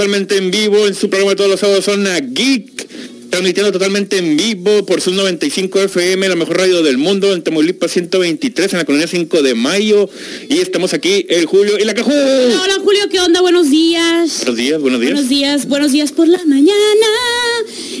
totalmente 0.00 0.38
en 0.38 0.50
vivo 0.50 0.86
en 0.86 0.94
su 0.94 1.10
programa 1.10 1.32
de 1.32 1.36
todos 1.36 1.50
los 1.50 1.60
sábados 1.60 1.84
Zona 1.84 2.18
Geek. 2.20 2.88
Transmitiendo 3.30 3.70
totalmente 3.70 4.16
en 4.18 4.36
vivo 4.36 4.84
por 4.86 5.00
su 5.00 5.12
95 5.12 5.82
FM, 5.82 6.28
la 6.28 6.34
mejor 6.34 6.56
radio 6.58 6.82
del 6.82 6.98
mundo, 6.98 7.32
en 7.32 7.42
Tamaulipas 7.42 7.92
123, 7.92 8.72
en 8.72 8.78
la 8.80 8.84
colonia 8.84 9.06
5 9.06 9.42
de 9.42 9.54
mayo. 9.54 10.10
Y 10.48 10.58
estamos 10.58 10.94
aquí, 10.94 11.26
el 11.28 11.46
Julio 11.46 11.78
y 11.78 11.84
la 11.84 11.94
Cajú. 11.94 12.10
Hola, 12.10 12.60
hola, 12.64 12.74
Julio, 12.82 13.02
¿qué 13.08 13.20
onda? 13.20 13.40
Buenos 13.40 13.70
días. 13.70 14.38
Buenos 14.38 14.56
días, 14.56 14.80
buenos 14.80 15.00
días. 15.00 15.12
Buenos 15.12 15.28
días, 15.28 15.68
buenos 15.68 15.92
días 15.92 16.10
por 16.12 16.26
la 16.26 16.44
mañana. 16.44 17.06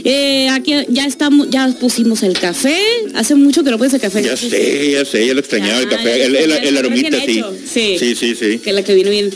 Eh, 0.02 0.48
aquí 0.50 0.72
ya 0.88 1.06
estamos, 1.06 1.48
ya 1.48 1.68
pusimos 1.78 2.24
el 2.24 2.32
café. 2.36 2.76
Hace 3.14 3.36
mucho 3.36 3.62
que 3.62 3.70
no 3.70 3.78
pones 3.78 3.94
el 3.94 4.00
café. 4.00 4.24
Ya 4.24 4.36
sé, 4.36 4.90
ya 4.90 5.04
sé, 5.04 5.26
ya 5.28 5.34
lo 5.34 5.40
extrañaba 5.40 5.78
el 5.80 5.88
café, 5.88 6.24
el, 6.24 6.34
el- 6.34 6.50
el 6.52 6.76
aromita, 6.76 7.20
sí. 7.24 7.40
Sí. 7.72 7.96
Sí, 8.00 8.14
sí, 8.16 8.34
sí. 8.34 8.58
Que 8.58 8.72
la 8.72 8.82
que 8.82 8.94
viene 8.96 9.10
bien 9.10 9.30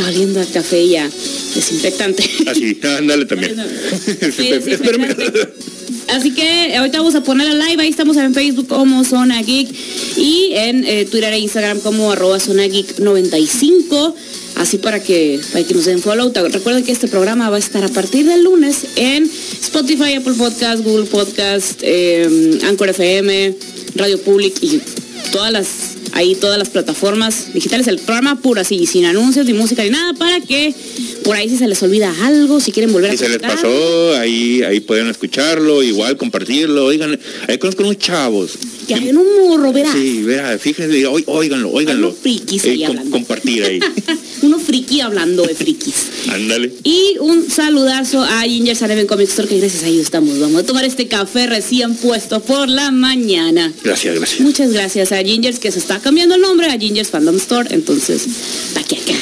oliendo 0.00 0.40
a 0.40 0.44
café 0.46 0.88
ya 0.88 1.08
desinfectante. 1.54 2.28
Así, 2.46 2.78
ándale 2.98 3.26
también. 3.26 3.56
Sí, 4.20 4.48
Espérame. 4.48 5.08
desinfectante. 5.08 5.52
Así 6.08 6.32
que 6.32 6.76
ahorita 6.76 6.98
vamos 6.98 7.14
a 7.14 7.22
poner 7.22 7.54
la 7.54 7.66
live, 7.66 7.82
ahí 7.82 7.88
estamos 7.88 8.16
en 8.16 8.34
Facebook 8.34 8.68
como 8.68 9.04
Zona 9.04 9.40
Geek 9.42 9.68
y 10.16 10.50
en 10.52 10.84
eh, 10.84 11.06
Twitter 11.10 11.32
e 11.32 11.38
Instagram 11.38 11.80
como 11.80 12.10
arroba 12.12 12.38
Zona 12.40 12.64
Geek 12.66 12.98
95, 12.98 14.14
así 14.56 14.78
para 14.78 15.02
que, 15.02 15.40
para 15.52 15.64
que 15.64 15.74
nos 15.74 15.84
den 15.84 16.00
follow. 16.00 16.30
Recuerden 16.34 16.84
que 16.84 16.92
este 16.92 17.08
programa 17.08 17.50
va 17.50 17.56
a 17.56 17.60
estar 17.60 17.82
a 17.84 17.88
partir 17.88 18.26
del 18.26 18.44
lunes 18.44 18.84
en 18.96 19.30
Spotify, 19.62 20.14
Apple 20.14 20.34
Podcast, 20.34 20.82
Google 20.84 21.06
Podcast, 21.06 21.80
eh, 21.82 22.58
Anchor 22.66 22.90
FM, 22.90 23.54
Radio 23.94 24.20
Public 24.20 24.54
y 24.60 24.80
todas 25.30 25.52
las 25.52 25.68
ahí 26.12 26.34
todas 26.34 26.58
las 26.58 26.68
plataformas 26.68 27.52
digitales, 27.52 27.86
el 27.86 27.98
programa 27.98 28.40
puro 28.40 28.60
así, 28.60 28.86
sin 28.86 29.04
anuncios, 29.04 29.46
ni 29.46 29.52
música, 29.52 29.82
ni 29.82 29.90
nada, 29.90 30.14
para 30.14 30.40
que 30.40 30.74
por 31.24 31.36
ahí 31.36 31.48
si 31.48 31.56
se 31.56 31.68
les 31.68 31.82
olvida 31.82 32.12
algo, 32.22 32.60
si 32.60 32.72
quieren 32.72 32.92
volver 32.92 33.10
a 33.10 33.12
Si 33.12 33.18
se 33.18 33.28
les 33.28 33.38
pasó, 33.38 34.16
ahí, 34.16 34.62
ahí 34.62 34.80
pueden 34.80 35.08
escucharlo, 35.08 35.82
igual 35.82 36.16
compartirlo. 36.16 36.86
Oigan, 36.86 37.18
ahí 37.48 37.58
conozco 37.58 37.82
unos 37.82 37.98
chavos. 37.98 38.58
Que 38.86 38.94
hay 38.94 39.10
un 39.10 39.24
morro, 39.48 39.72
verás. 39.72 39.94
Sí, 39.94 40.22
verá, 40.22 40.58
fíjense, 40.58 41.06
óiganlo, 41.06 41.70
óiganlo. 41.70 42.08
unos 42.08 42.18
frikis 42.20 42.64
Eh, 42.64 42.70
ahí 42.70 42.78
com- 42.80 42.88
hablando. 42.88 43.10
compartir 43.12 43.62
ahí. 43.64 43.80
Uno 44.42 44.58
friki 44.58 45.00
hablando 45.00 45.44
de 45.44 45.54
frikis. 45.54 45.94
Ándale. 46.28 46.72
Y 46.82 47.16
un 47.20 47.48
saludazo 47.48 48.20
a 48.22 48.42
Ginger 48.42 48.74
Saneven 48.74 49.06
Comic 49.06 49.28
Store, 49.28 49.46
que 49.46 49.58
gracias 49.58 49.84
a 49.84 49.86
ellos 49.86 50.02
estamos. 50.02 50.38
Vamos 50.40 50.62
a 50.62 50.66
tomar 50.66 50.84
este 50.84 51.06
café 51.06 51.46
recién 51.46 51.94
puesto 51.94 52.40
por 52.40 52.68
la 52.68 52.90
mañana. 52.90 53.72
Gracias, 53.84 54.16
gracias. 54.16 54.40
Muchas 54.40 54.72
gracias 54.72 55.12
a 55.12 55.22
Gingers, 55.22 55.60
que 55.60 55.70
se 55.70 55.78
está 55.78 56.00
cambiando 56.00 56.34
el 56.34 56.40
nombre 56.40 56.66
a 56.66 56.76
Gingers 56.78 57.10
Fandom 57.10 57.36
Store. 57.36 57.68
Entonces, 57.72 58.22
pa' 58.74 58.82
que 58.82 58.96
acá. 58.96 59.14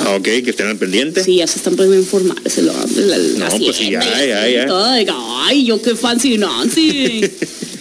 Ah, 0.00 0.16
ok, 0.16 0.22
que 0.24 0.50
estén 0.50 0.66
al 0.68 0.78
pendiente. 0.78 1.22
Sí, 1.22 1.36
ya 1.36 1.46
se 1.46 1.58
están 1.58 1.76
poniendo 1.76 2.06
la 2.20 3.48
No, 3.48 3.58
pues 3.58 3.76
sí, 3.76 3.90
ya, 3.90 4.00
ya, 4.02 4.48
ya. 4.48 5.14
Ay, 5.46 5.64
yo 5.66 5.80
qué 5.82 5.94
fancy 5.94 6.38
Nancy. 6.38 7.20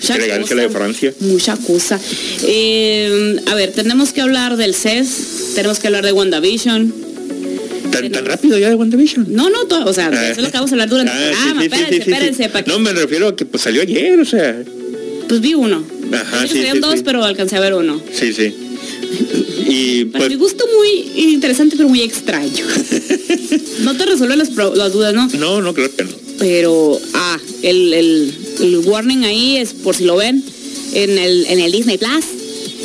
Mucha 0.03 0.15
Elegancia 0.15 0.55
la 0.55 0.61
de 0.63 0.67
cosa, 0.67 0.79
Francia. 0.79 1.13
Mucha 1.21 1.55
cosa. 1.57 1.99
Eh, 2.45 3.37
a 3.45 3.55
ver, 3.55 3.71
tenemos 3.71 4.11
que 4.11 4.21
hablar 4.21 4.57
del 4.57 4.75
CES, 4.75 5.53
tenemos 5.55 5.79
que 5.79 5.87
hablar 5.87 6.05
de 6.05 6.11
WandaVision. 6.11 6.93
¿Tan, 7.91 8.11
tan 8.11 8.25
rápido 8.25 8.57
ya 8.57 8.69
de 8.69 8.75
WandaVision? 8.75 9.27
No, 9.33 9.49
no, 9.49 9.65
todo, 9.65 9.85
o 9.89 9.94
sea, 9.94 10.07
Ah. 10.11 10.29
eso 10.29 10.39
es 10.41 10.44
lo 10.45 10.51
que 10.51 10.57
vamos 10.57 10.72
a 10.72 10.73
hablar 10.73 10.89
durante 10.89 11.11
el 11.13 11.17
Ah, 11.17 11.31
sí, 11.31 11.35
programa. 11.35 11.61
sí, 11.61 11.69
sí, 11.94 11.97
espérense, 12.00 12.38
sí, 12.38 12.44
espérense. 12.44 12.72
No, 12.72 12.79
me 12.79 12.91
refiero 12.94 13.28
a 13.29 13.35
que 13.35 13.45
pues 13.45 13.63
salió 13.63 13.81
ayer, 13.81 14.19
o 14.19 14.25
sea. 14.25 14.61
Pues 15.29 15.39
vi 15.39 15.53
uno. 15.53 15.83
Ajá, 16.11 16.47
sí, 16.47 16.61
sí, 16.72 16.79
dos, 16.79 17.01
pero 17.05 17.23
alcancé 17.23 17.55
a 17.55 17.59
ver 17.61 17.73
uno. 17.73 18.01
Sí, 18.13 18.33
sí. 18.33 18.53
Y 19.69 20.05
Para 20.05 20.25
pues, 20.25 20.31
mi 20.31 20.35
gusto 20.35 20.66
muy 20.78 21.23
interesante, 21.31 21.75
pero 21.78 21.88
muy 21.88 22.01
extraño. 22.01 22.66
no 23.81 23.95
te 23.95 24.05
resuelve 24.05 24.35
las 24.35 24.53
dudas, 24.53 25.13
¿no? 25.13 25.29
no, 25.39 25.61
no 25.61 25.73
creo 25.73 25.95
que 25.95 26.03
no. 26.03 26.11
Pero, 26.39 26.99
ah, 27.13 27.38
el, 27.61 27.94
el, 27.94 28.33
el 28.59 28.78
warning 28.86 29.24
ahí 29.24 29.58
es, 29.58 29.74
por 29.74 29.96
si 29.96 30.03
lo 30.06 30.16
ven, 30.16 30.44
en 30.94 31.18
el, 31.18 31.46
en 31.47 31.59
el 31.59 31.72
Disney 31.72 31.97
Plus, 31.97 32.25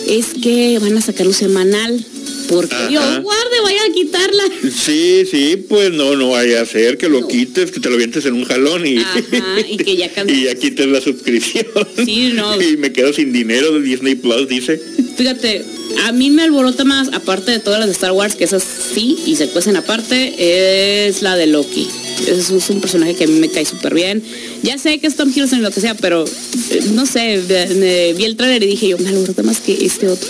es 0.08 0.26
que 0.42 0.78
van 0.78 0.96
a 0.96 1.02
sacar 1.02 1.26
un 1.26 1.34
semanal. 1.34 2.04
Porque 2.48 2.74
Ajá. 2.74 2.88
Dios 2.88 3.04
guarde, 3.22 3.60
vaya 3.62 3.80
a 3.88 3.92
quitarla. 3.92 4.44
Sí, 4.62 5.24
sí, 5.30 5.64
pues 5.68 5.92
no, 5.92 6.16
no 6.16 6.30
vaya 6.30 6.60
a 6.62 6.66
ser 6.66 6.98
que 6.98 7.08
lo 7.08 7.20
No. 7.20 7.28
quites, 7.28 7.70
que 7.70 7.80
te 7.80 7.90
lo 7.90 7.96
vientes 7.96 8.24
en 8.26 8.34
un 8.34 8.44
jalón 8.44 8.86
y, 8.86 8.98
Ajá, 8.98 9.20
y 9.68 9.76
que 9.76 9.96
ya 9.96 10.06
y 10.28 10.44
ya 10.44 10.54
quites 10.54 10.86
la 10.86 11.00
suscripción. 11.00 11.66
Sí, 12.04 12.32
no. 12.34 12.60
Y 12.68 12.76
me 12.76 12.92
quedo 12.92 13.12
sin 13.12 13.32
dinero 13.32 13.72
de 13.72 13.80
Disney 13.82 14.14
Plus, 14.14 14.48
dice. 14.48 14.80
Fíjate, 15.16 15.64
a 16.06 16.12
mí 16.12 16.30
me 16.30 16.42
alborota 16.42 16.84
más, 16.84 17.08
aparte 17.12 17.50
de 17.50 17.58
todas 17.58 17.78
las 17.80 17.88
de 17.88 17.92
Star 17.92 18.12
Wars, 18.12 18.34
que 18.34 18.44
esas 18.44 18.62
sí, 18.94 19.16
y 19.26 19.36
se 19.36 19.48
cuecen 19.48 19.76
aparte, 19.76 21.06
es 21.08 21.22
la 21.22 21.36
de 21.36 21.46
Loki. 21.46 21.86
Ese 22.22 22.32
es 22.40 22.50
un- 22.50 22.58
es 22.58 22.70
un 22.70 22.80
personaje 22.80 23.14
que 23.14 23.24
a 23.24 23.26
mí 23.26 23.38
me 23.38 23.48
cae 23.48 23.64
súper 23.64 23.94
bien. 23.94 24.22
Ya 24.62 24.76
sé 24.78 24.98
que 24.98 25.06
es 25.06 25.16
Tom 25.16 25.30
Hiddleston 25.30 25.62
lo 25.62 25.70
que 25.70 25.80
sea, 25.80 25.94
pero 25.94 26.24
eh, 26.24 26.80
no 26.94 27.06
sé, 27.06 27.40
me- 27.76 28.12
vi 28.14 28.24
el 28.24 28.36
trailer 28.36 28.62
y 28.64 28.66
dije 28.66 28.88
yo, 28.88 28.98
me 28.98 29.08
alborota 29.08 29.42
más 29.42 29.60
que 29.60 29.72
este 29.84 30.08
otro. 30.08 30.28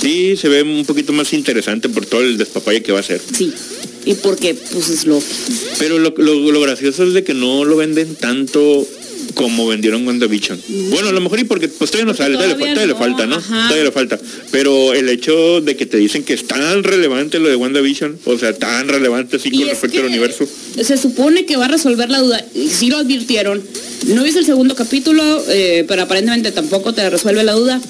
Sí, 0.00 0.36
se 0.36 0.48
ve 0.48 0.62
un 0.62 0.84
poquito 0.86 1.12
más 1.12 1.32
interesante 1.32 1.88
por 1.88 2.06
todo 2.06 2.22
el 2.22 2.38
despapalle 2.38 2.82
que 2.82 2.92
va 2.92 3.00
a 3.00 3.02
ser. 3.02 3.20
Sí, 3.36 3.52
y 4.06 4.14
porque 4.14 4.54
pues 4.54 4.88
es 4.88 5.06
Loki. 5.06 5.24
Pero 5.78 5.98
lo, 5.98 6.14
lo, 6.16 6.34
lo 6.52 6.60
gracioso 6.60 7.04
es 7.04 7.12
de 7.14 7.22
que 7.24 7.34
no 7.34 7.64
lo 7.64 7.76
venden 7.76 8.14
tanto 8.16 8.86
como 9.34 9.68
vendieron 9.68 10.04
WandaVision. 10.06 10.60
Bueno, 10.90 11.08
a 11.08 11.12
lo 11.12 11.20
mejor 11.20 11.38
y 11.38 11.44
porque 11.44 11.68
pues 11.68 11.90
todavía 11.92 12.06
no 12.12 12.16
Porque 12.16 12.22
sale, 12.24 12.34
todavía, 12.34 12.56
le 12.56 12.74
todavía 12.74 12.74
fa- 12.74 12.74
todavía 12.74 12.86
le 12.86 12.92
no, 12.92 13.16
falta, 13.16 13.26
¿no? 13.26 13.36
ajá. 13.36 13.68
Todavía 13.68 13.84
le 13.84 13.92
falta. 13.92 14.20
Pero 14.50 14.92
el 14.92 15.08
hecho 15.08 15.60
de 15.60 15.76
que 15.76 15.86
te 15.86 15.98
dicen 15.98 16.24
que 16.24 16.32
es 16.34 16.46
tan 16.48 16.82
relevante 16.82 17.38
lo 17.38 17.48
de 17.48 17.54
WandaVision, 17.56 18.18
o 18.24 18.38
sea, 18.38 18.52
tan 18.54 18.88
relevante 18.88 19.36
así 19.36 19.50
con 19.52 19.68
respecto 19.68 20.00
al 20.00 20.06
universo. 20.06 20.48
Se 20.82 20.96
supone 20.96 21.44
que 21.46 21.56
va 21.56 21.66
a 21.66 21.68
resolver 21.68 22.10
la 22.10 22.18
duda, 22.18 22.44
y 22.54 22.68
sí 22.68 22.88
lo 22.88 22.96
advirtieron. 22.96 23.62
No 24.08 24.24
es 24.24 24.34
el 24.34 24.44
segundo 24.46 24.74
capítulo, 24.74 25.22
eh, 25.48 25.84
pero 25.86 26.02
aparentemente 26.02 26.50
tampoco 26.50 26.92
te 26.92 27.08
resuelve 27.08 27.44
la 27.44 27.52
duda. 27.52 27.80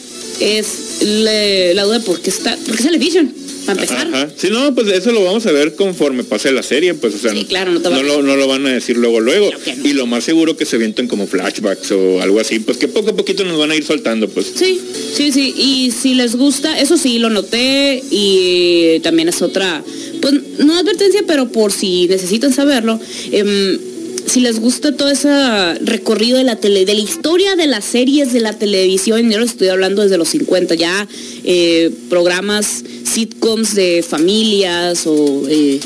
Es 0.41 1.03
le- 1.03 1.75
la 1.75 1.85
duda 1.85 1.99
de 1.99 2.05
por 2.05 2.21
qué 2.21 2.31
está, 2.31 2.57
por 2.67 2.77
qué 2.77 2.83
sale 2.83 2.99
Vision, 2.99 3.33
para 3.67 3.81
empezar. 3.81 4.07
Ajá. 4.07 4.29
Sí, 4.37 4.49
no, 4.51 4.75
pues 4.75 4.89
eso 4.89 5.13
lo 5.13 5.23
vamos 5.23 5.45
a 5.47 5.53
ver 5.53 5.75
conforme 5.75 6.25
pase 6.25 6.51
la 6.53 6.63
serie, 6.63 6.95
pues, 6.95 7.15
o 7.15 7.19
sea, 7.19 7.33
Sí, 7.33 7.45
claro, 7.45 7.73
no 7.73 8.03
lo, 8.03 8.23
no 8.23 8.37
lo 8.37 8.49
van 8.49 8.67
a 8.67 8.73
decir 8.73 8.97
luego, 8.97 9.21
luego. 9.21 9.49
Claro 9.51 9.63
que 9.65 9.77
no. 9.77 9.89
Y 9.89 9.93
lo 9.93 10.07
más 10.07 10.25
seguro 10.25 10.57
que 10.57 10.65
se 10.65 10.79
vienten 10.79 11.09
como 11.09 11.27
flashbacks 11.27 11.91
o 11.93 12.21
algo 12.23 12.41
así, 12.41 12.59
pues 12.59 12.79
que 12.79 12.89
poco 12.89 13.11
a 13.11 13.17
poquito 13.17 13.45
nos 13.45 13.59
van 13.59 13.71
a 13.71 13.77
ir 13.77 13.85
soltando, 13.85 14.29
pues. 14.29 14.47
Sí, 14.55 14.81
sí, 15.15 15.31
sí. 15.31 15.55
Y 15.57 15.91
si 15.91 16.15
les 16.15 16.37
gusta, 16.37 16.79
eso 16.81 16.97
sí, 16.97 17.19
lo 17.19 17.29
noté 17.31 18.03
y 18.11 18.99
también 19.01 19.29
es 19.29 19.43
otra, 19.43 19.83
pues 20.23 20.35
no 20.59 20.77
advertencia, 20.79 21.23
pero 21.27 21.51
por 21.53 21.71
si 21.73 22.07
necesitan 22.09 22.53
saberlo, 22.53 22.99
em, 23.31 23.79
si 24.31 24.41
les 24.41 24.61
gusta 24.61 24.97
todo 24.97 25.09
ese 25.09 25.29
recorrido 25.81 26.39
de 26.39 26.45
la 26.45 26.55
tele, 26.55 26.85
de 26.85 26.95
la 26.95 27.01
historia 27.01 27.57
de 27.57 27.67
las 27.67 27.85
series 27.85 28.33
de 28.33 28.39
la 28.39 28.57
televisión, 28.57 29.29
yo 29.29 29.41
les 29.41 29.51
estoy 29.51 29.69
hablando 29.69 30.03
desde 30.03 30.19
los 30.19 30.29
50, 30.29 30.77
ya 30.77 31.09
eh, 31.43 31.91
programas, 32.09 32.85
sitcoms 33.05 33.75
de 33.75 34.05
familias 34.09 35.05
o... 35.07 35.49
eh, 35.49 35.81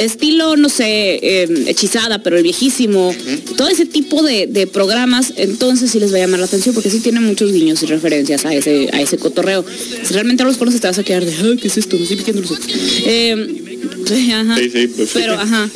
estilo, 0.00 0.56
no 0.56 0.68
sé, 0.68 1.18
eh, 1.22 1.64
hechizada, 1.68 2.22
pero 2.22 2.36
el 2.36 2.42
viejísimo, 2.42 3.14
todo 3.56 3.68
ese 3.68 3.86
tipo 3.86 4.22
de, 4.22 4.46
de 4.46 4.66
programas, 4.66 5.32
entonces 5.36 5.90
sí 5.90 6.00
les 6.00 6.12
va 6.12 6.16
a 6.16 6.20
llamar 6.20 6.40
la 6.40 6.46
atención 6.46 6.74
porque 6.74 6.90
sí 6.90 6.98
tiene 7.00 7.20
muchos 7.20 7.50
guiños 7.50 7.82
y 7.82 7.86
referencias 7.86 8.44
a 8.44 8.52
ese, 8.52 8.90
a 8.92 9.00
ese 9.00 9.16
cotorreo. 9.16 9.64
Si 10.04 10.12
realmente 10.12 10.42
no 10.42 10.50
los 10.50 10.58
conoces 10.58 10.82
te 10.82 10.88
vas 10.88 10.98
a 10.98 11.02
quedar 11.02 11.24
de, 11.24 11.32
ay, 11.32 11.56
¿qué 11.56 11.68
es 11.68 11.78
esto? 11.78 11.96
Me 11.96 12.02
estoy 12.02 12.18
picando 12.18 12.42
los 12.42 12.50
ojos. 12.50 12.66
Eh, 13.06 13.62
sí, 14.06 14.32
ajá. 14.32 14.56
Sí, 14.58 14.70
sí, 14.70 14.86
pues 14.88 15.08
sí. 15.08 15.18
Pero, 15.18 15.34
ajá. 15.34 15.70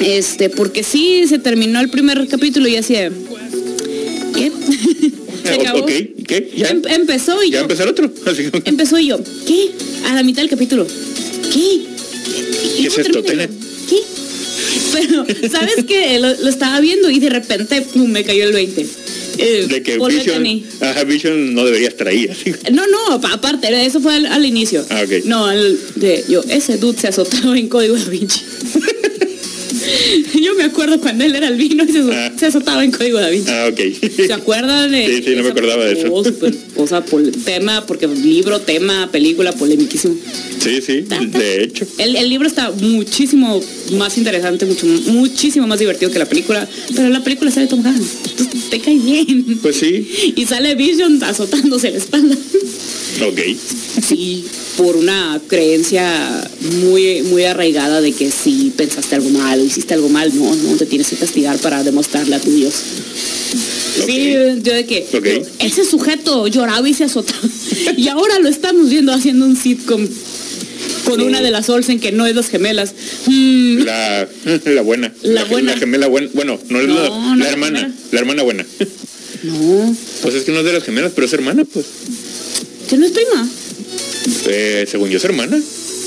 Este, 0.00 0.48
porque 0.50 0.82
sí 0.84 1.24
se 1.28 1.38
terminó 1.38 1.80
el 1.80 1.88
primer 1.90 2.26
capítulo 2.28 2.68
y 2.68 2.76
así 2.76 2.94
de, 2.94 3.10
¿qué? 4.34 4.52
se 5.44 5.54
Eh, 5.54 5.58
acabó. 5.60 5.80
ok, 5.80 5.90
¿qué? 6.26 6.52
¿Ya? 6.56 6.68
Em- 6.68 6.82
empezó 6.88 7.42
y 7.42 7.50
¿Ya 7.50 7.58
yo, 7.58 7.62
empezar 7.62 7.88
otro? 7.88 8.10
Así 8.26 8.48
empezó 8.64 8.98
y 8.98 9.06
yo, 9.08 9.18
¿qué? 9.46 9.70
A 10.08 10.14
la 10.14 10.22
mitad 10.22 10.42
del 10.42 10.50
capítulo, 10.50 10.86
¿qué? 11.52 11.80
¿Qué 12.76 12.86
es 12.86 12.98
esto, 12.98 13.22
¿Qué? 13.22 13.48
Pero, 14.92 15.24
¿sabes 15.50 15.84
qué? 15.86 16.18
Lo, 16.18 16.28
lo 16.28 16.48
estaba 16.48 16.80
viendo 16.80 17.10
y 17.10 17.18
de 17.18 17.30
repente 17.30 17.80
pum, 17.82 18.08
me 18.10 18.22
cayó 18.24 18.44
el 18.44 18.52
20. 18.52 18.86
Eh, 19.40 19.66
de 19.68 19.82
que 19.82 19.98
Vision, 19.98 20.44
ajá, 20.80 21.04
Vision 21.04 21.54
no 21.54 21.64
debería 21.64 21.88
estar 21.88 22.08
ahí, 22.08 22.26
así. 22.28 22.52
No, 22.72 22.82
no, 22.88 23.20
pa- 23.20 23.34
aparte, 23.34 23.68
eso 23.86 24.00
fue 24.00 24.14
al, 24.14 24.26
al 24.26 24.44
inicio. 24.44 24.84
Ah, 24.90 25.02
ok. 25.04 25.24
No, 25.26 25.46
de 25.48 26.24
yo, 26.28 26.42
ese 26.50 26.76
dude 26.76 26.98
se 27.00 27.08
azotaba 27.08 27.56
en 27.58 27.68
código 27.68 27.94
da 27.96 28.04
Vinci. 28.04 28.40
yo 30.40 30.54
me 30.54 30.64
acuerdo 30.64 31.00
cuando 31.00 31.24
él 31.24 31.34
era 31.34 31.48
albino 31.48 31.84
y 31.84 31.92
se. 31.92 32.27
Se 32.38 32.46
azotaba 32.46 32.84
en 32.84 32.90
código 32.92 33.18
da 33.18 33.28
Vinci. 33.28 33.50
Ah, 33.50 33.68
ok. 33.70 33.80
¿Se 34.26 34.32
acuerdan 34.32 34.90
de 34.92 35.06
Sí, 35.06 35.22
sí, 35.24 35.34
no 35.36 35.42
me 35.42 35.50
acordaba 35.50 35.84
de 35.84 35.92
eso. 35.92 36.24
Súper 36.24 36.54
cosa, 36.76 37.04
pol- 37.04 37.32
tema, 37.44 37.84
porque 37.86 38.06
libro, 38.06 38.60
tema, 38.60 39.08
película, 39.10 39.52
polemiquísimo. 39.52 40.14
Sí, 40.62 40.80
sí, 40.82 41.02
de 41.02 41.62
hecho. 41.64 41.86
El, 41.98 42.16
el 42.16 42.28
libro 42.28 42.46
está 42.48 42.70
muchísimo 42.70 43.60
más 43.92 44.18
interesante, 44.18 44.66
mucho, 44.66 44.86
muchísimo 44.86 45.66
más 45.66 45.78
divertido 45.78 46.10
que 46.10 46.18
la 46.18 46.26
película, 46.26 46.68
pero 46.94 47.08
la 47.08 47.22
película 47.22 47.50
sale 47.50 47.66
Tom 47.66 47.84
Hanks, 47.84 48.06
entonces 48.30 48.70
te 48.70 48.80
cae 48.80 48.96
bien. 48.98 49.58
Pues 49.62 49.76
sí. 49.76 50.32
Y 50.36 50.46
sale 50.46 50.74
Vision 50.74 51.22
azotándose 51.22 51.90
la 51.90 51.98
espalda. 51.98 52.36
Ok. 53.26 53.40
Sí, 54.06 54.44
por 54.76 54.96
una 54.96 55.40
creencia 55.48 56.48
muy, 56.84 57.22
muy 57.22 57.44
arraigada 57.44 58.00
de 58.00 58.12
que 58.12 58.30
si 58.30 58.72
pensaste 58.76 59.16
algo 59.16 59.28
mal 59.30 59.60
o 59.60 59.64
hiciste 59.64 59.94
algo 59.94 60.08
mal, 60.08 60.30
no, 60.36 60.54
no 60.54 60.76
te 60.76 60.86
tienes 60.86 61.08
que 61.08 61.16
castigar 61.16 61.58
para 61.58 61.82
demostrarle 61.82 62.27
a 62.36 62.40
tu 62.40 62.50
Dios. 62.54 62.74
Sí, 64.06 64.32
yo 64.62 64.72
de 64.74 64.84
que 64.86 65.06
ese 65.58 65.84
sujeto 65.84 66.46
lloraba 66.46 66.88
y 66.88 66.94
se 66.94 67.04
azotaba. 67.04 67.40
y 67.96 68.08
ahora 68.08 68.38
lo 68.38 68.48
estamos 68.48 68.88
viendo 68.90 69.12
haciendo 69.12 69.44
un 69.46 69.56
sitcom 69.56 70.06
con 71.04 71.20
una 71.22 71.40
de 71.40 71.50
las 71.50 71.68
Olsen 71.70 71.98
que 72.00 72.12
no 72.12 72.26
es 72.26 72.34
las 72.36 72.48
gemelas. 72.48 72.94
Mm, 73.26 73.78
La, 73.78 74.28
la 74.66 74.82
buena. 74.82 75.12
La 75.22 75.44
buena. 75.44 75.72
La 75.72 75.78
gemela 75.78 76.06
buena. 76.06 76.28
Bueno, 76.34 76.60
no 76.68 76.80
es 76.80 76.86
No, 76.86 76.94
la, 76.94 77.08
no 77.08 77.36
la 77.36 77.44
es 77.46 77.52
hermana. 77.52 77.78
gemela. 77.80 77.94
La 78.12 78.20
hermana 78.20 78.42
buena. 78.42 78.66
no, 79.42 79.96
Pues 80.22 80.34
es 80.34 80.44
que 80.44 80.52
no 80.52 80.58
es 80.60 80.64
de 80.66 80.72
las 80.74 80.84
gemelas, 80.84 81.12
pero 81.14 81.26
es 81.26 81.32
hermana, 81.32 81.64
pues. 81.64 81.86
que 82.88 82.96
no 82.98 83.06
es 83.06 83.12
prima. 83.12 83.48
Eh, 84.46 84.86
según 84.90 85.08
yo 85.10 85.16
es 85.16 85.24
hermana. 85.24 85.58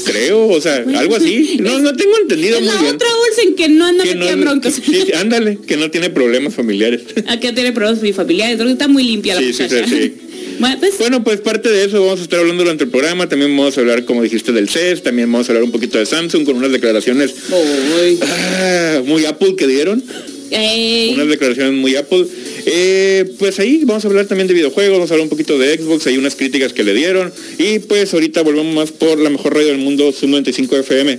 Creo, 0.03 0.47
o 0.47 0.61
sea, 0.61 0.83
algo 0.95 1.15
así. 1.15 1.57
No, 1.61 1.79
no 1.79 1.93
tengo 1.95 2.13
entendido 2.21 2.55
Es 2.57 2.63
muy 2.63 2.73
la 2.73 2.81
bien. 2.81 2.95
otra 2.95 3.07
Olsen 3.29 3.55
que 3.55 3.69
no 3.69 3.85
anda 3.85 4.03
Que 4.03 4.15
metida 4.15 4.31
en 4.31 4.39
no- 4.39 4.45
broncas. 4.51 4.73
sí, 4.83 5.11
ándale, 5.13 5.57
que 5.65 5.77
no 5.77 5.89
tiene 5.91 6.09
problemas 6.09 6.53
familiares. 6.55 7.01
Aquí 7.27 7.51
tiene 7.53 7.71
problemas 7.71 8.15
familiares, 8.15 8.55
creo 8.55 8.67
que 8.67 8.73
está 8.73 8.87
muy 8.87 9.03
limpia 9.03 9.35
la 9.35 9.41
Sí, 9.41 9.53
sí, 9.53 9.63
muchacha. 9.63 9.87
sí, 9.87 9.95
sí. 10.01 10.13
Bueno, 10.59 10.77
pues, 10.79 10.97
Bueno, 10.99 11.23
pues 11.23 11.41
parte 11.41 11.69
de 11.69 11.85
eso 11.85 11.99
vamos 12.05 12.19
a 12.19 12.23
estar 12.23 12.39
hablando 12.39 12.61
durante 12.63 12.83
el 12.83 12.91
programa. 12.91 13.27
También 13.27 13.55
vamos 13.57 13.75
a 13.77 13.81
hablar, 13.81 14.05
como 14.05 14.21
dijiste, 14.21 14.51
del 14.51 14.69
CES. 14.69 15.01
También 15.01 15.31
vamos 15.31 15.49
a 15.49 15.53
hablar 15.53 15.63
un 15.63 15.71
poquito 15.71 15.97
de 15.97 16.05
Samsung 16.05 16.43
con 16.45 16.55
unas 16.55 16.71
declaraciones 16.71 17.33
ah, 17.51 19.01
muy 19.05 19.25
Apple 19.25 19.55
que 19.55 19.65
dieron. 19.67 20.03
Unas 21.13 21.27
declaraciones 21.27 21.73
muy 21.73 21.95
Apple. 21.95 22.25
Eh, 22.65 23.25
pues 23.39 23.59
ahí 23.59 23.81
vamos 23.85 24.03
a 24.05 24.07
hablar 24.07 24.27
también 24.27 24.47
de 24.47 24.53
videojuegos, 24.53 24.97
vamos 24.97 25.11
a 25.11 25.13
hablar 25.13 25.25
un 25.25 25.29
poquito 25.29 25.57
de 25.57 25.77
Xbox, 25.77 26.07
hay 26.07 26.17
unas 26.17 26.35
críticas 26.35 26.73
que 26.73 26.83
le 26.83 26.93
dieron. 26.93 27.31
Y 27.57 27.79
pues 27.79 28.13
ahorita 28.13 28.41
volvemos 28.43 28.73
más 28.73 28.91
por 28.91 29.17
la 29.17 29.29
mejor 29.29 29.53
radio 29.53 29.69
del 29.69 29.77
mundo, 29.77 30.11
Sub 30.11 30.29
95 30.29 30.77
FM. 30.77 31.17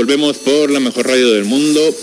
Volvemos 0.00 0.38
por 0.38 0.70
la 0.70 0.80
mejor 0.80 1.08
radio 1.08 1.32
del 1.32 1.44
mundo. 1.44 1.94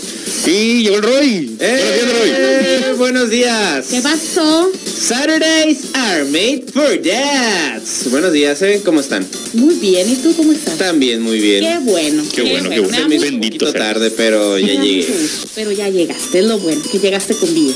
Y 0.46 0.84
llegó 0.84 0.98
el 0.98 1.02
Roy. 1.02 1.56
Buenos 1.58 1.68
días, 1.90 2.12
Roy. 2.12 2.30
¡Eh! 2.30 2.94
Buenos 2.96 3.30
días. 3.30 3.86
¿Qué 3.90 4.00
pasó? 4.00 4.70
Saturdays 4.84 5.78
are 5.94 6.24
made 6.26 6.62
for 6.72 7.02
dads. 7.02 8.08
Buenos 8.12 8.32
días, 8.32 8.62
¿eh? 8.62 8.82
¿Cómo 8.84 9.00
están? 9.00 9.26
Muy 9.54 9.74
bien, 9.74 10.08
¿y 10.08 10.14
tú 10.14 10.32
cómo 10.36 10.52
estás? 10.52 10.78
También 10.78 11.22
muy 11.22 11.40
bien. 11.40 11.64
Qué 11.64 11.78
bueno. 11.90 12.22
Qué 12.32 12.42
bueno, 12.42 12.70
qué 12.70 12.80
bueno. 12.80 13.08
me 13.08 13.16
un 13.16 13.20
Bendito 13.20 13.66
poquito 13.66 13.72
tarde, 13.72 14.12
pero 14.12 14.56
ya 14.60 14.80
llegué. 14.80 15.08
Pero 15.56 15.72
ya 15.72 15.88
llegaste, 15.88 16.38
es 16.38 16.44
lo 16.44 16.56
bueno, 16.60 16.80
que 16.92 17.00
llegaste 17.00 17.34
con 17.34 17.52
vida. 17.52 17.74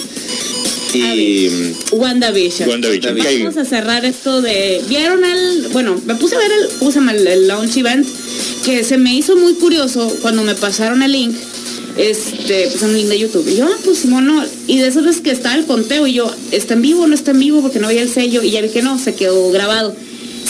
Y 0.95 1.49
WandaVision. 1.91 2.69
WandaVision. 2.69 3.15
WandaVision. 3.17 3.45
Vamos 3.55 3.57
a 3.57 3.65
cerrar 3.65 4.05
esto 4.05 4.43
de... 4.43 4.83
¿Vieron 4.89 5.25
el...? 5.25 5.69
Bueno, 5.73 6.01
me 6.05 6.15
puse 6.15 6.37
a 6.37 6.39
ver 6.39 6.53
el, 6.53 6.69
¿cómo 6.79 6.93
se 6.93 6.99
llama? 6.99 7.13
el, 7.13 7.27
el 7.27 7.49
launch 7.49 7.77
event, 7.79 8.07
que 8.65 8.85
se 8.85 8.97
me 8.97 9.15
hizo 9.15 9.37
muy 9.37 9.55
curioso 9.55 10.15
cuando 10.23 10.43
me 10.43 10.55
pasaron 10.55 11.03
el 11.03 11.13
link, 11.13 11.35
este, 11.97 12.69
pues 12.71 12.83
un 12.83 12.95
link 12.95 13.09
de 13.09 13.19
YouTube. 13.19 13.47
Y 13.49 13.57
yo, 13.57 13.67
ah, 13.67 13.79
pues 13.85 13.99
Simón, 13.99 14.27
no. 14.27 14.45
Y 14.67 14.79
de 14.79 14.89
esas 14.89 15.05
veces 15.05 15.21
que 15.21 15.31
está 15.31 15.55
el 15.55 15.67
conteo 15.67 16.07
y 16.07 16.15
yo, 16.15 16.31
¿está 16.53 16.75
en 16.75 16.83
vivo 16.83 17.03
o 17.03 17.07
no 17.07 17.15
está 17.15 17.33
en 17.33 17.41
vivo? 17.41 17.61
Porque 17.61 17.79
no 17.79 17.89
veía 17.89 18.03
el 18.03 18.09
sello 18.09 18.43
y 18.43 18.51
ya 18.51 18.61
vi 18.61 18.69
que 18.69 18.83
no, 18.83 18.99
se 18.99 19.15
quedó 19.15 19.51
grabado. 19.51 19.95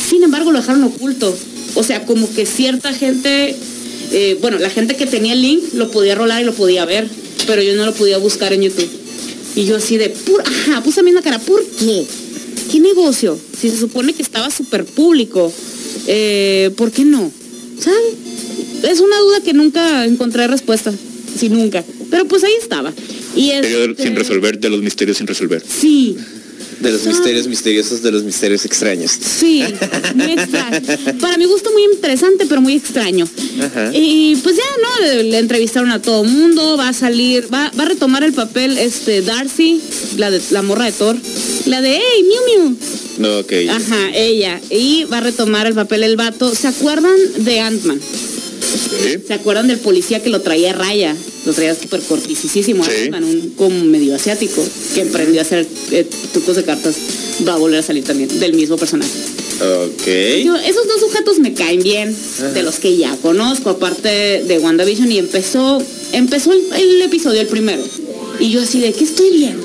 Sin 0.08 0.22
embargo, 0.22 0.52
lo 0.52 0.60
dejaron 0.60 0.84
oculto. 0.84 1.34
O 1.74 1.82
sea, 1.82 2.04
como 2.04 2.32
que 2.32 2.44
cierta 2.44 2.92
gente, 2.92 3.56
eh, 4.12 4.38
bueno, 4.40 4.58
la 4.58 4.70
gente 4.70 4.96
que 4.96 5.06
tenía 5.06 5.32
el 5.32 5.42
link 5.42 5.62
lo 5.74 5.90
podía 5.90 6.14
rolar 6.14 6.42
y 6.42 6.44
lo 6.44 6.52
podía 6.52 6.84
ver, 6.84 7.08
pero 7.46 7.62
yo 7.62 7.74
no 7.74 7.86
lo 7.86 7.94
podía 7.94 8.18
buscar 8.18 8.52
en 8.52 8.62
YouTube. 8.62 8.90
Y 9.56 9.64
yo 9.64 9.76
así 9.76 9.96
de, 9.96 10.10
pura, 10.10 10.44
ajá, 10.46 10.82
puse 10.82 11.00
a 11.00 11.02
mí 11.02 11.12
la 11.12 11.22
cara, 11.22 11.38
¿por 11.38 11.64
qué? 11.64 12.06
¿Qué 12.70 12.80
negocio? 12.80 13.38
Si 13.58 13.70
se 13.70 13.78
supone 13.78 14.12
que 14.12 14.22
estaba 14.22 14.50
súper 14.50 14.84
público, 14.84 15.52
eh, 16.06 16.70
¿por 16.76 16.90
qué 16.90 17.04
no? 17.04 17.30
¿Sabe? 17.82 18.90
Es 18.92 19.00
una 19.00 19.18
duda 19.18 19.40
que 19.42 19.52
nunca 19.52 20.04
encontré 20.04 20.46
respuesta, 20.46 20.92
sí, 21.36 21.48
nunca. 21.48 21.84
Pero 22.10 22.26
pues 22.26 22.44
ahí 22.44 22.52
estaba. 22.60 22.92
Y 23.34 23.50
este- 23.50 24.02
sin 24.02 24.14
resolver, 24.16 24.58
de 24.58 24.68
los 24.70 24.82
misterios 24.82 25.16
sin 25.16 25.26
resolver. 25.26 25.62
Sí, 25.66 26.16
de 26.82 26.92
los 26.92 27.06
misterios 27.06 27.46
misteriosos, 27.46 28.02
de 28.02 28.10
los 28.10 28.24
misterios 28.24 28.64
extraños. 28.64 29.12
Sí, 29.12 29.64
muy 30.14 30.32
extraño. 30.32 30.80
Para 31.20 31.36
mi 31.38 31.44
gusto 31.44 31.70
muy 31.72 31.84
interesante, 31.84 32.46
pero 32.48 32.60
muy 32.60 32.74
extraño. 32.74 33.28
Ajá. 33.60 33.90
Y 33.94 34.36
pues 34.42 34.56
ya, 34.56 34.62
¿no? 34.82 35.22
Le 35.22 35.38
entrevistaron 35.38 35.90
a 35.92 36.02
todo 36.02 36.24
mundo, 36.24 36.76
va 36.76 36.88
a 36.88 36.92
salir, 36.92 37.52
va, 37.52 37.70
va 37.78 37.84
a 37.84 37.88
retomar 37.88 38.24
el 38.24 38.32
papel 38.32 38.78
este 38.78 39.22
Darcy, 39.22 39.80
la 40.16 40.30
de 40.30 40.40
la 40.50 40.62
morra 40.62 40.86
de 40.86 40.92
Thor, 40.92 41.16
la 41.66 41.80
de 41.80 41.92
Hey, 41.92 42.24
Miu 42.24 42.64
Miu. 42.64 42.76
No, 43.18 43.38
ok. 43.38 43.52
Ajá, 43.70 44.10
ella. 44.14 44.60
Y 44.70 45.04
va 45.04 45.18
a 45.18 45.20
retomar 45.20 45.66
el 45.66 45.74
papel 45.74 46.02
el 46.02 46.16
vato. 46.16 46.54
¿Se 46.54 46.66
acuerdan 46.66 47.16
de 47.38 47.60
Ant-Man? 47.60 48.00
¿Sí? 48.72 49.18
¿Se 49.26 49.34
acuerdan 49.34 49.68
del 49.68 49.78
policía 49.78 50.22
que 50.22 50.28
lo 50.30 50.40
traía 50.40 50.70
a 50.70 50.74
raya? 50.74 51.16
Lo 51.44 51.52
traía 51.52 51.74
súper 51.74 52.00
cortisísimo, 52.00 52.84
Sí. 52.84 52.90
Ant-Man, 52.90 53.24
un 53.24 53.50
como 53.56 53.84
medio 53.84 54.14
asiático, 54.14 54.64
que 54.94 55.00
emprendió 55.02 55.40
a 55.40 55.44
hacer 55.44 55.66
eh, 55.90 56.06
trucos 56.32 56.56
de 56.56 56.64
cartas. 56.64 56.94
Va 57.46 57.54
a 57.54 57.58
volver 57.58 57.80
a 57.80 57.82
salir 57.82 58.04
también, 58.04 58.28
del 58.40 58.54
mismo 58.54 58.76
personaje. 58.76 59.10
Ok. 59.60 60.06
Yo, 60.44 60.56
esos 60.56 60.86
dos 60.88 61.00
sujetos 61.00 61.38
me 61.38 61.54
caen 61.54 61.82
bien, 61.82 62.16
de 62.54 62.62
los 62.62 62.76
que 62.76 62.96
ya 62.96 63.16
conozco, 63.16 63.70
aparte 63.70 64.08
de 64.08 64.58
WandaVision, 64.58 65.10
y 65.12 65.18
empezó, 65.18 65.82
empezó 66.12 66.52
el, 66.52 66.62
el 66.76 67.02
episodio, 67.02 67.40
el 67.40 67.46
primero. 67.48 67.82
Y 68.40 68.50
yo 68.50 68.62
así 68.62 68.80
de, 68.80 68.92
¿qué 68.92 69.04
estoy 69.04 69.30
viendo? 69.30 69.64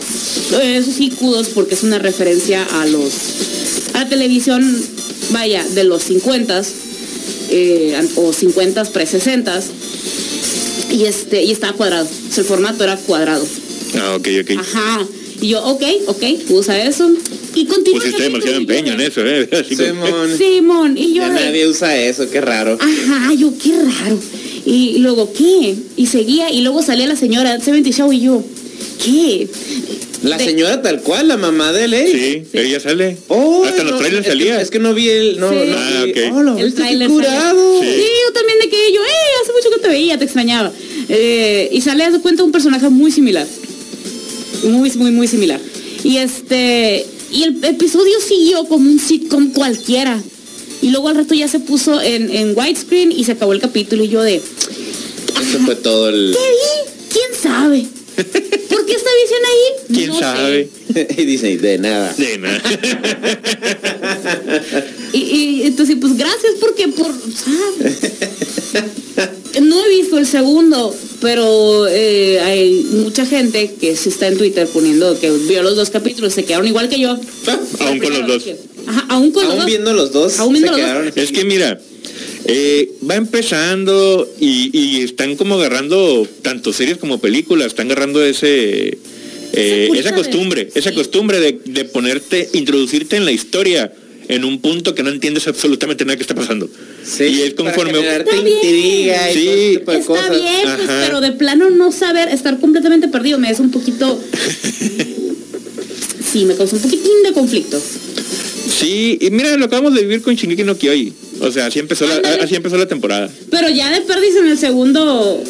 Eso 0.62 0.92
sí, 0.96 1.10
kudos, 1.10 1.48
porque 1.50 1.76
es 1.76 1.84
una 1.84 2.00
referencia 2.00 2.64
a 2.64 2.86
los, 2.86 3.12
a 3.94 4.04
la 4.04 4.10
televisión, 4.10 4.82
vaya, 5.32 5.64
de 5.74 5.84
los 5.84 6.10
50 7.50 8.20
o 8.22 8.34
50 8.34 8.84
pre-60 8.86 9.62
y 10.92 11.04
este, 11.06 11.44
y 11.44 11.52
estaba 11.52 11.74
cuadrado. 11.74 12.06
O 12.06 12.34
sea, 12.34 12.42
el 12.42 12.48
formato 12.48 12.84
era 12.84 12.96
cuadrado. 12.98 13.46
Ah, 14.00 14.16
ok, 14.16 14.28
ok. 14.42 14.52
Ajá. 14.60 15.06
Y 15.42 15.50
yo, 15.50 15.64
ok, 15.66 15.84
ok, 16.08 16.24
usa 16.50 16.82
eso. 16.84 17.10
Y 17.56 17.66
continúa. 17.66 18.00
Pusiste 18.02 18.26
el 18.26 18.32
demasiado 18.32 18.58
empeño 18.58 18.94
en 18.94 19.02
eso, 19.02 19.22
¿eh? 19.26 19.48
Simón. 19.70 20.38
Simón, 20.38 20.98
y 20.98 21.14
yo 21.14 21.24
Ya 21.24 21.30
de- 21.34 21.46
nadie 21.46 21.68
usa 21.68 21.96
eso, 21.98 22.30
qué 22.30 22.42
raro. 22.42 22.78
Ajá, 22.80 23.34
yo, 23.34 23.52
qué 23.62 23.74
raro. 23.78 24.20
Y 24.66 24.98
luego, 25.00 25.32
¿qué? 25.34 25.76
Y 25.96 26.08
seguía, 26.08 26.52
y 26.52 26.62
luego 26.62 26.82
salía 26.82 27.08
la 27.08 27.16
señora 27.16 27.60
70 27.60 27.90
Show 27.92 28.12
y 28.12 28.22
yo, 28.22 28.44
¿qué? 29.04 29.48
La 30.24 30.38
De- 30.38 30.46
señora 30.46 30.82
tal 30.82 31.02
cual, 31.02 31.28
la 31.28 31.38
mamá 31.38 31.72
de 31.72 31.88
Ley. 31.88 32.12
Sí, 32.12 32.44
Sí. 32.52 32.58
ella 32.58 32.80
sale. 32.80 33.18
Oh, 33.28 33.64
Hasta 33.66 33.84
los 33.84 34.00
trailers 34.00 34.22
es 34.22 34.34
que- 34.34 34.38
salía. 34.40 34.62
Es 34.62 34.70
que 34.72 34.80
no 34.80 34.94
vi 34.94 35.10
el. 35.10 35.40
No, 35.40 35.50
Sí. 35.52 35.56
no 35.70 35.78
Ah, 35.78 36.04
vi-. 36.06 36.22
Oh, 36.34 36.42
lo 36.44 36.58
El 36.58 36.74
tráiler 36.74 37.08
curado. 37.08 37.82
Sí, 37.82 37.88
yo 37.88 38.34
también 38.34 38.60
de 38.60 38.70
que 38.70 38.78
yo, 38.94 39.02
eh, 39.04 39.08
hace 39.44 39.52
mucho 39.54 39.70
que 39.76 39.82
te 39.82 39.88
veía, 39.90 40.18
te 40.18 40.24
extrañaba. 40.26 40.72
Eh, 41.10 41.70
y 41.72 41.82
sale, 41.82 42.10
de 42.10 42.20
cuenta, 42.20 42.44
un 42.44 42.52
personaje 42.52 42.90
muy 42.90 43.12
similar. 43.12 43.46
Muy, 44.64 44.90
muy, 44.92 45.12
muy 45.12 45.28
similar. 45.28 45.60
Y 46.04 46.18
este, 46.18 47.06
y 47.32 47.44
el 47.44 47.64
episodio 47.64 48.20
siguió 48.20 48.66
como 48.66 48.90
un 48.90 49.00
sitcom 49.00 49.52
cualquiera. 49.52 50.22
Y 50.82 50.90
luego 50.90 51.10
al 51.10 51.16
rato 51.16 51.34
ya 51.36 51.48
se 51.48 51.60
puso 51.60 52.02
en, 52.02 52.30
en 52.36 52.58
widescreen 52.58 53.12
y 53.12 53.24
se 53.24 53.34
acabó 53.34 53.54
el 53.54 53.60
capítulo 53.60 54.04
y 54.04 54.10
yo 54.10 54.22
de, 54.24 54.36
Eso 54.36 55.60
fue 55.66 55.76
todo 55.76 56.10
el. 56.10 56.34
¿qué 56.36 56.40
vi? 56.40 56.92
¿Quién 57.12 57.42
sabe? 57.42 57.86
¿Por 58.70 58.86
qué 58.86 58.94
esta 58.94 59.10
visión 59.24 59.42
ahí? 59.46 59.96
¿Quién 59.96 60.08
No 60.10 60.14
sé. 60.16 60.20
sabe? 60.22 60.70
y 61.18 61.26
dice, 61.26 61.58
de 61.58 61.78
nada. 61.78 62.14
De 62.18 62.38
nada. 62.38 62.62
Y, 65.14 65.18
y 65.18 65.62
entonces, 65.64 65.96
pues 66.00 66.18
gracias 66.18 66.54
porque 66.60 66.88
por... 66.90 67.08
¿sabes? 67.08 67.98
No 69.62 69.84
he 69.86 69.90
visto 69.90 70.18
el 70.18 70.28
segundo, 70.28 70.96
pero 71.22 71.88
eh, 71.88 72.40
hay 72.42 72.86
mucha 72.92 73.26
gente 73.26 73.74
que 73.80 73.96
se 73.96 74.10
está 74.10 74.28
en 74.28 74.38
Twitter 74.38 74.68
poniendo 74.68 75.20
que 75.20 75.32
vio 75.32 75.64
los 75.64 75.76
dos 75.76 75.90
capítulos, 75.90 76.34
se 76.34 76.44
quedaron 76.46 76.68
igual 76.68 76.90
que 76.90 77.00
yo. 77.00 77.18
Aún 77.80 78.00
con 78.00 78.14
los 78.14 78.28
dos. 78.28 78.44
Ajá, 78.86 79.06
aún 79.10 79.32
con 79.32 79.44
los 79.44 79.52
Aún 79.54 79.60
dos. 79.62 79.66
viendo 79.66 79.94
los 79.94 80.12
dos. 80.12 80.40
Aún 80.40 80.54
viendo 80.54 80.74
se 80.74 80.80
los 80.80 80.82
dos. 80.82 80.92
quedaron 81.02 81.14
Es 81.16 81.32
que 81.32 81.44
mira, 81.46 81.80
eh, 82.48 82.92
va 83.10 83.16
empezando 83.16 84.28
y, 84.40 84.70
y 84.78 85.02
están 85.04 85.36
como 85.36 85.56
agarrando 85.56 86.28
tanto 86.42 86.72
series 86.74 86.98
como 86.98 87.20
películas, 87.20 87.68
están 87.68 87.88
agarrando 87.92 88.24
ese 88.24 88.98
eh, 89.54 89.90
Esa 89.92 90.00
esa 90.00 90.10
de- 90.12 90.16
costumbre, 90.16 90.70
esa 90.74 90.90
sí. 90.90 90.96
costumbre 90.96 91.40
de, 91.40 91.60
de 91.66 91.86
ponerte, 91.86 92.50
introducirte 92.54 93.16
en 93.18 93.26
la 93.26 93.32
historia 93.32 93.92
en 94.30 94.44
un 94.44 94.60
punto 94.60 94.94
que 94.94 95.04
no 95.04 95.10
entiendes 95.10 95.48
absolutamente 95.48 96.04
nada 96.04 96.18
que 96.18 96.24
está 96.24 96.36
pasando. 96.36 96.70
Sí, 97.06 97.24
y 97.24 97.42
es 97.44 97.54
para 97.54 97.72
conforme 97.72 98.00
generarte 98.00 98.30
Está 98.32 98.44
bien. 98.44 98.58
intriga 98.62 99.32
y 99.32 99.34
Sí. 99.34 99.46
todo 99.46 99.54
ese 99.56 99.70
tipo 99.80 99.92
de 99.92 99.98
Está 100.00 100.08
cosas. 100.14 100.30
bien, 100.32 100.62
pues, 100.76 100.90
pero 101.06 101.22
de 101.22 101.32
plano 101.32 101.70
no 101.70 101.92
saber, 101.94 102.28
estar 102.28 102.60
completamente 102.60 103.08
perdido 103.08 103.40
me 103.40 103.50
es 103.50 103.60
un 103.62 103.72
poquito... 103.72 104.20
Sí, 106.32 106.44
me 106.46 106.56
causa 106.56 106.76
un 106.76 106.82
poquitín 106.82 107.24
de 107.24 107.32
conflicto. 107.32 107.82
Sí, 108.80 109.18
y 109.20 109.30
mira, 109.32 109.56
lo 109.58 109.66
acabamos 109.66 109.94
de 109.96 110.02
vivir 110.02 110.22
con 110.22 110.36
Shingeki 110.36 110.64
no 110.64 110.78
Kyojin. 110.78 111.14
O 111.42 111.52
sea, 111.52 111.68
así 111.68 111.80
empezó, 111.80 112.06
la, 112.08 112.16
así 112.42 112.56
empezó 112.56 112.78
la 112.78 112.88
temporada. 112.88 113.30
Pero 113.50 113.70
ya 113.70 113.92
de 113.92 114.02
perdis 114.02 114.36
en 114.36 114.48
el 114.48 114.58
segundo... 114.58 115.42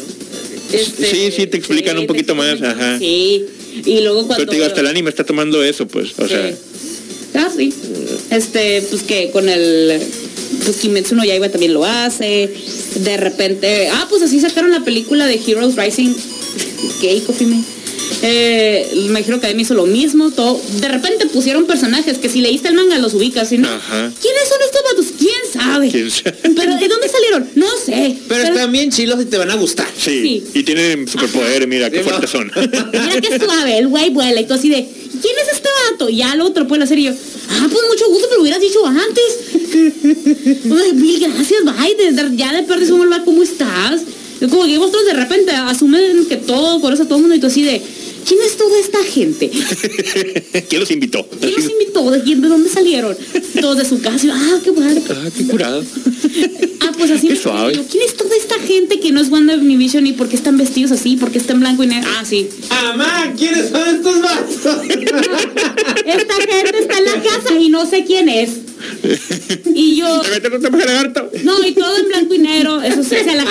este, 0.72 1.10
Sí, 1.10 1.32
sí, 1.34 1.46
te 1.46 1.56
explican 1.56 1.98
un 1.98 2.06
poquito 2.06 2.34
más, 2.34 2.60
ajá. 2.62 2.98
Sí. 2.98 3.44
Y 3.84 4.00
luego 4.00 4.26
cuando... 4.26 4.36
Pero 4.36 4.50
te 4.50 4.56
digo, 4.56 4.66
hasta 4.66 4.80
el 4.80 4.86
anime 4.86 5.10
está 5.10 5.24
tomando 5.24 5.62
eso, 5.62 5.86
pues. 5.86 6.18
O 6.18 6.26
sea. 6.26 6.52
Ah, 7.34 7.50
sí. 7.54 7.72
Este, 8.30 8.82
pues 8.90 9.02
que 9.02 9.30
con 9.30 9.48
el. 9.48 10.00
Pues 10.64 10.76
Kimetsu 10.78 11.14
no 11.14 11.24
Yaiba 11.24 11.48
también 11.50 11.74
lo 11.74 11.84
hace. 11.84 12.50
De 12.96 13.16
repente. 13.16 13.88
Ah, 13.92 14.06
pues 14.08 14.22
así 14.22 14.40
sacaron 14.40 14.70
la 14.70 14.84
película 14.84 15.26
de 15.26 15.40
Heroes 15.46 15.76
Rising. 15.76 16.14
Gay 17.02 17.22
Coffee 18.20 18.26
Me. 18.26 18.28
Eh, 18.30 19.08
My 19.10 19.20
Hero 19.20 19.36
Academia 19.36 19.62
hizo 19.62 19.74
lo 19.74 19.86
mismo. 19.86 20.30
Todo. 20.30 20.60
De 20.80 20.88
repente 20.88 21.26
pusieron 21.26 21.66
personajes 21.66 22.18
que 22.18 22.28
si 22.28 22.40
leíste 22.40 22.68
el 22.68 22.74
manga 22.74 22.98
los 22.98 23.14
ubicas, 23.14 23.48
¿sí 23.48 23.58
no? 23.58 23.68
Ajá. 23.68 24.12
¿Quiénes 24.20 24.48
son 24.48 24.58
estos 24.64 24.82
vatos? 24.82 25.06
¿Quién 25.18 25.52
sabe? 25.52 25.90
¿Quién 25.90 26.10
sabe? 26.10 26.36
Pero 26.56 26.76
¿de 26.76 26.88
dónde 26.88 27.08
salieron? 27.08 27.48
No 27.54 27.66
sé. 27.84 28.16
Pero 28.28 28.42
están 28.44 28.72
bien 28.72 28.90
chilos 28.90 29.20
y 29.22 29.26
te 29.26 29.38
van 29.38 29.50
a 29.50 29.54
gustar. 29.56 29.88
sí. 29.96 30.22
Sí. 30.22 30.44
Y 30.54 30.62
tienen 30.62 31.06
superpoderes, 31.08 31.68
mira, 31.68 31.90
qué 31.90 31.98
Sí, 31.98 32.04
fuertes 32.04 32.30
son. 32.30 32.50
Mira 32.56 33.20
qué 33.20 33.38
suave, 33.38 33.78
el 33.78 33.88
güey 33.88 34.10
vuela 34.10 34.40
y 34.40 34.46
tú 34.46 34.54
así 34.54 34.68
de, 34.68 34.76
¿quién 34.84 35.34
es 35.42 35.52
este 35.52 35.68
vato? 35.90 36.08
Y 36.08 36.16
ya 36.16 36.34
lo 36.34 36.46
otro 36.46 36.66
puede 36.66 36.84
hacer 36.84 36.98
y 36.98 37.04
yo, 37.04 37.12
ah, 37.12 37.68
pues 37.70 37.82
mucho 37.88 38.08
gusto, 38.08 38.26
pero 38.28 38.42
hubieras 38.42 38.60
dicho 38.60 38.84
antes. 38.86 39.24
Ay, 39.74 40.92
mil 40.94 41.20
gracias, 41.20 41.64
bye, 41.64 42.36
ya 42.36 42.52
de 42.52 42.62
perdes 42.64 42.90
un 42.90 43.08
¿cómo 43.24 43.42
estás? 43.42 44.02
Es 44.40 44.48
como 44.48 44.64
que 44.64 44.78
vosotros 44.78 45.04
de 45.06 45.14
repente 45.14 45.52
asumen 45.52 46.26
que 46.26 46.36
todo, 46.36 46.80
por 46.80 46.92
eso 46.92 47.04
todo 47.04 47.16
el 47.16 47.22
mundo 47.22 47.36
y 47.36 47.40
tú 47.40 47.48
así 47.48 47.62
de, 47.62 47.82
¿quién 48.26 48.40
es 48.44 48.56
toda 48.56 48.78
esta 48.78 49.02
gente? 49.04 49.50
¿Quién 50.68 50.80
los 50.80 50.90
invitó? 50.90 51.26
¿Quién 51.40 51.54
los 51.54 51.70
invitó? 51.70 52.10
¿De 52.10 52.22
quién? 52.22 52.40
¿De 52.40 52.48
dónde 52.48 52.68
salieron? 52.70 53.16
Todos 53.60 53.78
de 53.78 53.84
su 53.84 54.00
casa. 54.00 54.28
ah, 54.32 54.60
qué 54.62 54.72
padre. 54.72 55.02
Ah, 55.10 55.28
qué 55.36 55.44
curado. 55.46 55.84
Pues 56.98 57.10
así 57.12 57.28
Qué 57.28 57.34
me 57.34 57.40
suave. 57.40 57.74
yo, 57.74 57.84
¿Quién 57.86 58.02
es 58.04 58.16
toda 58.16 58.34
esta 58.36 58.58
gente 58.58 58.98
que 59.00 59.12
no 59.12 59.20
es 59.20 59.28
Wanda 59.30 59.54
Vision 59.56 60.06
y 60.06 60.12
por 60.12 60.28
qué 60.28 60.36
están 60.36 60.56
vestidos 60.56 60.90
así? 60.92 61.16
¿Por 61.16 61.30
qué 61.30 61.38
está 61.38 61.52
en 61.52 61.60
blanco 61.60 61.84
y 61.84 61.86
negro? 61.86 62.08
Ah, 62.18 62.24
sí. 62.24 62.48
Amá, 62.70 63.32
¿quiénes 63.38 63.70
son 63.70 63.88
estos 63.96 64.20
vatos? 64.22 64.84
Esta 64.86 66.34
gente 66.34 66.78
está 66.80 66.98
en 66.98 67.04
la 67.04 67.22
casa 67.22 67.54
y 67.58 67.68
no 67.68 67.86
sé 67.86 68.04
quién 68.04 68.28
es. 68.28 68.50
Y 69.74 69.96
yo, 69.96 70.06
no 71.44 71.66
y 71.66 71.72
todo 71.72 71.96
en 71.98 72.08
blanco 72.08 72.34
y 72.34 72.38
negro, 72.38 72.82
eso 72.82 73.02
sí, 73.02 73.16
se 73.24 73.34
la... 73.34 73.46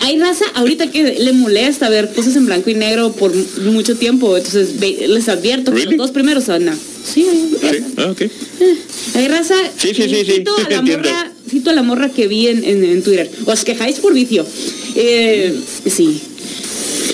Hay 0.00 0.18
raza 0.18 0.44
ahorita 0.54 0.90
que 0.90 1.18
le 1.20 1.32
molesta 1.32 1.88
ver 1.88 2.12
cosas 2.12 2.36
en 2.36 2.46
blanco 2.46 2.70
y 2.70 2.74
negro 2.74 3.12
por 3.12 3.32
mucho 3.62 3.96
tiempo, 3.96 4.36
entonces 4.36 4.78
ve- 4.78 5.06
les 5.08 5.28
advierto 5.28 5.70
que 5.72 5.78
Really? 5.78 5.96
los 5.96 6.06
dos 6.06 6.10
primeros 6.12 6.44
son... 6.44 6.64
no. 6.66 6.72
Sí, 7.04 7.26
hay 7.28 7.52
raza. 7.60 7.74
Sí, 7.76 7.84
ah, 7.98 8.06
ok. 8.10 8.22
Hay 9.16 9.28
raza... 9.28 9.54
Sí, 9.78 9.88
sí, 9.94 10.02
sí, 10.02 10.02
y 10.02 10.24
sí, 10.24 10.32
Cito 10.36 10.54
a 10.56 10.68
la 10.70 10.76
entiendo. 10.76 11.08
morra, 11.08 11.32
cito 11.48 11.70
a 11.70 11.72
la 11.72 11.82
morra 11.82 12.08
que 12.10 12.26
vi 12.28 12.48
en, 12.48 12.64
en- 12.64 12.84
en 12.84 13.02
Twitter. 13.02 13.30
Os 13.46 13.64
quejáis 13.64 13.96
por 14.00 14.12
vicio. 14.14 14.46
Eh, 14.96 15.54
sí, 15.84 16.20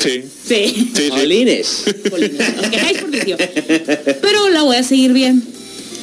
Sí, 0.03 0.09
sí. 0.11 0.23
sí, 0.47 0.91
sí. 0.97 1.11
Jolines. 1.11 1.85
Os 1.87 2.69
quejáis 2.69 2.99
por 2.99 3.11
vicio. 3.11 3.37
Pero 3.37 4.49
la 4.51 4.63
voy 4.63 4.77
a 4.77 4.83
seguir 4.83 5.13
bien. 5.13 5.43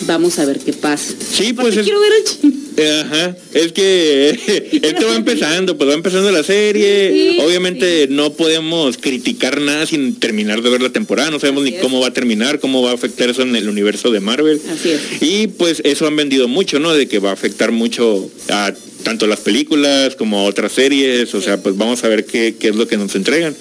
Vamos 0.06 0.38
a 0.40 0.46
ver 0.46 0.60
qué 0.60 0.74
pasa. 0.74 1.14
Sí, 1.34 1.54
pues 1.54 1.76
es- 1.76 1.84
quiero 1.84 2.00
ver 2.00 2.12
el 2.20 2.24
chin- 2.24 2.64
Eh, 2.80 3.02
Ajá, 3.04 3.36
es 3.56 3.72
que 3.72 4.30
esto 4.84 5.08
va 5.08 5.16
empezando, 5.16 5.76
pues 5.78 5.90
va 5.90 5.94
empezando 5.96 6.32
la 6.32 6.44
serie. 6.44 7.12
Sí, 7.12 7.40
Obviamente 7.42 8.08
no 8.10 8.34
podemos 8.34 8.98
criticar 8.98 9.60
nada 9.62 9.88
sin 9.88 10.16
terminar 10.16 10.62
de 10.62 10.70
ver 10.70 10.82
la 10.84 10.92
temporada, 10.92 11.32
no 11.32 11.40
sabemos 11.40 11.64
Así 11.64 11.72
ni 11.72 11.78
es. 11.78 11.82
cómo 11.82 12.00
va 12.00 12.08
a 12.10 12.14
terminar, 12.14 12.60
cómo 12.60 12.84
va 12.84 12.92
a 12.92 12.94
afectar 12.94 13.30
eso 13.32 13.42
en 13.42 13.56
el 13.56 13.68
universo 13.68 14.12
de 14.12 14.20
Marvel. 14.20 14.62
Así 14.72 14.92
es. 14.92 15.02
Y 15.22 15.48
pues 15.48 15.82
eso 15.86 16.06
han 16.06 16.16
vendido 16.16 16.48
mucho, 16.48 16.80
¿no? 16.80 16.94
De 16.94 17.08
que 17.08 17.18
va 17.18 17.32
a 17.32 17.34
afectar 17.34 17.72
mucho 17.72 18.30
a 18.50 18.72
tanto 19.08 19.26
las 19.26 19.40
películas 19.40 20.18
como 20.18 20.44
otras 20.44 20.74
series, 20.74 21.34
o 21.34 21.40
sea, 21.40 21.64
pues 21.64 21.78
vamos 21.78 22.04
a 22.04 22.10
ver 22.10 22.26
qué, 22.26 22.56
qué 22.60 22.68
es 22.68 22.76
lo 22.76 22.90
que 22.90 22.98
nos 22.98 23.16
entregan. 23.16 23.56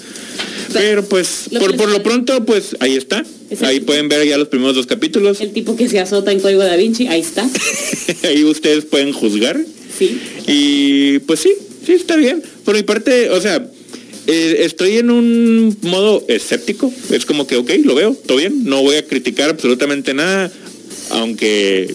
Pero 0.73 1.05
pues 1.05 1.45
Lo 1.53 1.61
por, 1.61 1.77
por 1.77 1.89
lo 1.89 2.03
pronto, 2.03 2.45
pues 2.45 2.77
ahí 2.81 2.97
está. 2.97 3.25
Ahí 3.61 3.79
pueden 3.79 4.09
ver 4.09 4.27
ya 4.27 4.39
los 4.39 4.49
primeros 4.49 4.75
dos 4.75 4.87
capítulos. 4.87 5.41
El 5.41 5.53
tipo 5.53 5.77
que 5.77 5.89
se 5.89 6.01
azota 6.01 6.33
en 6.33 6.41
Código 6.41 6.65
Da 6.65 6.75
Vinci, 6.75 7.07
ahí 7.07 7.21
está. 7.21 7.49
Ahí 8.25 8.43
ustedes 8.43 8.87
pueden 8.87 9.13
juzgar. 9.13 9.57
Sí. 9.97 10.21
Y 10.49 11.21
pues 11.21 11.39
sí, 11.39 11.53
sí 11.87 11.93
está 11.93 12.17
bien. 12.17 12.43
Por 12.65 12.75
mi 12.75 12.83
parte, 12.83 13.31
o 13.31 13.41
sea, 13.41 13.65
eh, 14.27 14.57
estoy 14.65 14.99
en 14.99 15.13
un 15.13 15.77
modo 15.83 16.25
escéptico. 16.27 16.93
Es 17.13 17.25
como 17.25 17.47
que, 17.47 17.55
ok, 17.55 17.71
lo 17.85 17.95
veo, 17.95 18.17
todo 18.27 18.39
bien. 18.39 18.65
No 18.65 18.83
voy 18.83 18.97
a 18.97 19.07
criticar 19.07 19.51
absolutamente 19.51 20.13
nada. 20.13 20.51
Aunque 21.11 21.95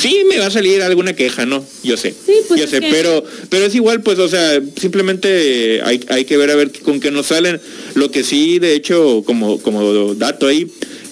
sí 0.00 0.22
me 0.28 0.38
va 0.38 0.46
a 0.46 0.50
salir 0.50 0.82
alguna 0.82 1.14
queja, 1.14 1.46
¿no? 1.46 1.64
Yo 1.82 1.96
sé. 1.96 2.10
Sí, 2.26 2.32
pues 2.48 2.60
yo 2.60 2.66
sé, 2.66 2.80
que- 2.80 2.88
pero, 2.90 3.24
pero 3.48 3.66
es 3.66 3.74
igual, 3.74 4.02
pues, 4.02 4.18
o 4.18 4.28
sea, 4.28 4.60
simplemente 4.80 5.80
hay, 5.84 6.00
hay 6.08 6.24
que 6.24 6.36
ver 6.36 6.50
a 6.50 6.56
ver 6.56 6.70
con 6.82 7.00
qué 7.00 7.10
nos 7.10 7.26
salen. 7.26 7.60
Lo 7.94 8.10
que 8.10 8.22
sí, 8.24 8.58
de 8.58 8.74
hecho, 8.74 9.22
como, 9.24 9.60
como 9.60 10.14
dato 10.14 10.46
ahí, 10.46 10.66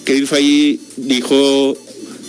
Kevin 0.05 0.27
Feige 0.27 0.79
dijo 0.97 1.77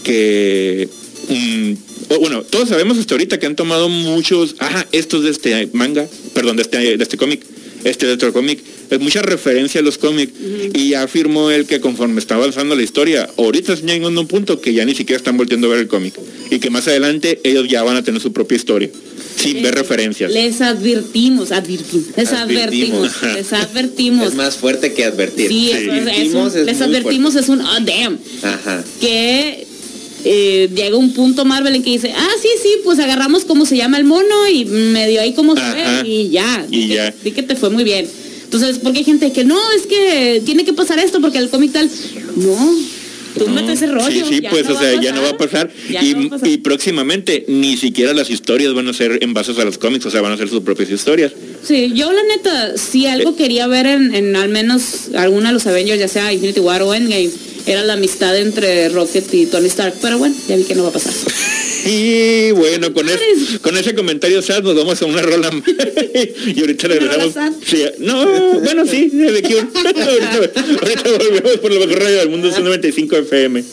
que 0.05 0.89
mm, 1.29 1.73
bueno, 2.21 2.43
todos 2.43 2.69
sabemos 2.69 2.99
hasta 2.99 3.15
ahorita 3.15 3.39
que 3.39 3.47
han 3.47 3.57
tomado 3.57 3.89
muchos, 3.89 4.57
ajá, 4.59 4.87
estos 4.93 5.25
de 5.25 5.31
este 5.31 5.69
manga, 5.73 6.07
perdón, 6.35 6.57
de 6.57 6.63
este, 6.63 6.97
de 6.97 7.03
este 7.03 7.17
cómic, 7.17 7.41
este 7.85 8.07
de 8.07 8.13
otro 8.13 8.33
cómic, 8.33 8.61
es 8.93 9.01
mucha 9.01 9.23
referencia 9.23 9.81
a 9.81 9.83
los 9.85 9.99
cómics 9.99 10.33
y 10.75 10.91
ya 10.91 11.03
afirmó 11.03 11.51
él 11.51 11.67
que 11.67 11.81
conforme 11.81 12.21
está 12.21 12.35
avanzando 12.37 12.75
la 12.77 12.83
historia, 12.83 13.29
ahorita 13.37 13.73
están 13.73 13.89
llegando 13.89 14.21
a 14.21 14.23
un 14.23 14.29
punto 14.29 14.61
que 14.61 14.73
ya 14.75 14.85
ni 14.85 14.95
siquiera 14.95 15.17
están 15.17 15.37
volviendo 15.37 15.67
a 15.67 15.71
ver 15.71 15.81
el 15.81 15.89
cómic 15.89 16.15
y 16.51 16.59
que 16.59 16.71
más 16.71 16.87
adelante 16.89 17.41
ellos 17.45 17.67
ya 17.69 17.83
van 17.83 17.97
a 17.97 18.05
tener 18.05 18.21
su 18.21 18.33
propia 18.33 18.57
historia, 18.57 18.91
sin 19.37 19.63
ver 19.63 19.75
referencias. 19.75 20.31
Les 20.31 20.61
advertimos, 20.61 21.53
advertimos, 21.53 22.07
les 22.17 22.33
Advertimos. 22.33 23.11
advertimos, 23.23 23.35
les 23.35 23.53
advertimos. 23.53 24.29
Es 24.29 24.35
más 24.35 24.57
fuerte 24.57 24.93
que 24.93 25.05
advertir. 25.05 25.49
Sí, 25.49 25.71
eso 25.71 25.93
es- 25.93 26.19
es 26.29 26.35
un- 26.35 26.47
es 26.49 26.55
les 26.67 26.81
advertimos 26.81 27.35
es 27.37 27.49
un 27.49 27.61
oh 27.61 27.81
damn. 27.81 28.19
Ajá. 28.43 28.85
Que 29.01 29.67
eh, 30.25 30.71
llega 30.73 30.97
un 30.97 31.13
punto 31.15 31.45
Marvel 31.45 31.75
en 31.75 31.83
que 31.83 31.91
dice, 31.91 32.13
ah, 32.17 32.29
sí, 32.41 32.49
sí, 32.63 32.69
pues 32.85 32.99
agarramos 33.01 33.45
cómo 33.45 33.67
se 33.67 33.77
llama 33.77 33.97
el 33.99 34.05
mono 34.05 34.47
y 34.53 34.65
medio 34.67 35.21
ahí 35.21 35.33
cómo 35.33 35.57
se 35.57 35.63
ve 35.63 36.09
y 36.09 36.29
ya. 36.31 36.65
Y 36.71 36.77
Di 36.83 36.89
que- 36.89 36.95
ya. 36.95 37.15
Di 37.25 37.31
que 37.33 37.43
te 37.43 37.57
fue 37.57 37.71
muy 37.71 37.83
bien. 37.83 38.07
Entonces, 38.53 38.81
porque 38.83 38.99
hay 38.99 39.05
gente 39.05 39.33
que 39.33 39.45
no, 39.45 39.59
es 39.73 39.87
que 39.87 40.43
tiene 40.45 40.67
que 40.67 40.75
pasar 40.75 40.99
esto 40.99 41.23
porque 41.23 41.39
el 41.39 41.49
cómic 41.49 41.73
tal. 41.73 41.89
No, 42.37 42.75
tú 43.39 43.47
No, 43.47 43.55
metes 43.55 43.79
ese 43.79 43.87
rollo. 43.87 44.11
Sí, 44.11 44.25
sí, 44.29 44.43
pues, 44.43 44.69
no 44.69 44.75
o 44.75 44.79
sea, 44.79 45.01
ya 45.01 45.13
no 45.13 45.23
va 45.23 45.31
a 45.31 45.39
pasar. 45.39 45.71
Y, 45.89 46.13
no 46.13 46.21
va 46.21 46.27
a 46.27 46.31
pasar. 46.39 46.49
y 46.49 46.59
próximamente 46.59 47.47
ni 47.49 47.79
siquiera 47.79 48.13
las 48.13 48.29
historias 48.29 48.75
van 48.75 48.89
a 48.89 48.93
ser 48.93 49.21
en 49.23 49.33
bases 49.33 49.59
a 49.59 49.65
los 49.65 49.79
cómics, 49.79 50.05
o 50.05 50.11
sea, 50.11 50.21
van 50.21 50.33
a 50.33 50.37
ser 50.37 50.51
sus 50.51 50.61
propias 50.61 50.91
historias. 50.91 51.33
Sí, 51.67 51.93
yo 51.95 52.13
la 52.13 52.23
neta, 52.25 52.77
si 52.77 53.07
algo 53.07 53.37
quería 53.37 53.67
ver 53.69 53.87
en, 53.87 54.15
en 54.15 54.37
al 54.37 54.51
menos 54.51 55.15
alguna 55.15 55.49
de 55.49 55.55
los 55.55 55.67
Avengers, 55.67 55.99
ya 55.99 56.09
sea 56.09 56.31
Infinity 56.31 56.61
War 56.61 56.83
o 56.83 56.93
Endgame, 56.93 57.31
era 57.65 57.83
la 57.85 57.95
amistad 57.95 58.37
entre 58.37 58.91
Rocket 58.91 59.33
y 59.33 59.47
Tony 59.47 59.69
Stark. 59.69 59.95
Pero 60.03 60.19
bueno, 60.19 60.35
ya 60.47 60.57
vi 60.57 60.65
que 60.65 60.75
no 60.75 60.83
va 60.83 60.91
a 60.91 60.93
pasar. 60.93 61.15
Y 61.85 62.53
bueno, 62.53 62.93
con, 62.93 63.09
es- 63.09 63.59
con 63.61 63.77
ese 63.77 63.95
comentario 63.95 64.41
sad 64.43 64.62
nos 64.62 64.77
vamos 64.77 65.01
a 65.03 65.07
una 65.07 65.23
rola 65.23 65.51
más. 65.51 65.62
y 66.47 66.61
ahorita 66.61 66.87
¿Una 66.87 66.97
rola 66.97 67.12
regresamos. 67.17 67.59
Sí, 67.67 67.85
no, 67.99 68.61
bueno, 68.61 68.87
sí, 68.87 69.09
de 69.09 69.43
Cure. 69.43 69.61
ahorita, 69.75 70.37
ahorita 70.81 71.11
volvemos 71.19 71.53
por 71.59 71.73
la 71.73 71.87
mejor 71.87 72.03
radio 72.03 72.19
del 72.19 72.29
mundo, 72.29 72.49
es 72.49 72.59
95 72.59 73.17
FM. 73.17 73.65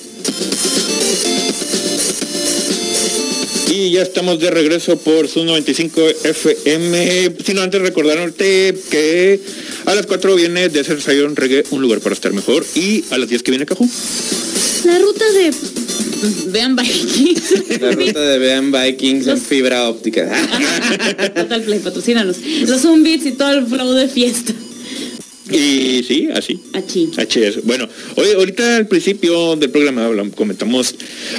Y 3.72 3.92
ya 3.92 4.02
estamos 4.02 4.40
de 4.40 4.50
regreso 4.50 4.98
por 4.98 5.28
su 5.28 5.46
95 5.46 6.02
FM. 6.24 7.32
Sino 7.46 7.62
antes 7.62 7.80
recordarte 7.82 8.76
que 8.90 9.40
a 9.86 9.94
las 9.96 10.06
4 10.08 10.36
viene 10.36 10.70
de 10.70 10.84
Ser 10.84 11.00
Zion 11.02 11.36
Reggae, 11.36 11.64
un 11.70 11.82
lugar 11.82 12.00
para 12.00 12.14
estar 12.16 12.34
mejor. 12.34 12.66
Y 12.76 13.04
a 13.12 13.18
las 13.20 13.30
10 13.30 13.44
que 13.44 13.52
viene 13.52 13.66
Cajú. 13.68 13.88
La 14.86 14.98
ruta 15.00 15.24
de... 15.32 15.52
Vean 16.48 16.76
Vikings. 16.76 17.80
La 17.82 17.92
ruta 17.92 18.20
de 18.22 18.38
Vean 18.40 18.72
Vikings 18.72 19.28
en 19.28 19.40
fibra 19.42 19.90
óptica. 19.90 20.30
Total 21.36 21.62
Play, 21.64 21.80
patrocínanos. 21.80 22.38
Los 22.68 22.82
Zumbits 22.82 23.26
y 23.26 23.32
todo 23.34 23.52
el 23.54 23.66
flow 23.68 23.94
de 23.94 24.08
fiesta. 24.08 24.54
Y 25.52 26.04
sí, 26.08 26.28
así. 26.34 26.60
Aquí. 26.74 27.10
HS. 27.18 27.64
Bueno, 27.66 27.88
hoy, 28.16 28.28
ahorita 28.36 28.78
al 28.78 28.88
principio 28.88 29.56
del 29.56 29.72
programa 29.72 30.06
hablamos, 30.06 30.36
comentamos 30.36 30.94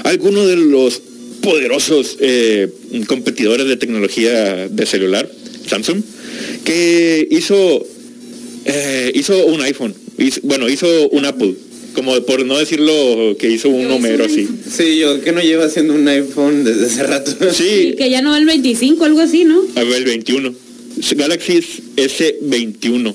algunos 0.05 0.49
de 0.49 0.57
los 0.57 1.01
poderosos 1.43 2.17
eh, 2.21 2.69
competidores 3.07 3.67
de 3.69 3.77
tecnología 3.77 4.69
de 4.69 4.87
celular, 4.87 5.31
Samsung, 5.69 6.03
que 6.65 7.27
hizo 7.31 7.87
eh, 8.65 9.13
hizo 9.15 9.47
un 9.47 9.61
iPhone, 9.63 9.95
hizo- 10.19 10.41
bueno, 10.43 10.69
hizo 10.69 10.87
un 11.11 11.25
Apple, 11.25 11.55
como 11.95 12.21
por 12.23 12.45
no 12.45 12.59
decirlo 12.59 13.37
que 13.39 13.51
hizo 13.51 13.69
un 13.69 13.91
Homero 13.91 14.25
así. 14.25 14.49
Sí, 14.71 14.99
yo 14.99 15.21
que 15.21 15.33
no 15.33 15.41
llevo 15.41 15.65
haciendo 15.65 15.95
un 15.95 16.07
iPhone 16.09 16.65
desde 16.65 16.87
hace 16.87 17.03
rato. 17.03 17.33
Y 17.51 17.55
Sí, 17.55 17.95
que 17.97 18.11
ya 18.11 18.23
no 18.23 18.31
va 18.31 18.39
el 18.39 18.47
25, 18.47 19.05
algo 19.05 19.21
así, 19.21 19.45
¿no? 19.45 19.63
a 19.75 19.85
ver, 19.85 19.97
el 19.97 20.05
21. 20.05 20.55
Galaxy 21.17 21.61
S21 21.97 23.15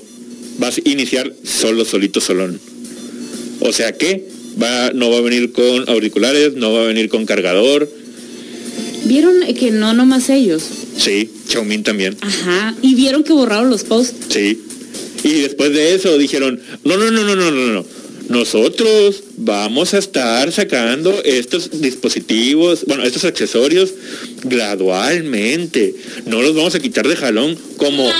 va 0.62 0.68
a 0.68 0.72
iniciar 0.84 1.32
solo, 1.44 1.84
solito, 1.84 2.20
solón. 2.20 2.58
O 3.60 3.72
sea 3.72 3.92
que 3.92 4.36
Va, 4.60 4.90
no 4.94 5.10
va 5.10 5.18
a 5.18 5.20
venir 5.20 5.52
con 5.52 5.88
auriculares, 5.88 6.54
no 6.54 6.72
va 6.72 6.82
a 6.82 6.86
venir 6.86 7.08
con 7.10 7.26
cargador. 7.26 7.90
Vieron 9.04 9.34
que 9.54 9.70
no 9.70 9.92
nomás 9.92 10.30
ellos. 10.30 10.62
Sí, 10.96 11.30
Xiaomi 11.48 11.78
también. 11.78 12.16
Ajá. 12.22 12.74
Y 12.80 12.94
vieron 12.94 13.22
que 13.22 13.34
borraron 13.34 13.68
los 13.68 13.84
posts. 13.84 14.14
Sí. 14.30 14.58
Y 15.24 15.40
después 15.40 15.72
de 15.74 15.94
eso 15.94 16.16
dijeron, 16.16 16.58
no, 16.84 16.96
no, 16.96 17.10
no, 17.10 17.22
no, 17.22 17.36
no, 17.36 17.50
no, 17.50 17.66
no. 17.72 17.86
Nosotros 18.28 19.22
vamos 19.36 19.94
a 19.94 19.98
estar 19.98 20.50
sacando 20.50 21.22
estos 21.24 21.80
dispositivos, 21.80 22.84
bueno, 22.86 23.04
estos 23.04 23.24
accesorios 23.24 23.94
gradualmente. 24.42 25.94
No 26.26 26.42
los 26.42 26.54
vamos 26.54 26.74
a 26.74 26.80
quitar 26.80 27.06
de 27.06 27.16
jalón 27.16 27.56
como, 27.76 28.10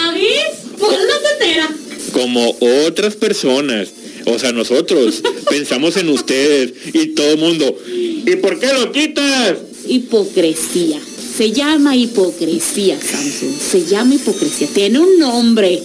como 2.13 2.57
otras 2.87 3.17
personas. 3.17 3.89
O 4.27 4.39
sea, 4.39 4.53
nosotros 4.53 5.23
pensamos 5.51 5.97
en 5.97 6.09
ustedes 6.09 6.73
y 6.93 7.09
todo 7.09 7.33
el 7.33 7.39
mundo. 7.39 7.77
¿Y 7.87 8.37
por 8.37 8.61
qué 8.61 8.73
lo 8.73 8.93
quitas? 8.93 9.59
Hipocresía. 9.89 11.01
Se 11.37 11.53
llama 11.53 11.97
hipocresía, 11.97 12.99
Samsung. 13.01 13.61
Se 13.61 13.85
llama 13.85 14.15
hipocresía. 14.15 14.69
Tiene 14.73 15.01
un 15.01 15.19
nombre. 15.19 15.83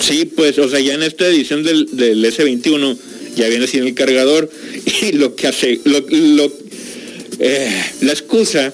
Sí, 0.00 0.24
pues, 0.24 0.58
o 0.58 0.68
sea, 0.68 0.80
ya 0.80 0.94
en 0.94 1.02
esta 1.02 1.26
edición 1.26 1.62
del, 1.62 1.94
del 1.96 2.24
S21 2.24 2.96
ya 3.36 3.48
viene 3.48 3.66
sin 3.66 3.84
el 3.84 3.94
cargador 3.94 4.50
y 5.02 5.12
lo 5.12 5.34
que 5.34 5.46
hace, 5.46 5.80
eh, 7.40 7.82
la 8.00 8.12
excusa 8.12 8.72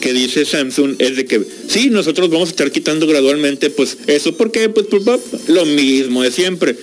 que 0.00 0.12
dice 0.12 0.44
Samsung 0.44 0.96
es 0.98 1.16
de 1.16 1.24
que 1.24 1.40
sí, 1.68 1.88
nosotros 1.88 2.28
vamos 2.28 2.48
a 2.48 2.50
estar 2.50 2.70
quitando 2.72 3.06
gradualmente, 3.06 3.70
pues 3.70 3.98
eso, 4.08 4.36
porque 4.36 4.68
Pues, 4.68 4.86
pues 4.90 5.04
lo 5.48 5.64
mismo 5.64 6.22
de 6.22 6.32
siempre. 6.32 6.76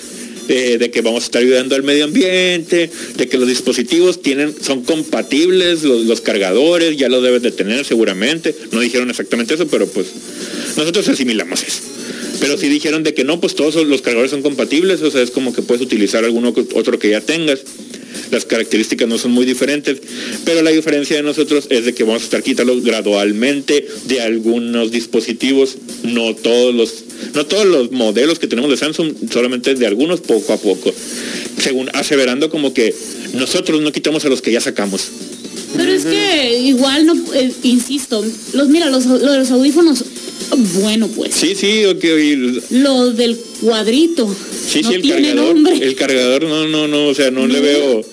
de 0.48 0.90
que 0.90 1.02
vamos 1.02 1.22
a 1.22 1.26
estar 1.26 1.44
ayudando 1.44 1.76
al 1.76 1.84
medio 1.84 2.06
ambiente, 2.06 2.90
de 3.18 3.28
que 3.28 3.38
los 3.38 3.48
dispositivos 3.48 4.24
tienen, 4.24 4.56
son 4.60 4.84
compatibles, 4.84 5.84
los, 5.84 6.06
los 6.06 6.22
cargadores 6.22 6.98
ya 6.98 7.08
lo 7.08 7.22
debes 7.22 7.44
de 7.44 7.52
tener 7.52 7.86
seguramente. 7.86 8.56
No 8.72 8.80
dijeron 8.80 9.12
exactamente 9.12 9.54
eso, 9.54 9.68
pero 9.68 9.86
pues 9.86 10.08
nosotros 10.76 11.08
asimilamos 11.08 11.62
eso. 11.62 11.99
Pero 12.40 12.58
si 12.58 12.70
dijeron 12.70 13.04
de 13.04 13.14
que 13.14 13.24
no, 13.24 13.40
pues 13.40 13.56
todos 13.56 13.76
los 13.88 14.02
cargadores 14.02 14.32
son 14.32 14.42
compatibles, 14.42 15.02
o 15.02 15.12
sea, 15.12 15.22
es 15.22 15.32
como 15.32 15.54
que 15.54 15.62
puedes 15.62 15.84
utilizar 15.84 16.24
alguno 16.24 16.54
otro 16.76 17.00
que 17.00 17.10
ya 17.10 17.22
tengas. 17.22 17.62
Las 18.32 18.46
características 18.46 19.08
no 19.08 19.18
son 19.18 19.32
muy 19.32 19.46
diferentes, 19.46 20.02
pero 20.46 20.62
la 20.62 20.70
diferencia 20.70 21.16
de 21.16 21.24
nosotros 21.24 21.68
es 21.70 21.86
de 21.86 21.94
que 21.94 22.04
vamos 22.04 22.22
a 22.22 22.26
estar 22.26 22.44
quitando 22.44 22.80
gradualmente 22.82 23.88
de 24.06 24.22
algunos 24.22 24.92
dispositivos, 24.92 25.78
no 26.04 26.36
todos 26.36 26.76
los, 26.76 27.04
no 27.34 27.46
todos 27.46 27.66
los 27.66 27.92
modelos 27.92 28.38
que 28.38 28.48
tenemos 28.48 28.70
de 28.70 28.78
Samsung, 28.78 29.14
solamente 29.32 29.74
de 29.74 29.88
algunos 29.88 30.22
poco 30.22 30.54
a 30.54 30.58
poco. 30.58 30.94
Según 31.60 31.90
aseverando 31.94 32.50
como 32.50 32.74
que 32.74 32.94
nosotros 33.34 33.82
no 33.82 33.92
quitamos 33.92 34.26
a 34.26 34.30
los 34.30 34.42
que 34.42 34.52
ya 34.52 34.62
sacamos. 34.62 35.10
Pero 35.76 35.92
es 35.92 36.06
que 36.06 36.60
igual 36.60 37.06
no, 37.06 37.16
eh, 37.34 37.52
insisto, 37.64 38.26
los 38.54 38.70
mira, 38.70 38.90
los, 38.90 39.06
los 39.06 39.52
audífonos 39.52 40.04
bueno, 40.58 41.08
pues. 41.08 41.36
Sí, 41.36 41.56
sí, 41.56 41.86
ok. 41.86 42.04
Lo 42.72 43.12
del 43.12 43.38
cuadrito. 43.62 44.28
Sí, 44.68 44.84
sí, 44.84 44.94
el 44.96 45.10
cargador. 45.10 45.58
El 45.82 45.96
cargador, 45.96 46.44
no, 46.44 46.68
no, 46.68 46.88
no, 46.88 47.08
o 47.08 47.14
sea, 47.14 47.32
no, 47.32 47.48
le 47.48 47.60
veo. 47.60 48.06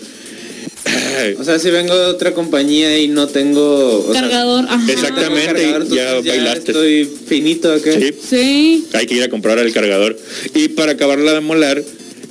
O 1.39 1.45
sea, 1.45 1.59
si 1.59 1.71
vengo 1.71 1.95
de 1.97 2.07
otra 2.07 2.35
compañía 2.35 2.99
y 2.99 3.09
no 3.09 3.27
tengo... 3.27 4.11
cargador, 4.13 4.67
ajá. 4.69 4.93
Exactamente, 4.93 5.79
ya, 5.91 6.21
bailaste. 6.21 6.73
Estoy 6.73 7.11
finito 7.27 7.73
acá. 7.73 7.91
Sí. 7.93 8.15
sí. 8.29 8.87
Hay 8.93 9.07
que 9.07 9.15
ir 9.15 9.23
a 9.23 9.29
comprar 9.29 9.59
el 9.59 9.73
cargador. 9.73 10.17
Y 10.55 10.69
para 10.69 10.93
acabarla 10.93 11.35
de 11.35 11.41
molar, 11.41 11.83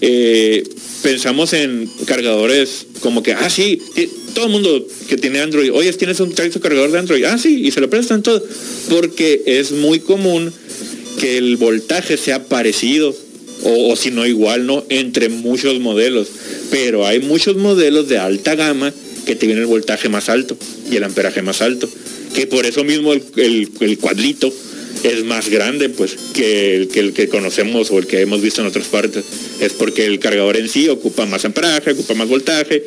eh, 0.02 0.64
pensamos 1.02 1.54
en 1.54 1.90
cargadores 2.06 2.88
como 3.00 3.24
que, 3.24 3.34
ah, 3.34 3.50
sí, 3.50 3.82
todo 4.34 4.46
el 4.46 4.52
mundo 4.52 4.86
que 5.08 5.18
tiene 5.18 5.40
Android, 5.40 5.72
oye, 5.72 5.92
tienes 5.94 6.20
un 6.20 6.32
cargador 6.32 6.92
de 6.92 7.00
Android, 7.00 7.24
ah, 7.26 7.38
sí, 7.38 7.66
y 7.66 7.72
se 7.72 7.82
lo 7.82 7.90
prestan 7.90 8.24
todo, 8.24 8.44
porque 8.90 9.44
es 9.46 9.72
muy 9.72 10.00
común 10.00 10.52
que 11.20 11.38
el 11.38 11.58
voltaje 11.58 12.18
sea 12.18 12.44
parecido, 12.46 13.16
o, 13.64 13.96
si 13.96 14.12
no 14.12 14.26
igual, 14.26 14.66
¿no? 14.66 14.86
Entre 14.90 15.30
muchos 15.30 15.80
modelos, 15.80 16.28
pero 16.70 17.08
hay 17.08 17.20
muchos 17.20 17.56
modelos 17.56 18.10
de 18.10 18.18
alta 18.18 18.56
gama 18.56 18.94
que 19.26 19.36
tienen 19.36 19.58
el 19.58 19.66
voltaje 19.66 20.10
más 20.10 20.30
alto 20.30 20.58
y 20.92 20.98
el 20.98 21.04
amperaje 21.04 21.42
más 21.42 21.62
alto, 21.62 21.90
que 22.34 22.48
por 22.48 22.66
eso 22.66 22.84
mismo 22.84 23.14
el, 23.14 23.98
cuadrito 24.00 24.54
es 25.06 25.24
más 25.24 25.50
grande 25.50 25.90
pues 25.90 26.16
que 26.34 26.76
el, 26.76 26.88
que 26.88 27.00
el 27.00 27.14
que 27.14 27.30
conocemos 27.30 27.92
o 27.92 28.00
el 28.00 28.08
que 28.08 28.22
hemos 28.22 28.42
visto 28.42 28.62
en 28.62 28.68
otras 28.68 28.88
partes. 28.88 29.24
Es 29.60 29.74
porque 29.74 30.06
el 30.06 30.20
cargador 30.20 30.58
en 30.58 30.68
sí 30.68 30.90
ocupa 30.90 31.26
más 31.26 31.46
amperaje, 31.46 31.92
ocupa 31.92 32.14
más 32.16 32.28
voltaje 32.28 32.84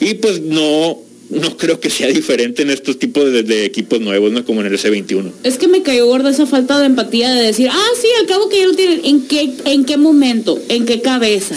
y 0.00 0.14
pues 0.14 0.40
no, 0.40 0.98
no 1.32 1.56
creo 1.56 1.80
que 1.80 1.90
sea 1.90 2.08
diferente 2.08 2.62
en 2.62 2.70
estos 2.70 2.98
tipos 2.98 3.32
de, 3.32 3.64
equipos 3.64 4.00
nuevos, 4.00 4.32
¿no? 4.32 4.44
Como 4.44 4.60
en 4.60 4.68
el 4.68 4.78
S21. 4.78 5.32
Es 5.44 5.56
que 5.58 5.68
me 5.68 5.82
cayó 5.82 6.06
gorda 6.06 6.30
esa 6.30 6.46
falta 6.46 6.78
de 6.78 6.86
empatía 6.86 7.32
de 7.32 7.42
decir, 7.42 7.68
ah, 7.70 7.90
sí, 8.00 8.06
al 8.20 8.26
cabo 8.26 8.48
que 8.48 8.58
ya 8.58 8.66
lo 8.66 8.74
tienen, 8.74 9.00
¿en 9.04 9.26
qué, 9.26 9.50
en 9.64 9.84
qué 9.84 9.96
momento? 9.96 10.60
¿En 10.68 10.84
qué 10.84 11.00
cabeza? 11.00 11.56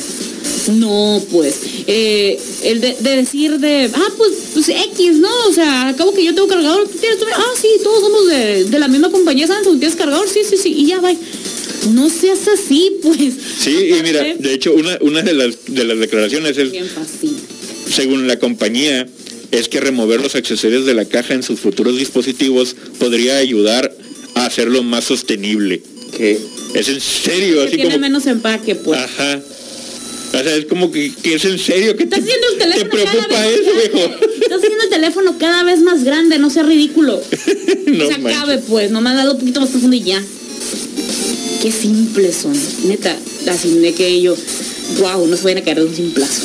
No, 0.74 1.22
pues, 1.32 1.60
eh, 1.88 2.40
el 2.64 2.82
de, 2.82 2.96
decir 3.02 3.60
de, 3.60 3.90
ah, 3.94 4.14
pues, 4.18 4.32
pues 4.54 4.70
X, 4.70 5.18
¿no? 5.18 5.30
O 5.48 5.54
sea, 5.54 5.90
al 5.90 5.96
cabo 5.96 6.14
que 6.14 6.24
yo 6.24 6.34
tengo 6.34 6.48
cargador, 6.48 6.88
¿tú 6.88 6.98
tienes? 6.98 7.20
Ah, 7.36 7.44
sí, 7.60 7.68
todos 7.84 8.02
somos 8.02 8.28
de, 8.28 8.80
la 8.80 8.88
misma 8.88 9.12
compañía, 9.12 9.48
¿sabes? 9.48 9.64
¿Tú 9.64 9.78
tienes 9.78 9.96
cargador? 9.96 10.28
Sí, 10.30 10.40
sí, 10.48 10.58
sí, 10.58 10.74
y 10.78 10.88
ya, 10.88 11.02
va. 11.02 11.12
No 11.92 12.10
seas 12.10 12.48
así, 12.48 12.98
pues. 13.04 13.34
Sí, 13.60 13.90
y 13.98 14.04
mira, 14.04 14.24
de 14.24 14.54
hecho, 14.54 14.74
una, 14.74 14.98
una 15.02 15.22
de, 15.22 15.34
las, 15.34 15.66
de 15.68 15.84
las 15.84 16.00
declaraciones 16.00 16.58
es... 16.58 16.72
Bien 16.72 16.86
según 17.92 18.28
la 18.28 18.40
compañía, 18.40 19.08
es 19.58 19.70
que 19.70 19.80
remover 19.80 20.22
los 20.22 20.36
accesorios 20.36 20.86
de 20.86 20.94
la 20.94 21.06
caja 21.06 21.34
en 21.34 21.44
sus 21.44 21.60
futuros 21.60 21.98
dispositivos 21.98 22.76
podría 23.00 23.38
ayudar 23.38 23.96
a 24.36 24.46
hacerlo 24.46 24.84
más 24.84 25.06
sostenible. 25.06 25.82
¿Qué? 26.16 26.40
Es 26.74 26.88
en 26.90 27.00
serio, 27.00 27.64
así 27.64 27.78
tiene 27.78 27.98
menos 27.98 28.28
empaque, 28.28 28.76
pues. 28.76 29.00
Ajá. 29.00 29.42
O 30.34 30.44
sea, 30.44 30.56
es 30.56 30.66
como 30.66 30.92
que, 30.92 31.12
es 31.24 31.46
en 31.46 31.58
serio. 31.58 31.96
que 31.96 32.06
te, 32.06 32.16
haciendo 32.16 32.48
el 32.52 32.58
teléfono 32.58 32.90
¿Te 32.90 32.98
preocupa 32.98 33.48
eso, 33.48 33.72
viejo? 33.74 34.16
Estás 34.42 34.58
haciendo 34.58 34.84
el 34.84 34.90
teléfono 34.90 35.38
cada 35.40 35.64
vez 35.64 35.80
más 35.80 36.04
grande, 36.04 36.38
no 36.40 36.50
sea 36.52 36.64
ridículo. 36.64 37.22
no 37.88 38.08
se 38.08 38.14
acabe, 38.14 38.58
pues. 38.58 38.92
No 38.92 39.00
me 39.00 39.12
ha 39.12 39.14
dado 39.14 39.34
un 39.34 39.40
poquito 39.40 39.62
más 39.62 39.70
profundo 39.70 39.96
y 39.96 40.04
ya. 40.04 40.22
Qué 41.62 41.72
simples 41.72 42.36
son. 42.36 42.54
Neta, 42.88 43.16
así 43.50 43.70
de 43.80 43.94
que 43.94 44.22
yo, 44.22 44.36
wow, 45.00 45.26
no 45.26 45.38
se 45.38 45.44
vayan 45.44 45.60
a 45.60 45.64
caer 45.64 45.80
de 45.80 45.86
un 45.86 45.96
simplazo. 45.96 46.42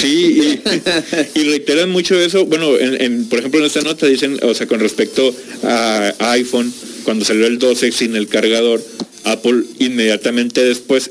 Sí, 0.00 0.60
y, 1.34 1.42
reiteran 1.44 1.90
mucho 1.90 2.18
eso. 2.18 2.46
Bueno, 2.46 2.76
en, 2.78 3.28
por 3.28 3.38
ejemplo, 3.40 3.60
en 3.60 3.66
esta 3.66 3.80
nota 3.80 4.06
dicen, 4.06 4.38
o 4.42 4.54
sea, 4.54 4.66
con 4.66 4.80
respecto 4.80 5.34
a, 5.64 6.14
iPhone, 6.32 6.72
cuando 7.04 7.24
salió 7.24 7.46
el 7.46 7.58
12 7.58 7.92
sin 7.92 8.16
el 8.16 8.28
cargador, 8.28 8.84
Apple 9.24 9.62
inmediatamente 9.78 10.64
después, 10.64 11.10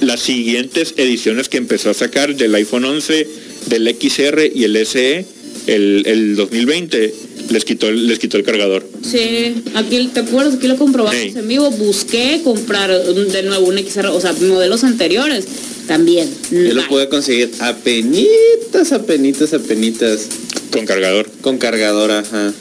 las 0.00 0.20
siguientes 0.20 0.94
ediciones 0.96 1.48
que 1.48 1.56
empezó 1.56 1.90
a 1.90 1.94
sacar 1.94 2.34
del 2.36 2.54
iPhone 2.54 2.84
11, 2.84 3.26
del 3.66 3.96
XR 3.98 4.50
y 4.54 4.64
el 4.64 4.86
SE, 4.86 5.24
el, 5.66 6.02
el 6.06 6.36
2020, 6.36 7.14
les 7.50 7.64
quitó, 7.64 7.90
les 7.90 8.18
quitó 8.18 8.36
el 8.36 8.44
cargador. 8.44 8.86
Sí, 9.02 9.62
aquí 9.74 10.10
te 10.12 10.20
acuerdas, 10.20 10.54
aquí 10.54 10.66
lo 10.68 10.76
comprobamos 10.76 11.36
en 11.36 11.48
vivo, 11.48 11.70
busqué 11.70 12.40
comprar 12.42 12.90
de 12.90 13.42
nuevo 13.42 13.66
un 13.66 13.78
XR, 13.78 14.06
o 14.06 14.20
sea, 14.20 14.32
modelos 14.32 14.84
anteriores 14.84 15.46
también. 15.86 16.28
Yo 16.50 16.74
lo 16.74 16.86
pude 16.88 17.08
conseguir 17.08 17.50
a 17.60 17.74
penitas, 17.74 18.92
a 18.92 19.02
penitas, 19.02 19.52
a 19.52 19.58
penitas. 19.58 20.26
Con 20.70 20.84
cargador. 20.84 21.30
Con 21.40 21.58
cargador, 21.58 22.10
ajá. 22.10 22.52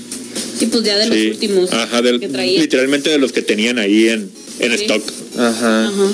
Sí, 0.58 0.68
pues 0.68 0.84
ya 0.84 0.98
de 0.98 1.08
los 1.08 1.18
últimos. 1.18 1.74
Ajá, 1.74 2.02
literalmente 2.02 3.10
de 3.10 3.18
los 3.18 3.32
que 3.32 3.42
tenían 3.42 3.80
ahí 3.80 4.10
en, 4.10 4.30
en 4.60 4.72
stock. 4.74 5.04
Ajá. 5.38 5.88
Ajá. 5.88 6.12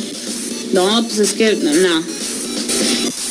No, 0.74 1.06
pues 1.08 1.20
es 1.20 1.34
que, 1.34 1.56
no. 1.56 2.04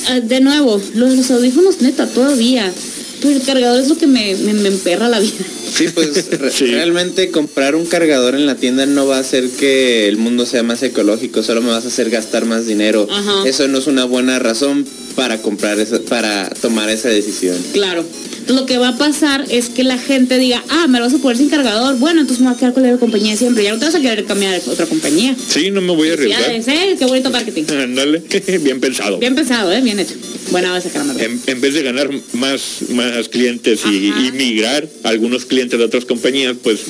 Ah, 0.08 0.20
de 0.20 0.40
nuevo, 0.40 0.80
los, 0.94 1.16
los 1.16 1.30
audífonos 1.30 1.80
neta, 1.80 2.06
todavía. 2.06 2.72
Pero 3.20 3.36
el 3.36 3.42
cargador 3.42 3.80
es 3.80 3.88
lo 3.88 3.96
que 3.96 4.06
me, 4.06 4.34
me 4.36 4.68
emperra 4.68 5.08
la 5.08 5.20
vida. 5.20 5.44
Sí, 5.72 5.88
pues 5.88 6.28
realmente 6.60 7.30
comprar 7.30 7.74
un 7.74 7.86
cargador 7.86 8.34
en 8.34 8.46
la 8.46 8.56
tienda 8.56 8.86
no 8.86 9.06
va 9.06 9.16
a 9.16 9.20
hacer 9.20 9.48
que 9.50 10.08
el 10.08 10.16
mundo 10.16 10.46
sea 10.46 10.62
más 10.62 10.82
ecológico, 10.82 11.42
solo 11.42 11.62
me 11.62 11.70
vas 11.70 11.84
a 11.84 11.88
hacer 11.88 12.10
gastar 12.10 12.44
más 12.44 12.66
dinero. 12.66 13.06
Eso 13.44 13.68
no 13.68 13.78
es 13.78 13.86
una 13.86 14.04
buena 14.04 14.38
razón 14.38 14.86
para 15.20 15.36
comprar 15.42 15.78
esa, 15.78 16.00
para 16.00 16.48
tomar 16.48 16.88
esa 16.88 17.10
decisión. 17.10 17.54
Claro 17.74 18.06
lo 18.52 18.66
que 18.66 18.78
va 18.78 18.88
a 18.88 18.98
pasar 18.98 19.44
es 19.48 19.68
que 19.68 19.84
la 19.84 19.98
gente 19.98 20.38
diga, 20.38 20.62
ah, 20.68 20.86
me 20.88 20.98
lo 20.98 21.04
vas 21.04 21.14
a 21.14 21.18
poner 21.18 21.36
sin 21.36 21.48
cargador, 21.48 21.98
bueno, 21.98 22.20
entonces 22.20 22.40
me 22.40 22.48
voy 22.48 22.56
a 22.56 22.58
quedar 22.58 22.74
con 22.74 22.82
la 22.82 22.96
compañía 22.96 23.36
siempre, 23.36 23.62
ya 23.62 23.72
no 23.72 23.78
te 23.78 23.84
vas 23.84 23.94
a 23.94 24.00
querer 24.00 24.24
cambiar 24.24 24.54
a 24.54 24.70
otra 24.70 24.86
compañía. 24.86 25.36
Sí, 25.48 25.70
no 25.70 25.80
me 25.80 25.94
voy 25.94 26.10
a 26.10 26.12
arriesgar. 26.14 26.50
¿eh? 26.50 26.96
Qué 26.98 27.04
bonito 27.04 27.30
marketing. 27.30 27.64
Ándale, 27.70 28.22
bien 28.62 28.80
pensado. 28.80 29.18
Bien 29.18 29.34
pensado, 29.34 29.72
¿eh? 29.72 29.80
bien 29.80 29.98
hecho. 29.98 30.14
Buena 30.50 30.72
base, 30.72 30.90
caramba. 30.90 31.14
En, 31.22 31.40
en 31.46 31.60
vez 31.60 31.74
de 31.74 31.82
ganar 31.82 32.10
más, 32.32 32.62
más 32.90 33.28
clientes 33.28 33.82
y, 33.86 34.10
migrar 34.32 34.88
algunos 35.04 35.44
clientes 35.44 35.78
de 35.78 35.84
otras 35.84 36.04
compañías, 36.04 36.56
pues... 36.62 36.80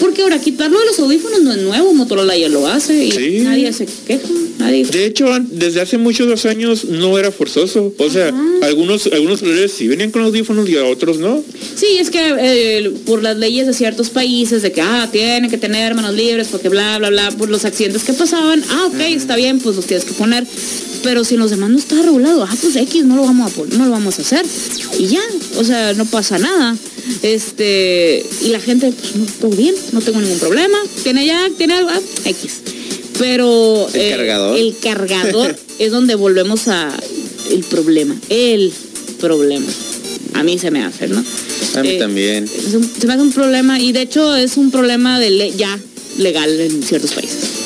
Porque 0.00 0.22
ahora 0.22 0.40
quitarlo 0.40 0.78
de 0.78 0.86
los 0.86 0.98
audífonos 0.98 1.42
no 1.42 1.52
es 1.52 1.62
nuevo, 1.62 1.94
Motorola 1.94 2.36
ya 2.36 2.48
lo 2.48 2.66
hace 2.66 3.04
y 3.04 3.40
nadie 3.40 3.72
se 3.72 3.86
queja. 4.06 4.26
Nadie... 4.58 4.84
De 4.84 5.06
hecho, 5.06 5.28
desde 5.40 5.80
hace 5.80 5.98
muchos 5.98 6.44
años 6.46 6.84
no 6.84 7.18
era 7.18 7.30
forzoso 7.30 7.73
eso. 7.74 7.92
O 7.98 8.10
sea, 8.10 8.32
algunos 8.62 9.06
algunos 9.06 9.40
celulares 9.40 9.72
sí 9.72 9.88
venían 9.88 10.10
con 10.10 10.22
audífonos 10.22 10.68
y 10.68 10.76
a 10.76 10.84
otros 10.84 11.18
no. 11.18 11.42
Sí, 11.76 11.98
es 11.98 12.10
que 12.10 12.20
eh, 12.38 12.90
por 13.06 13.22
las 13.22 13.36
leyes 13.36 13.66
de 13.66 13.74
ciertos 13.74 14.10
países, 14.10 14.62
de 14.62 14.72
que, 14.72 14.80
ah, 14.80 15.08
tienen 15.10 15.50
que 15.50 15.58
tener 15.58 15.94
manos 15.94 16.14
libres 16.14 16.48
porque 16.50 16.68
bla, 16.68 16.98
bla, 16.98 17.10
bla, 17.10 17.30
por 17.32 17.48
los 17.48 17.64
accidentes 17.64 18.04
que 18.04 18.12
pasaban, 18.12 18.62
ah, 18.70 18.86
ok, 18.88 19.00
está 19.00 19.36
bien, 19.36 19.58
pues 19.58 19.76
los 19.76 19.86
tienes 19.86 20.04
que 20.04 20.12
poner. 20.12 20.46
Pero 21.02 21.22
si 21.22 21.36
los 21.36 21.50
demás 21.50 21.68
no 21.68 21.78
está 21.78 22.00
regulado, 22.00 22.44
ah, 22.44 22.56
pues 22.60 22.76
X, 22.76 23.04
no 23.04 23.16
lo 23.16 23.22
vamos 23.22 23.52
a 23.52 23.54
poner, 23.54 23.78
no 23.78 23.84
lo 23.84 23.90
vamos 23.90 24.18
a 24.18 24.22
hacer. 24.22 24.44
Y 24.98 25.06
ya, 25.08 25.22
o 25.58 25.64
sea, 25.64 25.92
no 25.94 26.06
pasa 26.06 26.38
nada. 26.38 26.76
Este, 27.22 28.24
y 28.42 28.48
la 28.48 28.60
gente, 28.60 28.90
pues, 28.90 29.16
no, 29.16 29.26
todo 29.40 29.50
bien, 29.50 29.74
no 29.92 30.00
tengo 30.00 30.20
ningún 30.20 30.38
problema. 30.38 30.78
Tiene 31.02 31.26
ya, 31.26 31.50
tiene 31.58 31.74
algo, 31.74 31.90
ah, 31.90 32.00
X. 32.24 32.60
Pero 33.18 33.86
el 33.92 34.00
eh, 34.00 34.10
cargador, 34.10 34.58
el 34.58 34.76
cargador 34.82 35.56
es 35.78 35.92
donde 35.92 36.14
volvemos 36.14 36.68
a 36.68 36.96
el 37.50 37.60
problema, 37.64 38.16
el 38.28 38.72
problema. 39.20 39.66
A 40.34 40.42
mí 40.42 40.58
se 40.58 40.70
me 40.70 40.82
hace, 40.82 41.08
¿no? 41.08 41.24
A 41.76 41.82
mí 41.82 41.90
eh, 41.90 41.98
también. 41.98 42.48
se 42.48 43.06
me 43.06 43.12
hace 43.12 43.22
un 43.22 43.32
problema 43.32 43.80
y 43.80 43.92
de 43.92 44.02
hecho 44.02 44.34
es 44.34 44.56
un 44.56 44.70
problema 44.70 45.20
de 45.20 45.52
ya 45.56 45.78
legal 46.18 46.60
en 46.60 46.82
ciertos 46.82 47.12
países. 47.12 47.64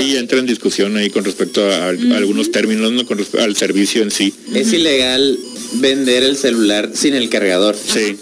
Y 0.00 0.16
entra 0.16 0.38
en 0.38 0.46
discusión 0.46 0.96
ahí 0.96 1.08
con 1.10 1.24
respecto 1.24 1.64
a, 1.70 1.88
algunos 1.88 2.50
términos, 2.50 2.92
¿no? 2.92 3.06
Con 3.06 3.18
respecto 3.18 3.44
al 3.44 3.56
servicio 3.56 4.02
en 4.02 4.10
sí. 4.10 4.34
Es 4.52 4.72
ilegal 4.72 5.38
vender 5.74 6.22
el 6.22 6.36
celular 6.36 6.90
sin 6.94 7.14
el 7.14 7.28
cargador. 7.28 7.76
Sí. 7.76 8.16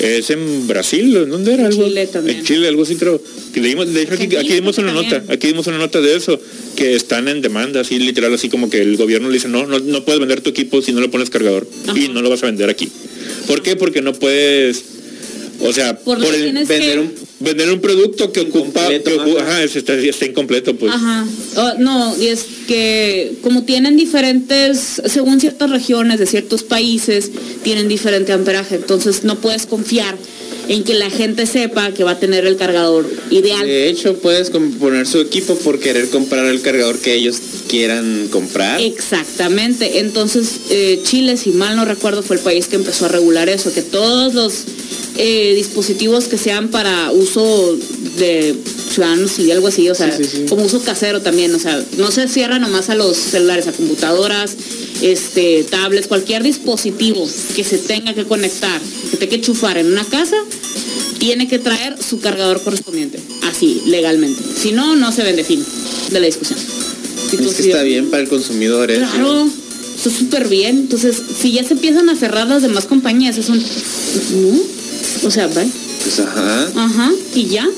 Es 0.00 0.30
en 0.30 0.66
Brasil, 0.66 1.12
¿dónde 1.28 1.52
era? 1.52 1.66
Algo? 1.66 1.84
Chile 1.84 2.06
también. 2.06 2.38
En 2.38 2.44
Chile, 2.44 2.68
algo 2.68 2.82
así, 2.82 2.96
que 3.52 3.60
leímos, 3.60 3.92
de 3.92 4.02
hecho 4.02 4.14
aquí, 4.14 4.54
dimos 4.54 4.78
una 4.78 4.92
nota, 4.92 5.22
aquí 5.28 5.48
dimos 5.48 5.66
una 5.66 5.76
nota 5.76 6.00
de 6.00 6.16
eso, 6.16 6.40
que 6.74 6.94
están 6.94 7.28
en 7.28 7.42
demanda, 7.42 7.80
así 7.80 7.98
literal, 7.98 8.32
así 8.32 8.48
como 8.48 8.70
que 8.70 8.80
el 8.80 8.96
gobierno 8.96 9.28
le 9.28 9.34
dice, 9.34 9.48
no, 9.48 9.66
no, 9.66 9.78
no 9.78 10.04
puedes 10.04 10.18
vender 10.18 10.40
tu 10.40 10.50
equipo 10.50 10.80
si 10.80 10.92
no 10.92 11.02
le 11.02 11.08
pones 11.08 11.28
cargador 11.28 11.68
y 11.94 12.08
no 12.08 12.22
lo 12.22 12.30
vas 12.30 12.42
a 12.42 12.46
vender 12.46 12.70
aquí. 12.70 12.88
¿Por 13.46 13.62
qué? 13.62 13.76
Porque 13.76 14.00
no 14.00 14.14
puedes, 14.14 14.82
o 15.62 15.72
sea, 15.72 15.98
por, 15.98 16.18
vender 16.18 16.98
un 16.98 17.12
vender 17.40 17.70
un 17.70 17.80
producto 17.80 18.32
que 18.32 18.40
ocupa, 18.40 18.86
ajá, 18.86 19.62
está, 19.62 19.94
está, 19.94 20.26
incompleto, 20.26 20.76
pues. 20.76 20.92
Ajá. 20.92 21.26
Oh, 21.56 21.72
no, 21.78 22.16
y 22.18 22.28
es 22.28 22.44
que 22.66 23.32
como 23.42 23.64
tienen 23.64 23.96
diferentes, 23.96 25.02
según 25.06 25.40
ciertas 25.40 25.70
regiones 25.70 26.18
de 26.18 26.26
ciertos 26.26 26.62
países, 26.62 27.30
tienen 27.62 27.88
diferente 27.88 28.32
amperaje, 28.32 28.76
entonces 28.76 29.24
no 29.24 29.40
puedes 29.40 29.66
confiar 29.66 30.16
en 30.68 30.84
que 30.84 30.94
la 30.94 31.10
gente 31.10 31.46
sepa 31.46 31.92
que 31.92 32.04
va 32.04 32.12
a 32.12 32.20
tener 32.20 32.46
el 32.46 32.56
cargador 32.56 33.04
ideal. 33.30 33.66
De 33.66 33.88
hecho, 33.88 34.16
puedes 34.18 34.50
poner 34.50 35.06
su 35.06 35.18
equipo 35.20 35.56
por 35.56 35.80
querer 35.80 36.08
comprar 36.10 36.46
el 36.46 36.60
cargador 36.60 36.98
que 36.98 37.14
ellos 37.14 37.38
quieran 37.68 38.28
comprar. 38.30 38.80
Exactamente. 38.80 39.98
Entonces, 39.98 40.60
eh, 40.70 41.00
Chile, 41.02 41.36
si 41.36 41.50
mal 41.50 41.74
no 41.74 41.84
recuerdo, 41.84 42.22
fue 42.22 42.36
el 42.36 42.42
país 42.42 42.68
que 42.68 42.76
empezó 42.76 43.06
a 43.06 43.08
regular 43.08 43.48
eso, 43.48 43.72
que 43.72 43.82
todos 43.82 44.34
los 44.34 44.64
eh, 45.16 45.54
dispositivos 45.54 46.24
que 46.24 46.38
sean 46.38 46.68
para 46.68 47.10
uso 47.12 47.76
de 48.18 48.54
ciudadanos 48.92 49.38
y 49.38 49.50
algo 49.50 49.68
así, 49.68 49.88
o 49.88 49.94
sea, 49.94 50.16
como 50.48 50.64
uso 50.64 50.80
casero 50.82 51.20
también, 51.20 51.54
o 51.54 51.58
sea, 51.58 51.82
no 51.98 52.10
se 52.10 52.28
cierra 52.28 52.58
nomás 52.58 52.90
a 52.90 52.94
los 52.94 53.16
celulares, 53.16 53.66
a 53.66 53.72
computadoras, 53.72 54.56
este, 55.02 55.64
tablets, 55.64 56.06
cualquier 56.06 56.42
dispositivo 56.42 57.28
que 57.54 57.64
se 57.64 57.78
tenga 57.78 58.14
que 58.14 58.24
conectar, 58.24 58.80
que 59.10 59.16
tenga 59.16 59.30
que 59.30 59.36
enchufar 59.36 59.78
en 59.78 59.86
una 59.86 60.04
casa, 60.04 60.36
tiene 61.18 61.48
que 61.48 61.58
traer 61.58 61.96
su 62.02 62.20
cargador 62.20 62.62
correspondiente, 62.62 63.18
así, 63.50 63.82
legalmente. 63.86 64.42
Si 64.56 64.72
no, 64.72 64.96
no 64.96 65.12
se 65.12 65.22
vende 65.22 65.44
fin 65.44 65.64
de 66.10 66.20
la 66.20 66.26
discusión. 66.26 66.58
es 66.58 67.54
que 67.54 67.62
está 67.62 67.82
bien 67.82 68.10
para 68.10 68.22
el 68.22 68.28
consumidor, 68.28 68.90
¿eh? 68.90 68.96
Claro, 68.96 69.48
está 69.96 70.10
súper 70.10 70.48
bien. 70.48 70.78
Entonces, 70.78 71.16
si 71.40 71.52
ya 71.52 71.64
se 71.64 71.74
empiezan 71.74 72.08
a 72.08 72.16
cerrar 72.16 72.46
las 72.46 72.62
demás 72.62 72.86
compañías, 72.86 73.36
es 73.36 73.48
un... 73.48 73.62
O 75.22 75.30
sea, 75.30 75.46
¿ve? 75.48 75.66
Pues 76.02 76.20
ajá. 76.20 76.68
Ajá, 76.76 77.10
y 77.34 77.46
ya. 77.46 77.68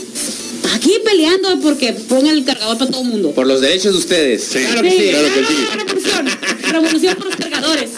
Aquí 0.74 0.92
peleando 1.04 1.60
porque 1.60 1.92
pongan 1.92 2.36
el 2.36 2.44
cargador 2.44 2.78
para 2.78 2.90
todo 2.90 3.02
el 3.02 3.08
mundo. 3.08 3.32
Por 3.32 3.46
los 3.46 3.60
derechos 3.60 3.92
de 3.92 3.98
ustedes. 3.98 4.44
Sí, 4.44 4.58
claro 4.60 4.82
que 4.82 4.90
sí, 4.90 5.08
claro 5.10 5.28
que 5.34 5.44
sí. 5.44 5.54
Revolución, 5.74 6.28
revolución 6.70 7.16
por 7.16 7.26
los 7.26 7.36
cargadores. 7.36 7.90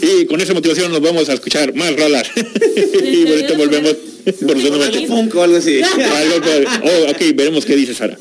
y 0.02 0.26
con 0.26 0.40
esa 0.40 0.52
motivación 0.52 0.90
nos 0.90 1.00
vamos 1.00 1.28
a 1.28 1.34
escuchar 1.34 1.74
más 1.74 1.94
rolas. 1.96 2.26
y 2.36 3.28
ahorita 3.28 3.54
volvemos. 3.54 3.94
Por 4.46 4.56
o 4.56 5.42
algo 5.42 5.56
así. 5.56 5.80
oh, 5.82 7.10
ok, 7.10 7.34
veremos 7.34 7.64
qué 7.64 7.76
dice 7.76 7.94
Sara. 7.94 8.18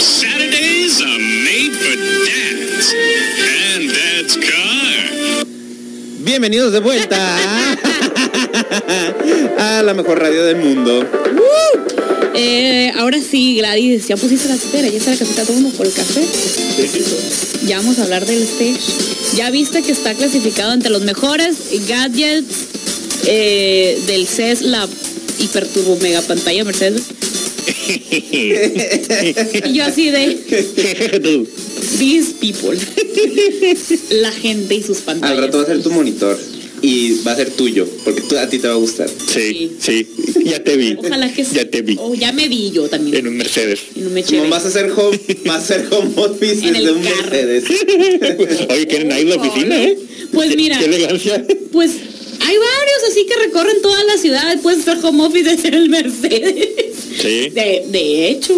Saturdays 0.00 1.00
are 1.00 1.18
made 1.18 1.72
for 1.72 1.96
dads. 1.96 2.92
And 3.74 3.90
dad's 3.90 4.36
car. 4.36 5.46
Bienvenidos 6.20 6.72
de 6.72 6.80
vuelta. 6.80 7.86
a 9.58 9.82
la 9.84 9.94
mejor 9.94 10.20
radio 10.20 10.44
del 10.44 10.56
mundo. 10.56 11.04
Eh, 12.34 12.92
ahora 12.96 13.18
sí, 13.20 13.56
Gladys, 13.56 14.06
ya 14.06 14.16
pusiste 14.16 14.48
la 14.48 14.54
cafetera, 14.54 14.88
ya 14.88 14.98
está 14.98 15.10
la 15.10 15.16
cafeta 15.16 15.42
todo 15.42 15.54
mundo 15.54 15.76
por 15.76 15.86
el 15.86 15.92
café. 15.92 16.22
Ya 17.66 17.78
vamos 17.78 17.98
a 17.98 18.04
hablar 18.04 18.24
del 18.26 18.42
stage. 18.42 18.78
Ya 19.36 19.50
viste 19.50 19.82
que 19.82 19.92
está 19.92 20.14
clasificado 20.14 20.72
entre 20.72 20.90
los 20.90 21.02
mejores 21.02 21.56
gadgets 21.88 22.54
eh, 23.26 23.98
del 24.06 24.26
CES, 24.26 24.62
la 24.62 24.88
hiperturbo 25.40 25.96
mega 25.96 26.22
pantalla 26.22 26.64
Mercedes. 26.64 27.02
yo 29.72 29.84
así 29.84 30.10
de 30.10 30.38
these 31.98 32.32
people. 32.40 32.78
la 34.10 34.32
gente 34.32 34.76
y 34.76 34.82
sus 34.82 34.98
pantallas. 34.98 35.38
Al 35.38 35.44
rato 35.44 35.58
va 35.58 35.64
a 35.64 35.66
ser 35.66 35.82
tu 35.82 35.90
monitor 35.90 36.38
y 36.82 37.20
va 37.26 37.32
a 37.32 37.36
ser 37.36 37.50
tuyo, 37.50 37.86
porque 38.04 38.20
tú, 38.22 38.36
a 38.38 38.48
ti 38.48 38.58
te 38.58 38.68
va 38.68 38.74
a 38.74 38.76
gustar. 38.76 39.08
Sí, 39.08 39.72
sí, 39.80 40.06
ya 40.44 40.62
te 40.62 40.76
vi. 40.76 40.96
Ojalá 40.98 41.32
que 41.32 41.44
sí. 41.44 41.54
Ya 41.54 41.68
te 41.68 41.82
vi. 41.82 41.96
Oh, 41.98 42.14
ya 42.14 42.32
me 42.32 42.48
vi 42.48 42.70
yo 42.70 42.88
también. 42.88 43.16
En 43.16 43.28
un 43.28 43.36
Mercedes. 43.36 43.80
En 43.96 44.06
un 44.06 44.14
Mercedes. 44.14 44.48
vas 44.50 44.64
a 44.64 44.68
hacer 44.68 44.90
home, 44.90 45.18
vas 45.44 45.56
a 45.56 45.58
hacer 45.58 45.86
home 45.90 46.12
office 46.16 46.70
desde 46.70 46.92
un 46.92 47.02
Mercedes. 47.02 47.64
Oye, 48.70 48.86
¿quieren 48.86 49.12
ahí 49.12 49.24
la 49.24 49.36
oficina, 49.36 49.82
eh? 49.82 49.98
Pues 50.32 50.54
mira. 50.56 50.78
Qué 50.78 50.84
elegancia. 50.84 51.44
Pues 51.72 51.90
hay 52.40 52.56
varios 52.56 53.10
así 53.10 53.26
que 53.26 53.36
recorren 53.46 53.82
toda 53.82 54.02
la 54.04 54.16
ciudad, 54.16 54.60
puedes 54.62 54.80
hacer 54.80 55.04
home 55.04 55.24
office 55.24 55.50
desde 55.56 55.68
el 55.68 55.88
Mercedes. 55.88 56.68
Sí. 57.20 57.50
De, 57.50 57.84
de 57.88 58.28
hecho, 58.30 58.54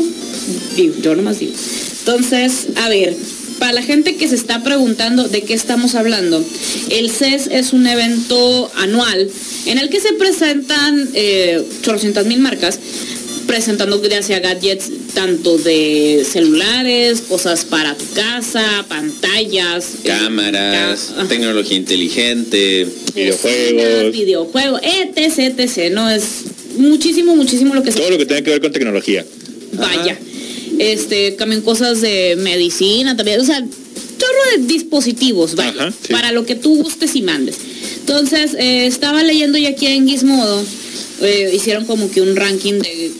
yo 1.02 1.16
nomás 1.16 1.38
digo. 1.38 1.52
Entonces, 2.00 2.68
a 2.76 2.88
ver, 2.88 3.14
para 3.60 3.72
la 3.72 3.82
gente 3.82 4.16
que 4.16 4.26
se 4.26 4.34
está 4.34 4.64
preguntando 4.64 5.28
de 5.28 5.42
qué 5.42 5.54
estamos 5.54 5.94
hablando, 5.94 6.44
el 6.90 7.10
CES 7.10 7.48
es 7.52 7.72
un 7.72 7.86
evento 7.86 8.72
anual 8.76 9.30
en 9.66 9.78
el 9.78 9.90
que 9.90 10.00
se 10.00 10.14
presentan 10.14 11.08
eh, 11.14 11.62
mil 12.26 12.40
marcas 12.40 12.80
presentando 13.46 14.00
gracias 14.00 14.40
gadgets 14.42 14.90
tanto 15.12 15.58
de 15.58 16.24
celulares, 16.28 17.20
cosas 17.20 17.64
para 17.64 17.94
tu 17.96 18.04
casa, 18.14 18.86
pantallas, 18.88 19.94
eh, 20.04 20.08
cámaras, 20.08 21.12
tecnología 21.28 21.76
inteligente, 21.76 22.86
videojuegos, 23.14 24.12
videojuegos, 24.12 24.80
etc, 24.82 25.58
etc, 25.58 25.92
no 25.92 26.08
es 26.08 26.44
muchísimo, 26.78 27.36
muchísimo 27.36 27.74
lo 27.74 27.82
que 27.82 27.90
todo 27.90 28.10
lo 28.10 28.18
que 28.18 28.26
tenga 28.26 28.42
que 28.42 28.50
ver 28.50 28.60
con 28.60 28.72
tecnología. 28.72 29.24
Vaya 29.72 30.16
este, 30.80 31.32
también 31.32 31.60
cosas 31.60 32.00
de 32.00 32.36
medicina, 32.38 33.14
también, 33.14 33.38
o 33.38 33.44
sea, 33.44 33.60
todo 33.60 34.30
de 34.56 34.66
dispositivos, 34.66 35.54
vaya, 35.54 35.92
para 36.10 36.32
lo 36.32 36.46
que 36.46 36.54
tú 36.54 36.76
gustes 36.82 37.14
y 37.16 37.22
mandes. 37.22 37.56
Entonces, 37.98 38.54
eh, 38.54 38.86
estaba 38.86 39.22
leyendo 39.22 39.58
ya 39.58 39.68
aquí 39.68 39.86
en 39.86 40.08
Gizmodo, 40.08 40.64
eh, 41.20 41.52
hicieron 41.54 41.84
como 41.84 42.10
que 42.10 42.22
un 42.22 42.34
ranking 42.34 42.80
de 42.80 43.12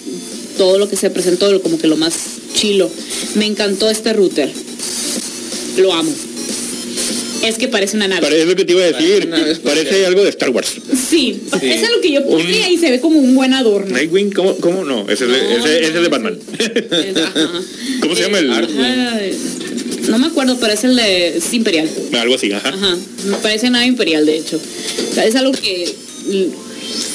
todo 0.56 0.78
lo 0.78 0.88
que 0.88 0.96
se 0.96 1.10
presentó, 1.10 1.60
como 1.60 1.78
que 1.78 1.86
lo 1.86 1.98
más 1.98 2.14
chilo. 2.54 2.90
Me 3.34 3.44
encantó 3.44 3.90
este 3.90 4.14
router. 4.14 4.50
Lo 5.76 5.92
amo. 5.92 6.10
Es 7.42 7.56
que 7.56 7.68
parece 7.68 7.96
una 7.96 8.08
nave. 8.08 8.20
Parece 8.20 8.46
lo 8.46 8.56
que 8.56 8.64
te 8.64 8.72
iba 8.72 8.82
a 8.82 8.92
decir. 8.92 9.30
Parece, 9.62 10.06
algo 10.06 10.22
de 10.22 10.30
Star 10.30 10.50
Wars. 10.50 10.72
Sí, 10.94 11.40
es 11.62 11.90
lo 11.90 12.00
que 12.00 12.12
yo 12.12 12.26
pondría 12.26 12.68
y 12.70 12.76
se 12.76 12.90
ve 12.90 13.00
como 13.00 13.18
un 13.18 13.34
buen 13.34 13.54
adorno. 13.54 13.92
Nightwing, 13.92 14.32
¿cómo, 14.32 14.56
cómo 14.56 14.84
no? 14.84 15.08
Es 15.08 15.20
el, 15.20 15.34
es 15.34 15.94
el 15.94 16.02
de 16.02 16.08
Batman. 16.08 16.38
¿Cómo 18.00 18.14
se 18.14 18.22
llama 18.22 18.38
el? 18.38 19.36
no 20.08 20.18
me 20.18 20.26
acuerdo, 20.26 20.58
pero 20.58 20.72
es 20.72 20.84
el 20.84 20.96
de 20.96 21.38
es 21.38 21.52
Imperial. 21.52 21.88
Algo 22.12 22.34
así, 22.34 22.52
ajá. 22.52 22.68
Ajá. 22.68 22.96
Me 23.26 23.36
parece 23.36 23.70
nave 23.70 23.86
Imperial, 23.86 24.26
de 24.26 24.36
hecho. 24.36 24.60
O 25.10 25.14
sea, 25.14 25.24
es 25.24 25.34
algo 25.36 25.52
que 25.52 25.94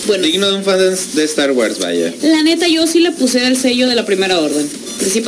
bueno. 0.07 0.23
Digno 0.23 0.47
de 0.47 0.57
un 0.57 0.63
fan 0.63 0.79
de 0.79 1.23
Star 1.23 1.51
Wars, 1.51 1.79
vaya. 1.79 2.13
La 2.23 2.43
neta, 2.43 2.67
yo 2.67 2.87
sí 2.87 2.99
le 2.99 3.11
puse 3.11 3.45
el 3.45 3.57
sello 3.57 3.87
de 3.87 3.95
la 3.95 4.05
primera 4.05 4.39
orden. 4.39 4.67
Sí, 4.99 5.21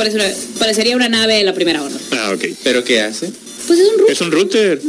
parecería 0.58 0.96
una 0.96 1.08
nave 1.08 1.34
de 1.34 1.44
la 1.44 1.52
primera 1.54 1.82
orden. 1.82 1.98
Ah, 2.12 2.32
ok. 2.34 2.44
¿Pero 2.64 2.84
qué 2.84 3.00
hace? 3.00 3.30
Pues 3.68 3.78
es 3.80 3.88
un 3.88 3.98
router. 3.98 4.12
Es 4.12 4.20
un 4.20 4.32
router. 4.32 4.78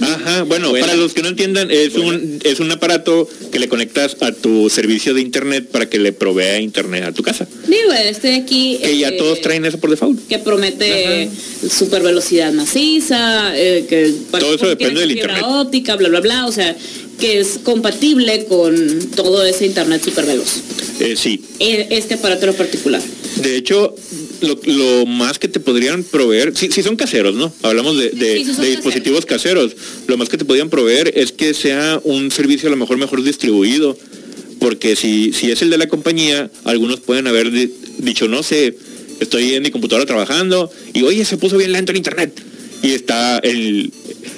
Ajá, 0.00 0.42
bueno, 0.44 0.72
para 0.80 0.94
los 0.96 1.14
que 1.14 1.22
no 1.22 1.28
entiendan, 1.28 1.70
es 1.70 1.94
un 1.94 2.40
es 2.44 2.60
un 2.60 2.70
aparato 2.70 3.28
que 3.52 3.58
le 3.58 3.68
conectas 3.68 4.16
a 4.20 4.32
tu 4.32 4.68
servicio 4.70 5.14
de 5.14 5.20
internet 5.20 5.68
para 5.70 5.88
que 5.88 5.98
le 5.98 6.12
provea 6.12 6.60
internet 6.60 7.04
a 7.04 7.12
tu 7.12 7.22
casa. 7.22 7.46
Digo, 7.66 7.92
este 7.92 8.28
de 8.28 8.34
aquí. 8.36 8.78
Que 8.82 8.98
ya 8.98 9.08
eh, 9.10 9.16
todos 9.18 9.40
traen 9.40 9.64
eso 9.64 9.78
por 9.78 9.90
default. 9.90 10.26
Que 10.28 10.38
promete 10.38 11.28
super 11.70 12.02
velocidad 12.02 12.52
maciza, 12.52 13.56
eh, 13.58 13.86
que 13.88 14.12
Todo 14.38 14.54
eso 14.54 14.68
depende 14.68 15.00
del 15.00 15.12
internet. 15.12 15.42
óptica, 15.46 15.96
bla, 15.96 16.08
bla, 16.08 16.20
bla. 16.20 16.46
O 16.46 16.52
sea, 16.52 16.76
que 17.20 17.40
es 17.40 17.58
compatible 17.62 18.46
con 18.46 18.74
todo 19.16 19.44
ese 19.44 19.66
internet 19.66 20.02
super 20.04 20.24
veloz. 20.26 20.60
Eh, 21.00 21.14
sí. 21.16 21.42
E- 21.58 21.88
Este 21.90 22.14
aparato 22.14 22.46
en 22.46 22.54
particular. 22.54 23.02
De 23.42 23.56
hecho, 23.56 23.94
lo, 24.40 24.58
lo 24.64 25.06
más 25.06 25.38
que 25.38 25.48
te 25.48 25.60
podrían 25.60 26.04
proveer, 26.04 26.56
si, 26.56 26.70
si 26.70 26.82
son 26.82 26.96
caseros, 26.96 27.34
¿no? 27.34 27.52
Hablamos 27.62 27.96
de, 27.98 28.10
de- 28.10 28.38
Sí, 28.38 28.44
sí 28.44 28.54
son 28.54 28.64
de 28.64 28.70
dispositivos 28.70 29.26
caseros. 29.26 29.76
Lo 30.06 30.16
más 30.16 30.28
que 30.28 30.38
te 30.38 30.44
podrían 30.44 30.70
proveer 30.70 31.12
es 31.16 31.32
que 31.32 31.54
sea 31.54 32.00
un 32.04 32.30
servicio 32.30 32.68
a 32.68 32.70
lo 32.70 32.76
mejor 32.76 32.98
mejor 32.98 33.22
distribuido. 33.22 33.96
Porque 34.60 34.96
si, 34.96 35.32
si 35.32 35.50
es 35.52 35.62
el 35.62 35.70
de 35.70 35.78
la 35.78 35.86
compañía, 35.88 36.50
algunos 36.64 36.98
pueden 37.00 37.26
haber 37.28 37.50
di- 37.52 37.70
dicho, 37.98 38.26
no 38.28 38.42
sé, 38.42 38.74
estoy 39.20 39.54
en 39.54 39.62
mi 39.62 39.70
computadora 39.70 40.04
trabajando 40.06 40.70
y 40.94 41.02
oye, 41.02 41.24
se 41.24 41.36
puso 41.36 41.56
bien 41.56 41.70
lento 41.72 41.92
el 41.92 41.98
internet. 41.98 42.32
Y 42.82 42.90
está 42.92 43.38
el, 43.38 43.92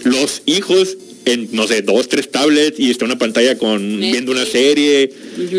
los 0.05 0.43
hijos 0.47 0.97
en, 1.27 1.49
no 1.53 1.67
sé, 1.67 1.83
dos, 1.83 2.09
tres 2.09 2.31
tablets 2.31 2.79
y 2.81 2.91
está 2.91 3.05
una 3.05 3.19
pantalla 3.19 3.57
con 3.59 3.99
viendo 4.01 4.33
una 4.33 4.45
serie 4.47 5.11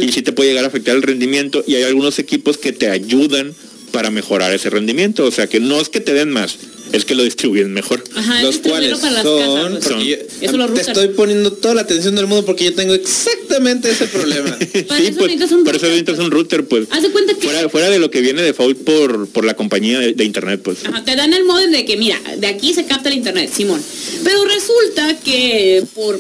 y 0.02 0.12
sí 0.12 0.22
te 0.24 0.32
puede 0.32 0.50
llegar 0.50 0.66
a 0.66 0.68
afectar 0.68 0.96
el 0.96 1.04
rendimiento 1.04 1.64
y 1.68 1.76
hay 1.76 1.84
algunos 1.84 2.18
equipos 2.20 2.58
que 2.58 2.72
te 2.72 2.88
ayudan 2.90 3.54
para 3.92 4.10
mejorar 4.12 4.54
ese 4.54 4.70
rendimiento. 4.70 5.26
O 5.26 5.32
sea 5.32 5.48
que 5.48 5.60
no 5.60 5.80
es 5.82 5.90
que 5.90 6.00
te 6.00 6.14
den 6.14 6.30
más, 6.32 6.58
es 6.92 7.06
que 7.06 7.16
lo 7.16 7.24
distribuyen 7.24 7.72
mejor. 7.74 8.04
Ajá, 8.16 8.42
los 8.44 8.58
cuales 8.60 8.98
para 9.00 9.12
las 9.14 9.24
casas, 9.24 9.46
son, 9.46 9.72
pues. 9.74 9.86
porque 9.88 10.06
yo- 10.06 10.16
Eso 10.48 10.58
lo 10.58 10.68
te 10.70 10.82
estoy 10.82 11.08
poniendo 11.10 11.52
toda 11.54 11.76
la 11.76 11.82
atención 11.82 12.16
del 12.16 12.28
mundo 12.28 12.46
porque 12.46 12.66
yo 12.66 12.74
tengo 12.74 12.94
exactamente 12.94 13.90
ese 13.92 14.08
problema. 14.08 14.58
Para 14.88 15.00
sí, 15.02 15.08
eso 15.08 15.18
pues 15.20 15.32
necesitas 15.32 15.52
un 15.52 15.64
por 15.64 15.76
eso 15.76 15.86
necesitas 15.86 16.20
un 16.20 16.32
router, 16.32 16.66
pues. 16.66 16.88
Haz 16.92 17.04
de 17.04 17.10
cuenta 17.12 17.34
que 17.34 17.42
Fuera, 17.42 17.70
fuera 17.70 17.90
de 17.90 18.00
lo 18.00 18.10
que 18.12 18.22
viene 18.22 18.42
default 18.42 18.78
por, 18.84 19.28
por 19.28 19.46
la 19.46 19.54
compañía 19.56 20.00
de, 20.00 20.14
de 20.14 20.24
internet, 20.24 20.62
pues. 20.64 20.80
Ajá, 20.86 21.04
te 21.04 21.16
dan 21.16 21.34
el 21.34 21.44
modem 21.46 21.72
de 21.72 21.86
que, 21.86 21.98
mira, 21.98 22.20
de 22.38 22.48
aquí 22.48 22.74
se 22.74 22.86
capta 22.86 23.10
el 23.10 23.16
internet, 23.16 23.52
Simón. 23.54 23.82
Pero 24.24 24.44
resulta 24.46 25.18
que 25.24 25.84
por 25.94 26.20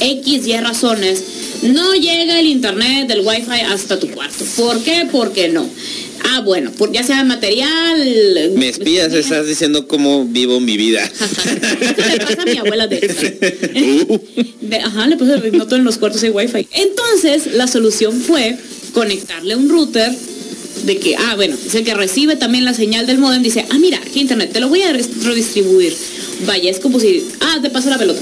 X 0.00 0.46
y 0.46 0.56
razones 0.58 1.22
no 1.62 1.94
llega 1.94 2.40
el 2.40 2.46
internet 2.46 3.06
del 3.08 3.20
wifi 3.20 3.60
hasta 3.66 3.98
tu 3.98 4.08
cuarto. 4.10 4.44
¿Por 4.56 4.82
qué? 4.82 5.06
Porque 5.10 5.48
no. 5.48 5.68
Ah, 6.24 6.40
bueno, 6.40 6.70
por, 6.72 6.92
ya 6.92 7.02
sea 7.02 7.24
material... 7.24 8.52
Me 8.56 8.68
espías, 8.68 9.12
estás 9.12 9.46
diciendo 9.46 9.86
cómo 9.88 10.24
vivo 10.24 10.60
mi 10.60 10.76
vida. 10.76 11.02
Eso 11.04 12.08
le 12.10 12.16
pasa 12.18 12.42
a 12.42 12.44
mi 12.44 12.58
abuela 12.58 12.86
de 12.86 13.00
De- 14.60 14.76
ajá, 14.76 15.06
le 15.06 15.16
puse 15.16 15.50
no 15.52 15.64
todos 15.66 15.78
en 15.78 15.84
los 15.84 15.98
cuartos 15.98 16.22
hay 16.22 16.30
wifi. 16.30 16.68
Entonces, 16.72 17.54
la 17.54 17.66
solución 17.66 18.20
fue 18.20 18.56
conectarle 18.92 19.56
un 19.56 19.68
router 19.68 20.12
de 20.84 20.98
que, 20.98 21.16
ah, 21.16 21.34
bueno, 21.36 21.56
es 21.66 21.74
el 21.74 21.84
que 21.84 21.94
recibe 21.94 22.36
también 22.36 22.64
la 22.64 22.74
señal 22.74 23.06
del 23.06 23.18
modem, 23.18 23.42
dice, 23.42 23.66
ah, 23.70 23.78
mira, 23.78 23.98
aquí 23.98 24.20
internet, 24.20 24.50
te 24.52 24.60
lo 24.60 24.68
voy 24.68 24.82
a 24.82 24.92
redistribuir. 24.92 25.94
Vaya, 26.46 26.70
es 26.70 26.78
como 26.78 26.98
si, 27.00 27.24
ah, 27.40 27.58
te 27.60 27.70
paso 27.70 27.90
la 27.90 27.98
pelota. 27.98 28.20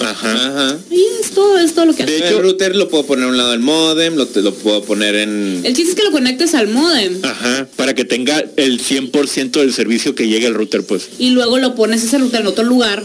Ajá. 0.00 0.32
Ajá. 0.32 0.78
Y 0.90 1.00
es 1.20 1.30
todo, 1.30 1.58
es 1.58 1.74
todo 1.74 1.86
lo 1.86 1.94
que 1.94 2.04
De 2.04 2.16
hace. 2.16 2.26
hecho- 2.26 2.36
el 2.38 2.42
router 2.42 2.74
lo 2.76 2.88
puedo 2.88 3.04
poner 3.06 3.24
a 3.26 3.28
un 3.28 3.36
lado 3.36 3.50
del 3.52 3.60
modem, 3.60 4.14
lo, 4.16 4.26
te 4.26 4.42
lo 4.42 4.54
puedo 4.54 4.82
poner 4.82 5.14
en... 5.16 5.60
El 5.64 5.74
chiste 5.74 5.90
es 5.90 5.94
que 5.96 6.04
lo 6.04 6.10
conectes 6.12 6.54
al 6.54 6.68
modem 6.68 7.18
Ajá, 7.22 7.68
para 7.76 7.94
que 7.94 8.04
tenga 8.04 8.44
el 8.56 8.80
100% 8.80 9.50
del 9.52 9.72
servicio 9.72 10.14
que 10.14 10.28
llegue 10.28 10.46
al 10.46 10.54
router, 10.54 10.84
pues. 10.84 11.08
y 11.18 11.30
luego 11.30 11.58
lo 11.58 11.74
pones 11.74 12.02
ese 12.04 12.18
router 12.18 12.40
en 12.42 12.46
otro 12.48 12.64
lugar 12.64 13.02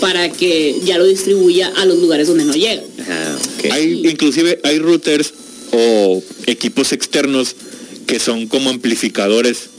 para 0.00 0.28
que 0.30 0.76
ya 0.84 0.98
lo 0.98 1.06
distribuya 1.06 1.72
a 1.76 1.84
los 1.86 1.98
lugares 1.98 2.28
donde 2.28 2.44
no 2.44 2.54
llega. 2.54 2.82
Ah, 3.08 3.36
ok. 3.58 3.72
Hay, 3.72 4.06
inclusive 4.06 4.60
hay 4.62 4.78
routers 4.78 5.32
o 5.72 6.22
equipos 6.46 6.92
externos 6.92 7.56
que 8.06 8.18
son 8.18 8.46
como 8.46 8.68
amplificadores. 8.70 9.70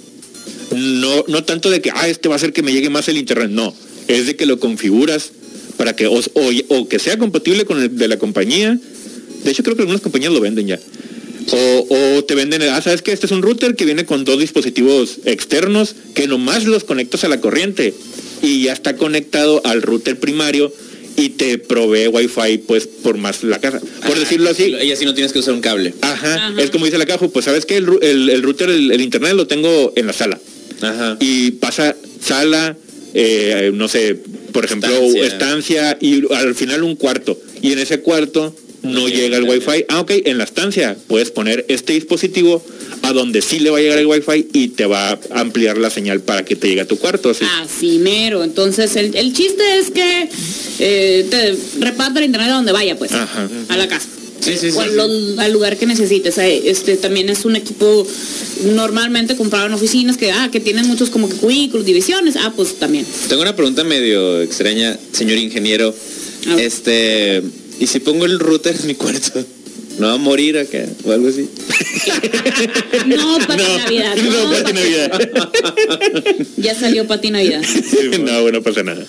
No, 0.76 1.24
no 1.28 1.44
tanto 1.44 1.70
de 1.70 1.82
que, 1.82 1.92
ah, 1.94 2.08
este 2.10 2.28
va 2.28 2.36
a 2.36 2.38
hacer 2.38 2.52
que 2.52 2.62
me 2.62 2.74
llegue 2.74 2.90
más 2.90 3.08
el 3.08 3.18
internet, 3.18 3.50
no. 3.52 3.74
Es 4.08 4.26
de 4.26 4.36
que 4.36 4.46
lo 4.46 4.60
configuras 4.60 5.32
para 5.78 5.96
que, 5.96 6.08
o, 6.08 6.20
o- 6.20 6.52
o 6.70 6.88
que 6.90 7.00
sea 7.00 7.18
compatible 7.18 7.66
con 7.66 7.82
el 7.82 7.96
de 7.98 8.08
la 8.08 8.18
compañía. 8.18 8.78
De 9.44 9.52
hecho, 9.52 9.64
creo 9.64 9.76
que 9.76 9.84
algunas 9.84 10.02
compañías 10.02 10.34
lo 10.34 10.42
venden 10.42 10.68
ya. 10.68 10.80
O, 11.52 11.88
o 12.18 12.24
te 12.26 12.36
venden, 12.36 12.62
ah, 12.64 12.82
sabes 12.82 13.02
que 13.02 13.14
este 13.14 13.26
es 13.28 13.32
un 13.32 13.42
router 13.42 13.76
que 13.76 13.86
viene 13.86 14.06
con 14.06 14.26
dos 14.26 14.38
dispositivos 14.40 15.20
externos 15.24 15.96
que 16.14 16.28
nomás 16.28 16.66
los 16.66 16.84
conectas 16.84 17.24
a 17.24 17.30
la 17.30 17.40
corriente 17.40 17.94
y 18.42 18.64
ya 18.64 18.74
está 18.74 18.98
conectado 18.98 19.62
al 19.64 19.82
router 19.82 20.20
primario 20.20 20.74
y 21.16 21.30
te 21.30 21.58
provee 21.58 22.08
wifi 22.10 22.58
pues 22.60 22.86
por 22.88 23.18
más 23.18 23.44
la 23.44 23.60
casa. 23.62 23.80
Por 24.06 24.20
decirlo 24.20 24.50
así. 24.50 24.66
Y 24.84 24.92
así 24.92 25.06
no 25.06 25.14
tienes 25.14 25.32
que 25.32 25.40
usar 25.40 25.54
un 25.54 25.62
cable. 25.62 25.94
Ajá, 26.02 26.48
Ajá. 26.50 26.62
es 26.62 26.70
como 26.70 26.84
dice 26.86 26.98
la 26.98 27.06
caja, 27.06 27.28
pues 27.30 27.46
sabes 27.46 27.66
que 27.66 27.78
el- 27.78 28.30
el 28.30 28.44
router, 28.44 28.70
el, 28.70 28.92
el 28.92 29.00
internet 29.02 29.34
lo 29.34 29.48
tengo 29.48 29.94
en 29.96 30.06
la 30.06 30.14
sala. 30.14 30.40
Ajá. 30.82 31.16
Y 31.22 31.52
pasa 31.52 31.96
sala, 32.22 32.76
eh, 33.14 33.72
no 33.74 33.88
sé, 33.88 34.16
por 34.52 34.66
ejemplo, 34.66 34.90
Estancia. 34.90 35.26
estancia. 35.28 35.98
y 36.02 36.34
al 36.34 36.56
final 36.56 36.84
un 36.84 36.96
cuarto. 36.96 37.40
Y 37.62 37.72
en 37.72 37.80
ese 37.80 38.00
cuarto 38.02 38.56
no, 38.84 39.08
llega 39.08 39.38
el 39.38 39.44
wifi. 39.44 39.86
Ah, 39.90 40.02
ok, 40.02 40.12
en 40.26 40.38
la 40.38 40.44
estancia 40.44 40.96
puedes 41.08 41.32
poner 41.32 41.66
este 41.68 41.94
dispositivo 41.94 42.64
a 43.02 43.14
donde 43.14 43.42
sí 43.42 43.60
le 43.60 43.70
va 43.70 43.78
a 43.78 43.82
llegar 43.82 44.00
el 44.00 44.06
wifi 44.06 44.48
y 44.54 44.70
te 44.70 44.86
va 44.86 45.10
a 45.12 45.20
ampliar 45.32 45.78
la 45.78 45.90
señal 45.90 46.22
para 46.22 46.46
que 46.46 46.56
te 46.56 46.68
llegue 46.68 46.82
a 46.82 46.88
tu 46.88 46.98
cuarto. 46.98 47.30
así. 47.30 47.46
Así 47.62 48.00
mero. 48.00 48.44
Entonces, 48.44 48.96
el, 48.96 49.16
el 49.16 49.34
chiste 49.34 49.64
es 49.80 49.92
que 49.92 50.30
eh, 50.80 51.26
te 51.30 51.58
reparta 51.84 52.20
el 52.20 52.26
internet 52.26 52.52
a 52.52 52.56
donde 52.56 52.72
vaya, 52.72 52.98
pues. 52.98 53.12
Ajá. 53.12 53.50
A 53.70 53.78
la 53.78 53.88
casa. 53.88 54.08
Sí, 54.48 54.58
sí, 54.58 54.72
sí, 54.72 54.78
O 54.78 54.82
al, 54.82 54.90
sí. 54.90 54.96
lo- 54.96 55.42
al 55.42 55.52
lugar 55.54 55.78
que 55.78 55.86
necesites. 55.86 56.38
Este 56.38 56.96
también 56.98 57.30
es 57.30 57.46
un 57.46 57.56
equipo 57.56 58.06
normalmente 58.74 59.36
comprado 59.36 59.68
en 59.68 59.74
oficinas 59.74 60.18
que, 60.18 60.32
ah, 60.32 60.50
que 60.52 60.60
tienen 60.60 60.88
muchos 60.88 61.10
como 61.10 61.30
que 61.30 61.36
cubículos, 61.36 61.86
divisiones. 61.86 62.36
Ah, 62.38 62.54
pues 62.56 62.76
también. 62.80 63.06
Tengo 63.28 63.42
una 63.42 63.56
pregunta 63.56 63.84
medio 63.84 64.42
extraña, 64.42 64.98
señor 65.12 65.38
ingeniero. 65.38 65.94
Este, 66.58 67.42
¿y 67.80 67.88
si 67.88 68.00
pongo 68.00 68.26
el 68.26 68.40
router 68.40 68.76
en 68.80 68.88
mi 68.88 68.96
cuarto? 68.96 69.46
¿No 70.00 70.08
va 70.08 70.14
a 70.14 70.18
morir 70.18 70.58
acá 70.58 70.86
o 71.04 71.12
algo 71.12 71.28
así? 71.28 71.48
No, 73.08 73.38
Pati 73.48 73.64
No, 73.64 73.78
Navidad. 73.78 74.16
no, 74.24 74.44
No, 74.44 74.52
Pati 74.52 74.74
Navidad. 74.74 75.30
Ya 76.58 76.76
salió 76.76 77.08
Pati 77.08 77.32
Navidad. 77.32 77.62
no, 78.20 78.42
bueno, 78.42 78.62
pasa 78.62 78.84
nada. 78.84 79.06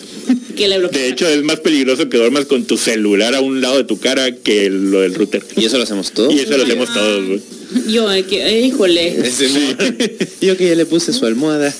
Que 0.57 0.69
le. 0.69 0.81
De 0.81 1.09
hecho, 1.09 1.29
es 1.29 1.43
más 1.43 1.61
peligroso 1.61 2.09
que 2.09 2.17
duermas 2.17 2.47
con 2.47 2.65
tu 2.65 2.77
celular 2.77 3.35
a 3.35 3.41
un 3.41 3.61
lado 3.61 3.77
de 3.77 3.85
tu 3.85 3.99
cara 3.99 4.35
que 4.35 4.71
lo 4.71 5.01
del 5.01 5.15
router. 5.15 5.43
Y 5.57 5.65
eso 5.65 5.77
lo 5.77 5.85
hacemos 5.85 6.13
todos. 6.13 6.33
Y 6.33 6.41
eso 6.41 6.57
lo 6.57 6.65
hacemos 6.65 6.93
todos, 6.93 7.27
güey. 7.27 7.41
Yo, 7.89 8.11
eh, 8.13 8.25
que, 8.25 8.47
eh, 8.47 8.61
híjole. 8.67 9.17
Yo 10.41 10.57
que 10.57 10.69
ya 10.69 10.75
le 10.75 10.87
puse 10.87 11.13
su 11.13 11.27
almohada. 11.27 11.73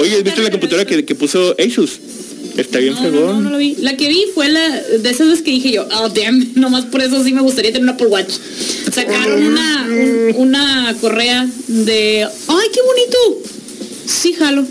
Oye, 0.00 0.16
¿has 0.16 0.24
visto 0.24 0.42
la 0.42 0.50
computadora 0.50 0.84
que, 0.84 1.04
que 1.04 1.14
puso 1.14 1.54
Asus? 1.58 2.00
Está 2.56 2.78
bien 2.78 2.94
No, 2.94 3.02
no, 3.10 3.20
no, 3.34 3.40
no 3.40 3.50
lo 3.50 3.58
vi. 3.58 3.76
La 3.80 3.96
que 3.96 4.08
vi 4.08 4.24
fue 4.34 4.48
la 4.48 4.80
de 4.80 5.10
esas 5.10 5.28
veces 5.28 5.42
que 5.44 5.50
dije 5.50 5.72
yo, 5.72 5.86
oh 6.00 6.08
damn, 6.08 6.52
nomás 6.54 6.84
por 6.86 7.02
eso 7.02 7.22
sí 7.22 7.32
me 7.32 7.42
gustaría 7.42 7.70
tener 7.72 7.84
un 7.84 7.90
Apple 7.90 8.06
Watch. 8.08 8.32
Sacaron 8.92 9.42
una, 9.46 9.86
un- 9.90 10.34
una 10.36 10.96
correa 11.00 11.46
de, 11.68 12.24
ay, 12.48 12.66
qué 12.72 12.80
bonito. 12.82 13.50
Sí, 14.06 14.32
jalo. 14.32 14.64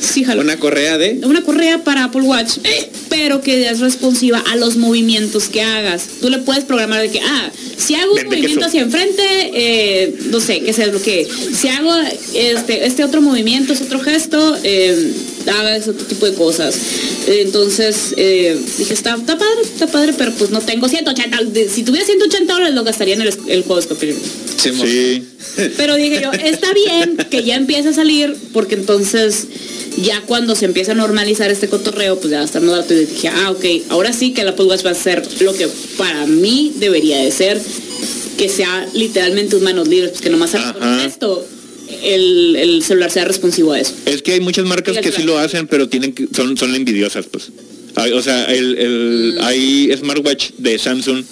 Sí, 0.00 0.24
jalo. 0.24 0.40
Una 0.40 0.58
correa 0.58 0.98
de... 0.98 1.20
Una 1.22 1.42
correa 1.42 1.84
para 1.84 2.04
Apple 2.04 2.22
Watch, 2.22 2.58
pero 3.08 3.40
que 3.40 3.68
es 3.68 3.78
responsiva 3.78 4.42
a 4.50 4.56
los 4.56 4.76
movimientos 4.76 5.48
que 5.48 5.62
hagas. 5.62 6.06
Tú 6.20 6.28
le 6.28 6.38
puedes 6.38 6.64
programar 6.64 7.00
de 7.02 7.10
que, 7.10 7.20
ah, 7.20 7.52
si 7.76 7.94
hago 7.94 8.12
un 8.14 8.24
movimiento 8.24 8.64
hacia 8.64 8.80
enfrente, 8.80 9.22
eh, 9.54 10.12
no 10.30 10.40
sé, 10.40 10.60
que 10.62 10.72
se 10.72 10.86
desbloquee. 10.86 11.28
Si 11.54 11.68
hago 11.68 11.94
este, 12.34 12.84
este 12.84 13.04
otro 13.04 13.22
movimiento, 13.22 13.72
este 13.72 13.84
otro 13.84 14.00
gesto, 14.00 14.56
eh, 14.64 15.12
haga 15.50 15.76
ese 15.76 15.90
otro 15.90 16.06
tipo 16.06 16.26
de 16.26 16.34
cosas. 16.34 16.74
Entonces, 17.26 18.14
eh, 18.16 18.56
dije, 18.78 18.94
está, 18.94 19.14
está 19.16 19.38
padre, 19.38 19.62
está 19.62 19.86
padre, 19.86 20.12
pero 20.16 20.32
pues 20.32 20.50
no 20.50 20.60
tengo 20.60 20.88
180. 20.88 21.42
de- 21.44 21.68
Si 21.68 21.82
tuviera 21.82 22.04
180 22.06 22.52
dólares, 22.52 22.74
lo 22.74 22.84
gastaría 22.84 23.14
en 23.14 23.22
el, 23.22 23.28
el 23.48 23.62
juego 23.62 23.76
de 23.76 23.82
Scorpion. 23.82 24.16
Sí. 24.58 25.24
Pero 25.76 25.96
dije 25.96 26.20
yo, 26.22 26.30
está 26.32 26.72
bien 26.72 27.16
que 27.30 27.42
ya 27.42 27.56
empiece 27.56 27.88
a 27.88 27.92
salir, 27.92 28.36
porque 28.52 28.74
entonces 28.76 29.46
ya 30.02 30.22
cuando 30.22 30.54
se 30.54 30.64
empieza 30.66 30.92
a 30.92 30.94
normalizar 30.94 31.50
este 31.50 31.68
cotorreo, 31.68 32.18
pues 32.18 32.30
ya 32.30 32.36
va 32.38 32.42
a 32.42 32.46
estar 32.46 32.64
barato. 32.64 32.94
Y 32.94 33.04
dije, 33.06 33.28
ah, 33.28 33.50
ok, 33.50 33.64
ahora 33.90 34.12
sí 34.12 34.32
que 34.32 34.44
la 34.44 34.50
Apple 34.52 34.66
Watch 34.66 34.84
va 34.86 34.90
a 34.90 34.94
ser 34.94 35.22
lo 35.40 35.52
que 35.54 35.68
para 35.98 36.26
mí 36.26 36.72
debería 36.76 37.18
de 37.18 37.30
ser, 37.32 37.60
que 38.38 38.48
sea 38.48 38.86
literalmente 38.94 39.56
un 39.56 39.64
manos 39.64 39.88
libres, 39.88 40.10
pues 40.12 40.22
que 40.22 40.30
nomás 40.30 40.52
con 40.52 41.00
esto, 41.00 41.46
el, 42.02 42.56
el 42.56 42.82
celular 42.82 43.10
sea 43.10 43.24
responsivo 43.24 43.72
a 43.72 43.80
eso. 43.80 43.92
Es 44.06 44.22
que 44.22 44.32
hay 44.32 44.40
muchas 44.40 44.64
marcas 44.66 44.98
que 44.98 45.12
sí 45.12 45.22
lo 45.22 45.38
hacen, 45.38 45.66
pero 45.66 45.88
tienen 45.88 46.12
que, 46.12 46.26
son, 46.34 46.56
son 46.56 46.74
envidiosas, 46.74 47.26
pues. 47.30 47.50
Hay- 47.94 48.12
o 48.12 48.22
sea, 48.22 48.44
el, 48.44 48.78
el- 48.78 49.34
Mm. 49.38 49.44
hay 49.44 49.90
smartwatch 49.98 50.50
de 50.58 50.78
Samsung 50.78 51.24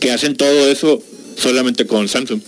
que 0.00 0.10
hacen 0.10 0.36
todo 0.36 0.68
eso 0.70 1.02
solamente 1.40 1.86
con 1.86 2.08
Samsung. 2.08 2.40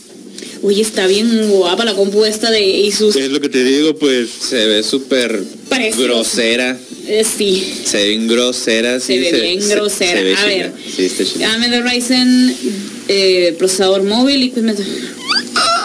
Oye, 0.63 0.83
está 0.83 1.07
bien 1.07 1.49
guapa 1.49 1.85
la 1.85 1.95
compuesta 1.95 2.51
de 2.51 2.89
Asus. 2.89 3.15
Es 3.17 3.31
lo 3.31 3.41
que 3.41 3.49
te 3.49 3.63
digo, 3.65 3.97
pues. 3.97 4.29
Se 4.31 4.67
ve 4.67 4.83
súper 4.83 5.43
grosera 5.99 6.79
Eh, 7.09 7.23
sí. 7.25 7.63
Se 7.85 8.09
ven 8.09 8.27
groseras. 8.27 9.03
Se 9.05 9.13
sí, 9.15 9.19
ve 9.21 9.41
bien 9.41 9.69
grosera. 9.69 10.19
se 10.19 10.25
ve 10.25 10.35
a 10.35 10.45
ver. 10.47 10.73
Sí. 10.97 11.43
AMD 11.45 11.83
Ryzen, 11.89 12.57
eh, 13.09 13.55
procesador 13.59 14.03
móvil 14.03 14.43
y 14.45 14.49
pues 14.49 14.65
me... 14.65 14.75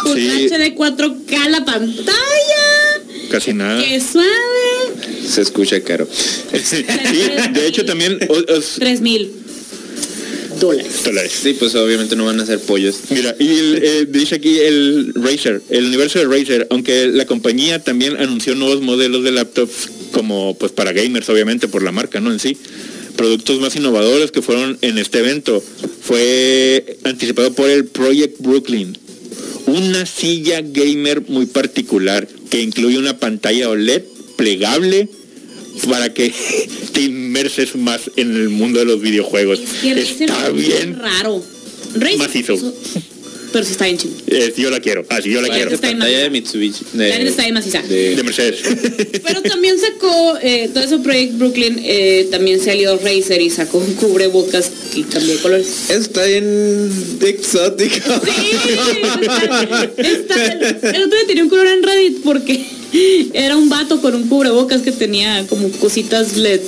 Full 0.03 0.17
Sí. 0.17 0.47
HD 0.49 0.75
4K 0.75 1.49
la 1.49 1.65
pantalla. 1.65 2.13
Casi 3.29 3.53
nada. 3.53 3.81
Qué 3.83 3.99
suave. 4.01 4.29
Se 5.27 5.41
escucha 5.41 5.81
caro. 5.81 6.07
Sí, 6.11 6.83
de 7.53 7.67
hecho 7.67 7.85
también 7.85 8.19
3 8.19 9.01
mil 9.01 9.31
dólares. 10.59 11.03
dólares. 11.03 11.31
Sí, 11.41 11.53
pues 11.57 11.73
obviamente 11.75 12.15
no 12.15 12.25
van 12.25 12.39
a 12.39 12.45
ser 12.45 12.59
pollos. 12.59 12.95
Mira, 13.09 13.35
y 13.39 13.47
el, 13.47 13.79
eh, 13.83 14.05
dice 14.09 14.35
aquí 14.35 14.59
el 14.59 15.13
Razer, 15.15 15.61
el 15.69 15.85
universo 15.85 16.19
de 16.19 16.25
Razer, 16.25 16.67
aunque 16.69 17.07
la 17.07 17.25
compañía 17.25 17.81
también 17.83 18.17
anunció 18.17 18.53
nuevos 18.55 18.81
modelos 18.81 19.23
de 19.23 19.31
laptops 19.31 19.89
como 20.11 20.55
pues 20.57 20.71
para 20.73 20.91
gamers 20.91 21.29
obviamente 21.29 21.67
por 21.67 21.83
la 21.83 21.91
marca, 21.91 22.19
¿no? 22.19 22.31
En 22.31 22.39
sí. 22.39 22.57
Productos 23.15 23.59
más 23.59 23.75
innovadores 23.75 24.31
que 24.31 24.41
fueron 24.41 24.77
en 24.81 24.97
este 24.97 25.19
evento. 25.19 25.63
Fue 26.01 26.97
anticipado 27.03 27.53
por 27.53 27.69
el 27.69 27.85
Project 27.85 28.37
Brooklyn. 28.39 28.97
Una 29.67 30.05
silla 30.05 30.61
gamer 30.61 31.29
muy 31.29 31.45
particular 31.45 32.27
que 32.49 32.61
incluye 32.61 32.97
una 32.97 33.17
pantalla 33.17 33.69
OLED 33.69 34.03
plegable 34.35 35.07
para 35.87 36.13
que 36.13 36.33
te 36.93 37.01
inmerses 37.01 37.75
más 37.75 38.11
en 38.15 38.35
el 38.35 38.49
mundo 38.49 38.79
de 38.79 38.85
los 38.85 39.01
videojuegos. 39.01 39.59
Es 39.59 39.73
que 39.75 39.91
Está 39.99 40.49
bien 40.49 40.99
raro. 40.99 41.43
Razer, 41.95 42.17
Macizo. 42.17 42.73
Pero 43.51 43.65
sí 43.65 43.71
está 43.73 43.85
bien 43.85 43.97
chido. 43.97 44.13
Eh, 44.27 44.53
yo 44.57 44.69
la 44.69 44.79
quiero, 44.79 45.05
así 45.09 45.29
yo 45.29 45.41
la 45.41 45.49
quiero. 45.49 45.71
Está 45.71 45.87
bien 45.87 45.99
de 45.99 46.29
Mitsubishi. 46.29 46.85
La 46.93 47.07
está 47.09 47.41
bien 47.43 47.53
maciza. 47.53 47.81
de- 47.81 48.15
De 48.15 48.23
Mercedes. 48.23 48.59
Pero 49.23 49.41
también 49.41 49.77
sacó, 49.77 50.37
eh, 50.41 50.69
todo 50.73 50.83
eso 50.83 51.01
Project 51.03 51.33
Brooklyn, 51.37 51.79
eh, 51.83 52.27
también 52.31 52.59
salió 52.63 52.97
Razer 52.97 53.41
y 53.41 53.49
sacó 53.49 53.79
un 53.79 53.93
cubrebocas 53.95 54.71
y 54.95 55.03
cambió 55.03 55.33
de 55.35 55.39
colores. 55.41 55.67
Está 55.89 56.25
bien 56.25 56.89
exótico. 57.21 57.95
Sí, 58.23 58.51
está- 59.21 59.61
está- 60.01 60.53
el, 60.53 60.95
el 60.95 61.03
otro 61.03 61.17
día 61.17 61.27
tenía 61.27 61.43
un 61.43 61.49
color 61.49 61.67
en 61.67 61.83
Reddit 61.83 62.21
porque 62.23 62.63
era 63.33 63.57
un 63.57 63.69
vato 63.69 64.01
con 64.01 64.15
un 64.15 64.27
cubrebocas 64.27 64.81
que 64.81 64.91
tenía 64.91 65.45
como 65.47 65.69
cositas 65.71 66.37
LED. 66.37 66.61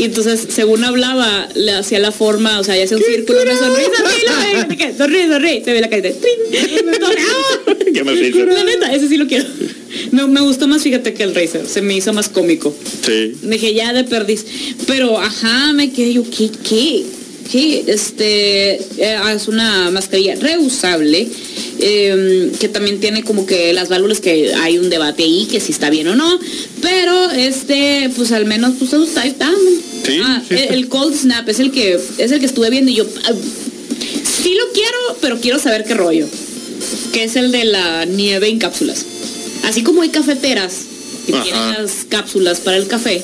Y 0.00 0.04
entonces, 0.04 0.46
según 0.48 0.82
hablaba, 0.82 1.46
le 1.54 1.72
hacía 1.72 1.98
la 1.98 2.10
forma, 2.10 2.58
o 2.58 2.64
sea, 2.64 2.74
ya 2.74 2.84
hacía 2.84 2.96
un 2.96 3.02
círculo, 3.02 3.42
una 3.42 3.54
sonrisa, 3.54 3.90
sonríe, 4.96 5.28
sonríe, 5.28 5.62
se 5.62 5.72
ve 5.74 5.80
la 5.82 5.90
carita. 5.90 6.08
¿Qué 7.92 8.28
hizo? 8.28 8.46
La 8.46 8.64
neta, 8.64 8.94
ese 8.94 9.08
sí 9.08 9.18
lo 9.18 9.26
quiero. 9.26 9.44
Me, 10.10 10.26
me 10.26 10.40
gustó 10.40 10.66
más, 10.66 10.82
fíjate, 10.82 11.12
que 11.12 11.22
el 11.22 11.34
Razer. 11.34 11.66
Se 11.66 11.82
me 11.82 11.94
hizo 11.94 12.14
más 12.14 12.30
cómico. 12.30 12.74
Sí. 13.04 13.34
Dije, 13.42 13.74
ya 13.74 13.92
de 13.92 14.04
perdiz. 14.04 14.46
Pero, 14.86 15.18
ajá, 15.18 15.74
me 15.74 15.92
quedé 15.92 16.14
yo, 16.14 16.24
¿qué? 16.30 16.48
¿Qué? 16.66 17.04
¿Qué? 17.50 17.84
Este, 17.86 18.74
eh, 18.98 19.18
es 19.34 19.48
una 19.48 19.90
mascarilla 19.90 20.36
reusable. 20.36 21.28
eh, 21.82 22.52
que 22.60 22.68
también 22.68 23.00
tiene 23.00 23.22
como 23.24 23.46
que 23.46 23.72
las 23.72 23.88
válvulas 23.88 24.20
que 24.20 24.52
hay 24.54 24.76
un 24.76 24.90
debate 24.90 25.22
ahí, 25.24 25.48
que 25.50 25.60
si 25.60 25.72
está 25.72 25.88
bien 25.88 26.08
o 26.08 26.14
no. 26.14 26.38
Pero, 26.82 27.30
este, 27.30 28.10
pues 28.14 28.32
al 28.32 28.44
menos, 28.44 28.74
pues 28.78 28.92
está, 28.92 29.24
está. 29.24 29.50
Sí, 30.04 30.18
Ah, 30.22 30.42
sí 30.46 30.54
el, 30.56 30.88
Cold 30.88 31.16
Snap 31.16 31.48
es 31.48 31.58
el 31.58 31.70
que 31.72 31.98
es 32.18 32.30
el 32.32 32.38
que 32.40 32.46
estuve 32.46 32.68
viendo 32.70 32.90
y 32.90 32.96
yo 32.96 33.06
ah, 33.24 33.32
sí 34.24 34.54
lo 34.54 34.72
quiero, 34.72 34.98
pero 35.22 35.40
quiero 35.40 35.58
saber 35.58 35.84
qué 35.84 35.94
rollo. 35.94 36.26
Que 37.12 37.24
es 37.24 37.36
el 37.36 37.50
de 37.50 37.64
la 37.64 38.04
nieve 38.04 38.48
en 38.48 38.58
cápsulas. 38.58 39.04
Así 39.64 39.82
como 39.82 40.02
hay 40.02 40.08
cafeteras 40.10 40.82
que 41.26 41.32
Ajá. 41.34 41.42
tienen 41.44 41.72
las 41.74 42.04
cápsulas 42.08 42.60
para 42.60 42.76
el 42.76 42.86
café, 42.88 43.22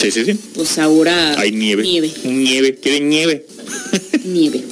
Sí, 0.00 0.10
sí, 0.10 0.24
sí. 0.24 0.34
pues 0.54 0.78
ahora 0.78 1.38
Hay 1.38 1.52
nieve. 1.52 1.82
Nieve. 1.82 2.10
Nieve. 2.24 2.74
¿Quieren 2.80 3.08
nieve? 3.08 3.46
Nieve. 4.24 4.62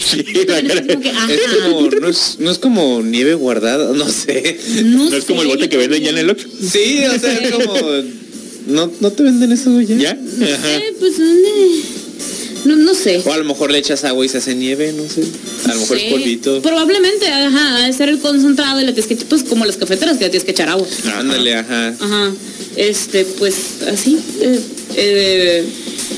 sí, 0.00 0.24
la 0.46 0.62
cara. 0.62 0.86
Como 0.86 1.00
que, 1.00 1.10
ajá. 1.10 1.32
Es 1.32 1.40
como, 1.62 1.90
no 1.90 2.08
es, 2.08 2.36
no 2.38 2.50
es 2.50 2.58
como 2.58 3.02
nieve 3.02 3.34
guardada, 3.34 3.92
no 3.92 4.08
sé. 4.08 4.58
No, 4.84 5.10
¿No 5.10 5.16
es 5.16 5.24
como 5.24 5.42
el 5.42 5.48
bote 5.48 5.68
que 5.68 5.76
venden 5.76 6.02
ya 6.02 6.10
en 6.10 6.18
el. 6.18 6.30
Oxxo? 6.30 6.48
Sí, 6.60 7.00
o 7.04 7.18
sea, 7.18 7.34
es 7.38 7.52
como. 7.52 7.74
¿No, 8.66 8.90
no 9.00 9.12
te 9.12 9.22
venden 9.22 9.52
eso 9.52 9.78
ya? 9.82 9.96
¿Ya? 9.96 10.14
No 10.14 10.46
Ajá. 10.46 10.62
sé, 10.78 10.94
pues 10.98 11.14
eh, 11.18 11.82
no, 12.64 12.76
no 12.76 12.94
sé. 12.94 13.22
O 13.24 13.32
a 13.32 13.36
lo 13.38 13.44
mejor 13.44 13.70
le 13.70 13.78
echas 13.78 14.04
agua 14.04 14.24
y 14.24 14.28
se 14.28 14.38
hace 14.38 14.54
nieve, 14.54 14.92
no 14.92 15.08
sé. 15.08 15.22
A 15.66 15.74
lo 15.74 15.80
mejor 15.80 15.98
Sí. 15.98 16.04
es 16.06 16.12
polvito. 16.12 16.62
Probablemente, 16.62 17.26
ajá, 17.28 17.76
ha 17.76 17.86
de 17.86 17.92
ser 17.92 18.08
el 18.08 18.18
concentrado 18.18 18.80
y 18.80 18.84
le 18.84 18.92
tienes 18.92 19.06
que 19.06 19.16
pues 19.26 19.42
como 19.44 19.64
las 19.66 19.76
cafeteras 19.76 20.16
que 20.18 20.24
le 20.24 20.30
tienes 20.30 20.44
que 20.44 20.50
echar 20.52 20.68
agua. 20.68 20.86
Ándale, 21.16 21.54
ajá. 21.54 21.88
Ajá. 22.00 22.32
Este, 22.76 23.24
pues 23.24 23.82
así. 23.86 24.18
eh, 24.40 24.60
eh, 24.96 25.64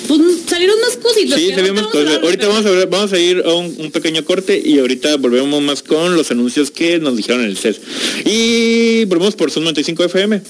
pues 0.09 0.21
salieron 0.49 0.77
más 0.81 0.97
cositas. 0.99 1.39
Sí, 1.41 1.51
ahorita 1.53 1.73
más 1.73 1.83
vamos 1.83 1.89
a 1.89 1.91
cosas. 1.93 2.23
Ahorita 2.23 2.49
vamos 2.49 2.67
a, 2.67 2.71
ver, 2.71 2.87
vamos 2.89 3.13
a 3.13 3.19
ir 3.19 3.43
a 3.45 3.53
un, 3.55 3.75
un 3.79 3.91
pequeño 3.91 4.25
corte 4.25 4.61
y 4.65 4.79
ahorita 4.79 5.17
volvemos 5.17 5.61
más 5.63 5.83
con 5.83 6.17
los 6.17 6.31
anuncios 6.31 6.71
que 6.71 6.99
nos 6.99 7.17
dijeron 7.17 7.43
en 7.43 7.49
el 7.51 7.57
CES. 7.59 7.81
Y 8.25 9.05
volvemos 9.07 9.35
por 9.35 9.51
Zoom 9.51 9.65
95 9.65 10.05
FM. 10.05 10.41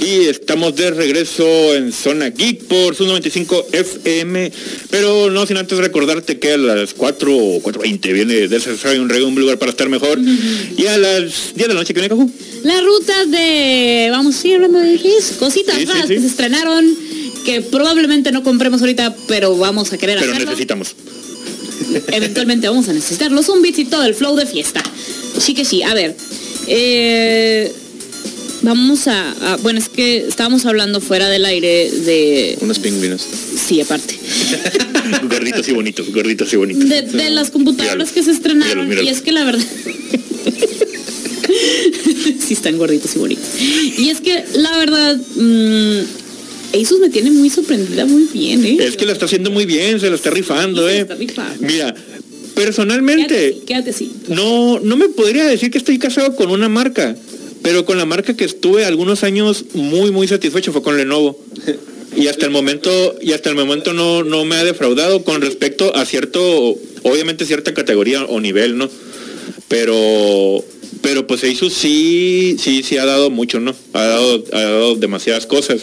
Y 0.00 0.28
estamos 0.28 0.74
de 0.76 0.90
regreso 0.92 1.74
en 1.74 1.92
Zona 1.92 2.30
Geek 2.30 2.64
por 2.64 2.94
Zoom 2.94 3.08
95 3.08 3.66
FM. 3.72 4.50
Pero 4.90 5.30
no 5.30 5.46
sin 5.46 5.58
antes 5.58 5.76
recordarte 5.78 6.38
que 6.38 6.52
a 6.52 6.56
las 6.56 6.94
4 6.94 7.36
o 7.36 7.60
4.20 7.62 8.12
viene 8.12 8.48
de 8.48 9.00
un 9.00 9.10
un 9.24 9.34
lugar 9.40 9.58
para 9.58 9.70
estar 9.70 9.88
mejor. 9.90 10.18
Y 10.76 10.86
a 10.86 10.96
las 10.96 11.54
10 11.54 11.56
de 11.56 11.68
la 11.68 11.74
noche 11.74 11.92
que 11.92 12.00
viene 12.00 12.08
Cajú. 12.08 12.30
Las 12.64 12.82
rutas 12.82 13.30
de. 13.30 14.08
Vamos 14.10 14.42
a 14.42 14.48
ir 14.48 14.54
hablando 14.56 14.78
de 14.78 14.98
qué 14.98 15.16
es, 15.18 15.32
cositas 15.38 15.74
Sí, 15.76 15.82
sí, 15.82 15.86
raras 15.86 16.08
sí. 16.08 16.14
que 16.14 16.20
se 16.20 16.26
estrenaron. 16.26 16.96
Que 17.44 17.60
probablemente 17.62 18.32
no 18.32 18.42
compremos 18.42 18.80
ahorita, 18.80 19.14
pero 19.28 19.56
vamos 19.56 19.92
a 19.92 19.98
querer 19.98 20.18
Pero 20.18 20.32
hacerlo. 20.32 20.50
necesitamos. 20.50 20.94
Eventualmente 22.12 22.68
vamos 22.68 22.88
a 22.88 22.92
necesitar 22.92 23.32
los 23.32 23.46
zumbits 23.46 23.78
y 23.78 23.84
todo 23.86 24.04
el 24.04 24.14
flow 24.14 24.36
de 24.36 24.46
fiesta. 24.46 24.82
Sí 25.38 25.54
que 25.54 25.64
sí, 25.64 25.82
a 25.82 25.94
ver. 25.94 26.14
eh, 26.66 27.72
vamos 28.62 29.06
a, 29.08 29.52
a- 29.52 29.56
Bueno, 29.58 29.78
es 29.78 29.88
que 29.88 30.26
estábamos 30.26 30.66
hablando 30.66 31.00
fuera 31.00 31.28
del 31.28 31.44
aire 31.44 31.90
de. 31.90 32.58
Unos 32.60 32.78
pingüinos. 32.78 33.22
Sí, 33.22 33.80
aparte. 33.80 34.14
gorditos 35.28 35.68
y 35.68 35.72
bonitos, 35.72 36.12
gorditos 36.12 36.52
y 36.52 36.56
bonitos. 36.56 36.88
De, 36.88 37.02
de 37.02 37.30
las 37.30 37.50
computadoras 37.50 38.10
que 38.12 38.22
se 38.22 38.30
estrenaron. 38.32 38.90
Y 39.04 39.08
es 39.08 39.20
que 39.22 39.32
la 39.32 39.44
verdad. 39.44 39.64
sí, 42.40 42.54
están 42.54 42.78
gorditos 42.78 43.14
y 43.16 43.18
bonitos. 43.18 43.44
Y 43.98 44.08
es 44.10 44.20
que 44.20 44.44
la 44.54 44.76
verdad. 44.78 45.16
mm, 45.36 45.98
Asus 46.72 47.00
me 47.00 47.10
tiene 47.10 47.32
muy 47.32 47.50
sorprendida 47.50 48.06
muy 48.06 48.28
bien, 48.32 48.64
¿eh? 48.64 48.76
Es 48.80 48.96
que 48.96 49.04
lo 49.04 49.10
está 49.12 49.24
haciendo 49.24 49.50
muy 49.50 49.66
bien, 49.66 49.98
se 49.98 50.08
lo 50.08 50.14
está 50.14 50.30
rifando, 50.30 50.88
eh. 50.88 51.00
está 51.00 51.16
rifando. 51.16 51.66
Mira, 51.66 51.92
Quédate 51.92 52.52
personalmente, 52.54 53.48
así, 53.48 53.62
quédate 53.66 53.90
así. 53.90 54.12
no, 54.28 54.78
no 54.78 54.96
me 54.96 55.08
podría 55.08 55.46
decir 55.46 55.72
que 55.72 55.78
estoy 55.78 55.98
casado 55.98 56.36
con 56.36 56.48
una 56.50 56.68
marca, 56.68 57.16
pero 57.62 57.84
con 57.84 57.98
la 57.98 58.04
marca 58.04 58.34
que 58.34 58.44
estuve 58.44 58.84
algunos 58.84 59.24
años 59.24 59.64
muy, 59.74 60.10
muy 60.10 60.28
satisfecho 60.28 60.72
fue 60.72 60.82
con 60.82 60.96
Lenovo. 60.96 61.38
Y 62.16 62.26
hasta 62.26 62.44
el 62.44 62.50
momento, 62.50 63.16
y 63.20 63.32
hasta 63.32 63.50
el 63.50 63.56
momento 63.56 63.92
no, 63.92 64.24
no 64.24 64.44
me 64.44 64.56
ha 64.56 64.64
defraudado 64.64 65.22
con 65.22 65.40
respecto 65.40 65.94
a 65.94 66.04
cierto, 66.04 66.42
obviamente 67.02 67.44
cierta 67.44 67.72
categoría 67.72 68.24
o 68.24 68.40
nivel, 68.40 68.76
¿no? 68.76 68.88
Pero, 69.68 70.64
pero 71.02 71.26
pues 71.26 71.44
Asus 71.44 71.72
sí, 71.72 72.56
sí, 72.58 72.82
sí 72.82 72.96
ha 72.96 73.04
dado 73.04 73.30
mucho, 73.30 73.60
¿no? 73.60 73.74
Ha 73.92 74.04
dado, 74.04 74.44
ha 74.52 74.60
dado 74.60 74.96
demasiadas 74.96 75.46
cosas 75.46 75.82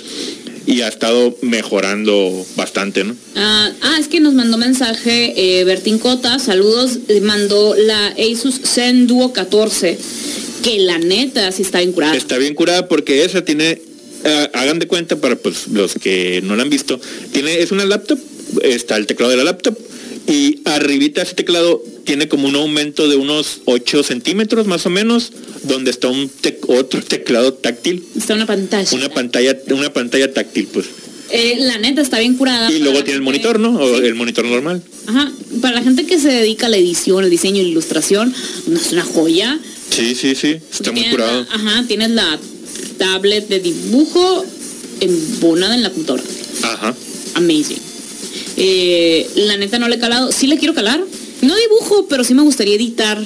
y 0.68 0.82
ha 0.82 0.90
estado 0.90 1.36
mejorando 1.42 2.46
bastante, 2.58 3.06
¿no? 3.06 3.16
Ah, 3.36 3.72
ah, 3.82 3.98
es 3.98 4.10
que 4.10 4.20
nos 4.20 4.34
mandó 4.34 4.58
mensaje 4.58 5.34
eh, 5.38 5.64
Bertín 5.64 5.98
Cota, 5.98 6.38
saludos, 6.40 7.00
mandó 7.22 7.74
la 7.76 8.08
Asus 8.08 8.60
Zen 8.64 9.08
Duo 9.08 9.32
14, 9.32 9.98
que 10.64 10.80
la 10.80 10.98
neta 11.00 11.52
sí 11.52 11.62
está 11.64 11.80
bien 11.80 11.92
curada. 11.92 12.16
Está 12.16 12.38
bien 12.38 12.54
curada 12.56 12.88
porque 12.88 13.24
esa 13.24 13.44
tiene, 13.44 13.82
ah, 14.26 14.50
hagan 14.54 14.80
de 14.80 14.88
cuenta 14.88 15.16
para 15.18 15.36
pues, 15.36 15.68
los 15.68 15.94
que 15.94 16.42
no 16.44 16.56
la 16.56 16.64
han 16.64 16.70
visto, 16.70 17.00
tiene, 17.32 17.60
es 17.62 17.72
una 17.72 17.86
laptop, 17.86 18.20
está 18.64 18.98
el 18.98 19.06
teclado 19.08 19.32
de 19.32 19.38
la 19.38 19.44
laptop 19.44 19.78
y 20.28 20.60
arribita 20.66 21.22
ese 21.22 21.36
teclado 21.36 21.82
tiene 22.04 22.28
como 22.28 22.48
un 22.48 22.56
aumento 22.56 23.08
de 23.08 23.16
unos 23.16 23.62
8 23.66 24.04
centímetros 24.04 24.68
más 24.68 24.86
o 24.86 24.90
menos, 24.90 25.32
donde 25.64 25.92
está 25.92 26.08
un 26.10 26.30
tec- 26.30 26.60
otro 26.68 27.02
teclado 27.02 27.54
táctil, 27.54 28.04
Está 28.18 28.34
una 28.34 28.46
pantalla. 28.46 28.90
una 28.98 29.10
pantalla, 29.10 29.58
una 29.70 29.92
pantalla 29.94 30.34
táctil 30.34 30.68
pues. 30.74 30.86
Eh, 31.30 31.58
la 31.60 31.78
neta 31.78 32.02
está 32.02 32.20
bien 32.20 32.36
curada. 32.36 32.72
Y 32.72 32.80
luego 32.80 33.04
tiene 33.04 33.18
el 33.18 33.22
monitor, 33.22 33.60
¿no? 33.60 33.78
O 33.78 34.00
Sí. 34.00 34.06
el 34.06 34.16
monitor 34.16 34.46
normal. 34.46 34.82
Ajá, 35.08 35.30
para 35.62 35.76
la 35.76 35.84
gente 35.84 36.06
que 36.06 36.20
se 36.20 36.30
dedica 36.30 36.68
a 36.68 36.70
la 36.70 36.78
edición, 36.78 37.22
el 37.26 37.30
diseño 37.30 37.62
la 37.62 37.68
ilustración, 37.68 38.34
no 38.68 38.78
es 38.80 38.92
una 38.94 39.04
joya. 39.04 39.60
Sí, 39.90 40.16
sí, 40.16 40.36
sí, 40.36 40.58
está 40.72 40.92
muy 40.92 41.06
curado. 41.10 41.46
la- 41.50 41.56
ajá, 41.56 41.86
tienes 41.88 42.12
la 42.12 42.40
tablet 42.98 43.48
de 43.48 43.60
dibujo 43.60 44.46
embonada 45.00 45.76
en 45.76 45.84
la 45.84 45.90
computadora. 45.90 46.24
Ajá. 46.64 46.96
Amazing. 47.36 47.78
Eh, 48.58 49.28
la 49.36 49.58
neta 49.58 49.80
no 49.80 49.88
le 49.88 49.96
he 49.96 50.00
calado. 50.00 50.32
Sí 50.32 50.48
le 50.48 50.58
quiero 50.58 50.74
calar. 50.74 51.00
No 51.42 51.56
dibujo, 51.56 52.08
pero 52.08 52.24
sí 52.24 52.34
me 52.34 52.42
gustaría 52.42 52.76
editar, 52.76 53.24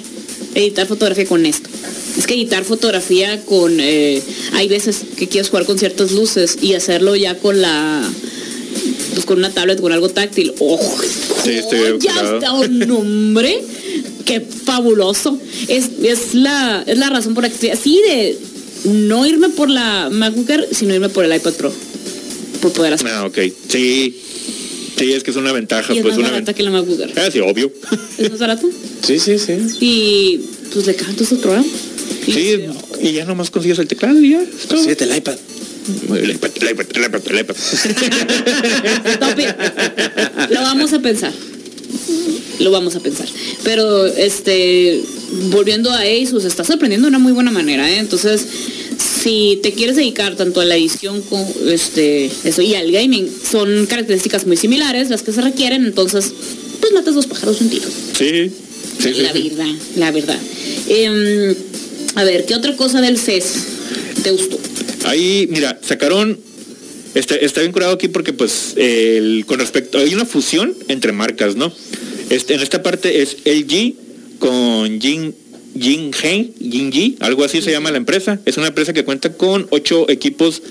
editar 0.55 0.87
fotografía 0.87 1.25
con 1.25 1.45
esto. 1.45 1.69
es 2.17 2.27
que 2.27 2.33
editar 2.33 2.63
fotografía 2.65 3.41
con, 3.45 3.79
eh, 3.79 4.21
hay 4.53 4.67
veces 4.67 4.97
que 5.17 5.29
quieres 5.29 5.49
jugar 5.49 5.65
con 5.65 5.79
ciertas 5.79 6.11
luces 6.11 6.57
y 6.61 6.73
hacerlo 6.73 7.15
ya 7.15 7.37
con 7.37 7.61
la, 7.61 8.03
pues 9.13 9.25
con 9.25 9.37
una 9.39 9.49
tablet, 9.51 9.79
con 9.79 9.93
algo 9.93 10.09
táctil. 10.09 10.53
¡Oh! 10.59 10.77
Sí, 11.43 11.51
estoy 11.51 11.97
ya 12.01 12.13
está 12.35 12.51
un 12.53 12.79
nombre. 12.79 13.63
Qué 14.25 14.41
fabuloso. 14.41 15.39
Es, 15.67 15.89
es, 16.03 16.33
la, 16.33 16.83
es 16.85 16.97
la 16.97 17.09
razón 17.09 17.33
por 17.33 17.43
la 17.43 17.49
que 17.49 17.55
estoy 17.55 17.69
así 17.69 18.01
de 18.07 18.37
no 18.85 19.25
irme 19.25 19.49
por 19.49 19.69
la 19.69 20.09
MacBook 20.11 20.49
Air, 20.49 20.67
sino 20.71 20.93
irme 20.93 21.09
por 21.09 21.25
el 21.25 21.35
iPad 21.35 21.53
Pro. 21.53 21.73
Por 22.61 22.73
poder 22.73 22.93
hacer. 22.93 23.07
Ah, 23.09 23.25
ok. 23.25 23.37
Sí. 23.69 24.15
Sí, 24.97 25.13
es 25.13 25.23
que 25.23 25.31
es 25.31 25.37
una 25.37 25.51
ventaja. 25.51 25.93
Y 25.93 25.97
es 25.97 26.03
pues 26.03 26.15
más 26.15 26.19
una 26.19 26.31
barata 26.31 26.53
que 26.53 26.63
la 26.63 26.71
MacBook 26.71 26.99
Air. 26.99 27.13
Ah, 27.17 27.29
sí, 27.31 27.39
obvio. 27.39 27.71
Es 28.17 28.29
más 28.29 28.39
barato. 28.39 28.69
Sí, 29.01 29.17
sí, 29.17 29.39
sí. 29.39 29.53
Y 29.79 30.41
pues 30.71 30.85
le 30.85 30.93
canto 30.93 31.25
su 31.25 31.39
programa. 31.39 31.65
Sí, 32.23 32.67
y 33.01 33.13
ya 33.13 33.25
nomás 33.25 33.49
consigues 33.49 33.79
el 33.79 33.87
teclado 33.87 34.21
y 34.21 34.29
ya. 34.29 34.43
Consíguete 34.69 35.05
el 35.05 35.17
iPad. 35.17 35.35
El 36.11 36.29
iPad, 36.29 36.51
el 36.61 36.69
iPad, 36.69 36.85
el 36.93 37.05
iPad, 37.05 37.21
el 37.31 37.39
iPad. 37.39 37.55
Lo 40.51 40.61
vamos 40.61 40.93
a 40.93 40.99
pensar. 40.99 41.33
Lo 42.59 42.71
vamos 42.71 42.95
a 42.95 42.99
pensar. 42.99 43.27
Pero 43.63 44.05
este 44.05 45.01
volviendo 45.49 45.89
a 45.91 46.01
Asus, 46.01 46.43
estás 46.45 46.69
aprendiendo 46.69 47.05
de 47.07 47.09
una 47.09 47.19
muy 47.19 47.31
buena 47.31 47.51
manera, 47.51 47.89
¿eh? 47.89 47.97
Entonces, 47.99 48.45
si 49.23 49.59
te 49.63 49.71
quieres 49.73 49.95
dedicar 49.95 50.35
tanto 50.35 50.61
a 50.61 50.65
la 50.65 50.75
edición 50.75 51.21
como 51.23 51.51
este 51.67 52.29
eso 52.43 52.61
y 52.61 52.75
al 52.75 52.91
gaming, 52.91 53.27
son 53.49 53.85
características 53.87 54.45
muy 54.45 54.57
similares 54.57 55.09
las 55.09 55.21
que 55.23 55.31
se 55.31 55.41
requieren, 55.41 55.85
entonces 55.85 56.31
pues 56.79 56.93
matas 56.93 57.15
dos 57.15 57.27
pájaros 57.27 57.59
de 57.59 57.65
un 57.65 57.71
tiro. 57.71 57.85
Sí. 58.17 58.51
Sí, 58.99 59.13
sí, 59.15 59.21
la 59.21 59.33
verdad, 59.33 59.75
la 59.95 60.11
verdad. 60.11 60.37
Em, 60.87 61.55
a 62.15 62.23
ver, 62.23 62.45
¿qué 62.45 62.53
otra 62.53 62.75
cosa 62.75 63.01
del 63.01 63.17
CES 63.17 63.45
te 64.21 64.29
gustó? 64.31 64.59
Ahí, 65.05 65.47
mira, 65.49 65.79
sacaron. 65.81 66.37
Está, 67.15 67.35
está 67.35 67.61
bien 67.61 67.71
curado 67.73 67.93
aquí 67.93 68.07
porque, 68.09 68.31
pues, 68.31 68.73
el- 68.77 69.43
con 69.47 69.59
respecto. 69.59 69.97
Hay 69.97 70.13
una 70.13 70.25
fusión 70.25 70.73
entre 70.87 71.11
marcas, 71.13 71.55
¿no? 71.55 71.73
Este, 72.31 72.53
en 72.53 72.61
esta 72.61 72.81
parte 72.81 73.21
es 73.21 73.37
LG 73.43 73.93
con 74.39 75.01
Jin. 75.01 75.35
Jin 75.77 76.11
Hei, 76.21 76.53
Jinji, 76.59 77.17
algo 77.19 77.45
así 77.45 77.61
se 77.61 77.71
llama 77.71 77.91
la 77.91 77.97
empresa. 77.97 78.39
Es 78.45 78.57
una 78.57 78.67
empresa 78.67 78.93
que 78.93 79.05
cuenta 79.05 79.33
con 79.33 79.67
ocho 79.69 80.09
equipos 80.09 80.61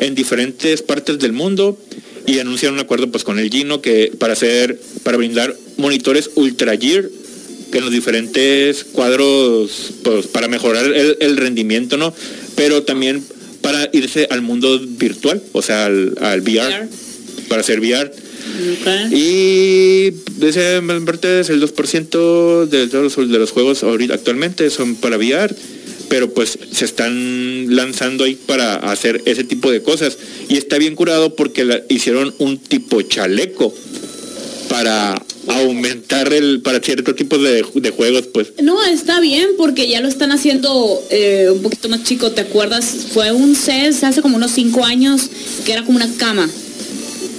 en 0.00 0.14
diferentes 0.14 0.82
partes 0.82 1.18
del 1.18 1.32
mundo 1.32 1.78
y 2.26 2.38
anunciaron 2.38 2.78
un 2.78 2.84
acuerdo 2.84 3.10
pues 3.10 3.24
con 3.24 3.38
el 3.38 3.50
Gino 3.50 3.80
que 3.80 4.12
para 4.18 4.34
hacer 4.34 4.78
para 5.02 5.16
brindar 5.16 5.54
monitores 5.76 6.30
Ultra 6.34 6.76
Gear 6.76 7.08
que 7.70 7.78
en 7.78 7.84
los 7.84 7.92
diferentes 7.92 8.84
cuadros 8.84 9.92
pues 10.02 10.26
para 10.26 10.48
mejorar 10.48 10.84
el, 10.84 11.16
el 11.20 11.36
rendimiento 11.36 11.96
no 11.96 12.14
pero 12.54 12.84
también 12.84 13.22
para 13.60 13.88
irse 13.92 14.28
al 14.30 14.42
mundo 14.42 14.78
virtual 14.80 15.42
o 15.52 15.62
sea 15.62 15.86
al, 15.86 16.14
al 16.20 16.40
VR, 16.40 16.68
VR. 16.68 16.88
para 17.48 17.60
hacer 17.60 17.80
VR 17.80 18.10
Ok. 18.52 19.12
y 19.12 20.10
de 20.10 20.48
ese 20.48 20.80
parte 21.04 21.40
es 21.40 21.48
el 21.50 21.62
2% 21.62 22.66
de 22.66 22.86
los, 22.86 23.16
de 23.16 23.38
los 23.38 23.50
juegos 23.50 23.82
ahorita 23.82 24.14
actualmente 24.14 24.68
son 24.70 24.96
para 24.96 25.16
VR, 25.16 25.54
pero 26.08 26.32
pues 26.34 26.58
se 26.72 26.84
están 26.84 27.74
lanzando 27.74 28.24
ahí 28.24 28.34
para 28.34 28.74
hacer 28.76 29.22
ese 29.24 29.44
tipo 29.44 29.70
de 29.70 29.82
cosas. 29.82 30.18
Y 30.48 30.56
está 30.56 30.76
bien 30.78 30.94
curado 30.94 31.34
porque 31.36 31.64
la- 31.64 31.82
hicieron 31.88 32.34
un 32.38 32.58
tipo 32.58 33.00
chaleco 33.02 33.72
para 34.68 35.22
aumentar 35.48 36.32
el, 36.32 36.60
para 36.62 36.80
ciertos 36.80 37.16
tipos 37.16 37.42
de, 37.42 37.64
de 37.74 37.90
juegos, 37.90 38.24
pues. 38.32 38.52
No, 38.62 38.82
está 38.84 39.20
bien 39.20 39.48
porque 39.56 39.88
ya 39.88 40.00
lo 40.00 40.08
están 40.08 40.32
haciendo 40.32 41.02
eh, 41.10 41.48
un 41.52 41.62
poquito 41.62 41.88
más 41.88 42.04
chico. 42.04 42.30
¿Te 42.32 42.42
acuerdas? 42.42 42.84
Fue 43.12 43.32
un 43.32 43.54
CES 43.56 44.04
hace 44.04 44.22
como 44.22 44.36
unos 44.36 44.52
cinco 44.52 44.84
años 44.84 45.22
que 45.64 45.72
era 45.72 45.84
como 45.84 45.96
una 45.96 46.10
cama. 46.16 46.48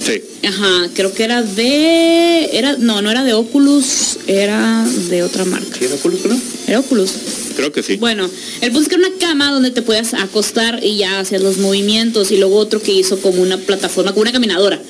Sí. 0.03 0.21
Ajá, 0.45 0.89
creo 0.93 1.13
que 1.13 1.23
era 1.23 1.41
de... 1.41 2.49
era 2.53 2.77
No, 2.77 3.01
no 3.01 3.09
era 3.09 3.23
de 3.23 3.33
Oculus, 3.33 4.17
era 4.27 4.85
de 5.09 5.23
otra 5.23 5.45
marca. 5.45 5.77
¿Sí 5.77 5.85
era 5.85 5.95
Oculus, 5.95 6.25
no? 6.25 6.39
Era 6.67 6.79
Oculus. 6.79 7.11
Creo 7.55 7.71
que 7.71 7.83
sí. 7.83 7.97
Bueno, 7.97 8.29
el 8.61 8.71
punto 8.71 8.81
es 8.81 8.89
que 8.89 8.95
era 8.95 9.07
una 9.07 9.17
cama 9.17 9.51
donde 9.51 9.71
te 9.71 9.81
puedes 9.81 10.13
acostar 10.13 10.83
y 10.83 10.97
ya 10.97 11.19
hacías 11.19 11.41
los 11.41 11.57
movimientos 11.57 12.31
y 12.31 12.37
luego 12.37 12.55
otro 12.57 12.81
que 12.81 12.91
hizo 12.91 13.19
como 13.19 13.41
una 13.41 13.57
plataforma, 13.57 14.11
como 14.11 14.23
una 14.23 14.31
caminadora. 14.31 14.81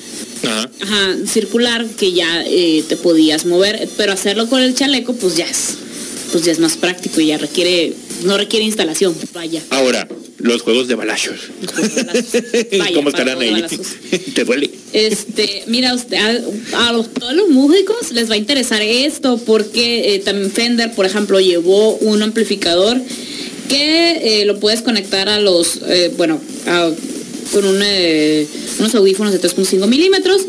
Ajá. 0.42 0.70
Ajá, 0.80 1.16
circular 1.26 1.86
que 1.86 2.12
ya 2.12 2.42
eh, 2.46 2.84
te 2.88 2.96
podías 2.96 3.46
mover, 3.46 3.88
pero 3.96 4.12
hacerlo 4.12 4.48
con 4.48 4.60
el 4.60 4.74
chaleco 4.74 5.14
pues 5.14 5.36
ya 5.36 5.46
es, 5.46 5.74
pues 6.32 6.44
ya 6.44 6.52
es 6.52 6.58
más 6.58 6.76
práctico 6.76 7.20
y 7.20 7.28
ya 7.28 7.38
requiere, 7.38 7.94
no 8.24 8.36
requiere 8.36 8.64
instalación, 8.64 9.14
vaya. 9.32 9.62
Ahora, 9.70 10.08
los 10.44 10.60
juegos 10.60 10.88
de 10.88 10.94
balazos. 10.94 11.36
Vaya, 12.78 12.94
¿Cómo 12.94 13.08
estarán 13.08 13.40
ahí? 13.40 13.50
balazos. 13.50 13.86
¿Te 14.34 14.44
duele? 14.44 14.70
Este, 14.92 15.64
mira 15.68 15.94
usted, 15.94 16.18
a, 16.18 16.92
todos 17.18 17.32
los 17.34 17.48
músicos 17.48 18.12
les 18.12 18.28
va 18.28 18.34
a 18.34 18.36
interesar 18.36 18.82
esto 18.82 19.38
porque 19.38 20.14
eh, 20.14 20.18
también 20.18 20.50
Fender, 20.50 20.94
por 20.94 21.06
ejemplo, 21.06 21.40
llevó 21.40 21.94
un 21.96 22.22
amplificador 22.22 23.00
que 23.70 24.42
eh, 24.42 24.44
lo 24.44 24.60
puedes 24.60 24.82
conectar 24.82 25.30
a 25.30 25.40
los, 25.40 25.80
eh, 25.88 26.12
bueno, 26.18 26.38
a- 26.66 26.90
con 27.50 27.64
un, 27.64 27.82
unos 28.80 28.94
audífonos 28.94 29.32
de 29.32 29.40
3.5 29.40 29.86
milímetros 29.86 30.42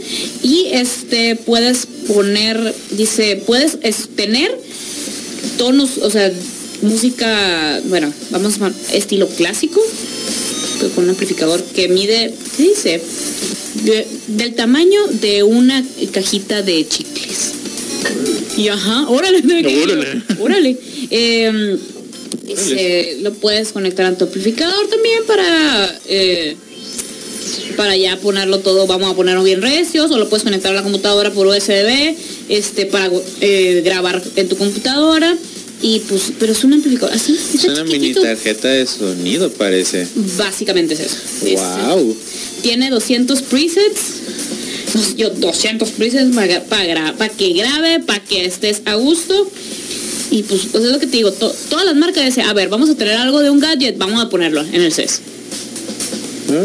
y 0.43 0.67
este 0.73 1.37
puedes 1.37 1.87
poner, 2.07 2.73
dice, 2.91 3.41
puedes 3.45 3.77
es- 3.81 4.09
tener 4.15 4.57
tonos, 5.57 5.99
o 6.01 6.09
sea, 6.09 6.31
música, 6.85 7.81
bueno, 7.85 8.11
vamos 8.31 8.55
a 8.61 8.71
estilo 8.93 9.27
clásico, 9.27 9.81
con 10.95 11.03
un 11.05 11.09
amplificador 11.11 11.63
que 11.63 11.87
mide, 11.87 12.33
¿qué 12.57 12.63
dice? 12.63 13.01
De- 13.83 14.07
del 14.27 14.53
tamaño 14.55 14.99
de 15.21 15.43
una 15.43 15.83
cajita 16.11 16.61
de 16.61 16.87
chicles. 16.87 17.51
Y 18.57 18.67
ajá, 18.69 19.07
órale, 19.09 19.39
Órale. 19.83 20.21
órale. 20.39 20.77
Em, 21.09 21.77
dice, 22.43 23.17
lo 23.21 23.33
puedes 23.33 23.71
conectar 23.71 24.05
a 24.05 24.17
tu 24.17 24.25
amplificador 24.25 24.87
también 24.87 25.23
para 25.27 25.99
eh, 26.07 26.55
para 27.75 27.97
ya 27.97 28.17
ponerlo 28.17 28.59
todo, 28.59 28.87
vamos 28.87 29.11
a 29.11 29.15
ponerlo 29.15 29.43
bien 29.43 29.61
recios, 29.61 30.09
o 30.11 30.17
lo 30.17 30.29
puedes 30.29 30.43
conectar 30.45 30.71
a 30.71 30.75
la 30.75 30.83
computadora 30.83 31.31
por 31.33 31.45
USB, 31.47 32.15
este, 32.47 32.85
para 32.85 33.11
eh, 33.41 33.81
grabar 33.83 34.23
en 34.37 34.47
tu 34.47 34.55
computadora. 34.55 35.35
Y 35.87 35.99
pues, 35.99 36.31
pero 36.39 36.51
es 36.51 36.63
un 36.63 36.73
amplificador 36.73 37.13
así, 37.13 37.37
Es 37.53 37.63
una 37.65 37.83
mini 37.83 38.11
tarjeta 38.15 38.69
de 38.69 38.87
sonido, 38.87 39.51
parece. 39.51 40.07
Básicamente 40.35 40.95
es 40.95 40.99
eso. 41.01 41.17
Es- 41.45 41.59
Wow. 41.61 42.17
tiene 42.63 42.89
200 42.89 43.43
presets. 43.43 44.01
Yo 45.15 45.29
200 45.29 45.89
presets 45.91 46.35
para 46.67 47.29
que 47.29 47.49
grabe, 47.53 47.99
para 47.99 48.23
que 48.23 48.45
estés 48.45 48.81
a 48.85 48.95
gusto. 48.95 49.47
Y 50.31 50.41
pues, 50.41 50.61
pues 50.71 50.85
es 50.85 50.91
lo 50.91 50.99
que 50.99 51.05
te 51.05 51.17
digo, 51.17 51.31
to- 51.31 51.55
todas 51.69 51.85
las 51.85 51.95
marcas 51.95 52.25
dicen, 52.25 52.45
a 52.45 52.53
ver, 52.53 52.67
vamos 52.69 52.89
a 52.89 52.95
tener 52.95 53.13
algo 53.17 53.41
de 53.41 53.51
un 53.51 53.59
gadget, 53.59 53.95
vamos 53.99 54.19
a 54.23 54.27
ponerlo 54.27 54.61
en 54.61 54.81
el 54.81 54.91
CES. 54.91 55.19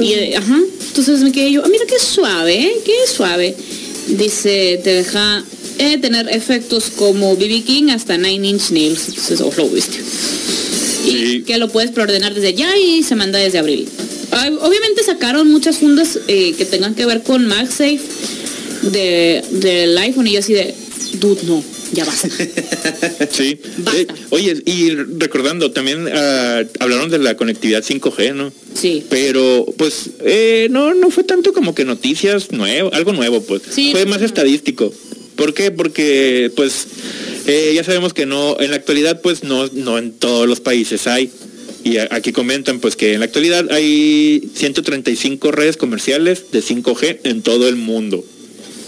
Y, 0.01 0.13
eh, 0.15 0.37
ajá, 0.37 0.59
entonces 0.89 1.21
me 1.21 1.31
quedé 1.31 1.53
yo, 1.53 1.63
ah, 1.63 1.69
mira 1.71 1.85
qué 1.87 1.99
suave, 2.03 2.55
¿eh? 2.59 2.73
qué 2.87 2.95
suave. 3.15 3.55
Dice, 4.09 4.81
te 4.83 4.95
deja 4.95 5.45
eh, 5.81 5.97
tener 5.99 6.29
efectos 6.29 6.91
como 6.95 7.35
BB 7.37 7.65
King 7.65 7.89
hasta 7.91 8.19
Nine 8.19 8.47
Inch 8.49 8.71
Nails. 8.71 9.09
Entonces, 9.09 9.41
lo 9.41 9.69
viste. 9.69 9.99
Y 11.07 11.11
Sí. 11.11 11.43
que 11.47 11.57
lo 11.57 11.69
puedes 11.71 11.91
preordenar 11.91 12.35
desde 12.35 12.53
ya 12.55 12.77
y 12.77 13.03
se 13.03 13.17
manda 13.17 13.39
desde 13.39 13.59
abril. 13.59 13.89
Ay, 14.31 14.53
Obviamente 14.61 15.03
sacaron 15.03 15.49
muchas 15.51 15.79
fundas 15.79 16.19
eh, 16.29 16.55
que 16.57 16.65
tengan 16.67 16.95
que 16.95 17.07
ver 17.07 17.23
con 17.23 17.47
MagSafe 17.47 17.99
de, 18.83 19.43
del 19.51 19.97
iPhone 19.99 20.27
y 20.27 20.33
yo 20.33 20.41
así 20.41 20.53
de, 20.53 20.75
dude, 21.19 21.41
no, 21.47 21.65
ya 21.93 22.05
basta. 22.05 22.29
Sí. 23.33 23.59
Basta. 23.79 24.01
Eh, 24.03 24.07
oye, 24.31 24.63
y 24.67 24.91
recordando, 25.19 25.71
también 25.73 26.07
ah, 26.13 26.63
hablaron 26.79 27.11
de 27.11 27.19
la 27.19 27.37
conectividad 27.37 27.83
5G, 27.83 28.35
¿no? 28.35 28.53
Sí. 28.75 29.03
Pero, 29.09 29.65
pues, 29.79 30.11
eh, 30.25 30.69
no, 30.71 30.93
no 30.95 31.11
fue 31.11 31.25
tanto 31.25 31.53
como 31.55 31.75
que 31.75 31.85
noticias 31.87 32.53
nuevo, 32.53 32.93
algo 32.93 33.13
nuevo, 33.15 33.41
pues. 33.43 33.63
Sí. 33.75 33.93
Fue 33.93 34.05
más 34.05 34.21
estadístico. 34.23 34.93
¿Por 35.41 35.55
qué? 35.55 35.71
Porque, 35.71 36.53
pues, 36.55 36.87
eh, 37.47 37.73
ya 37.75 37.83
sabemos 37.83 38.13
que 38.13 38.27
no, 38.27 38.61
en 38.61 38.71
la 38.73 38.77
actualidad, 38.77 39.23
pues, 39.23 39.43
no, 39.43 39.67
no 39.73 39.97
en 39.97 40.13
todos 40.13 40.47
los 40.47 40.61
países 40.61 41.07
hay. 41.07 41.31
Y 41.83 41.97
aquí 41.97 42.33
comentan, 42.33 42.79
pues, 42.79 42.95
que 42.95 43.15
en 43.15 43.21
la 43.21 43.25
actualidad 43.25 43.73
hay 43.73 44.51
135 44.55 45.51
redes 45.51 45.79
comerciales 45.79 46.51
de 46.53 46.61
5G 46.63 47.21
en 47.25 47.41
todo 47.41 47.71
el 47.71 47.77
mundo. 47.77 48.23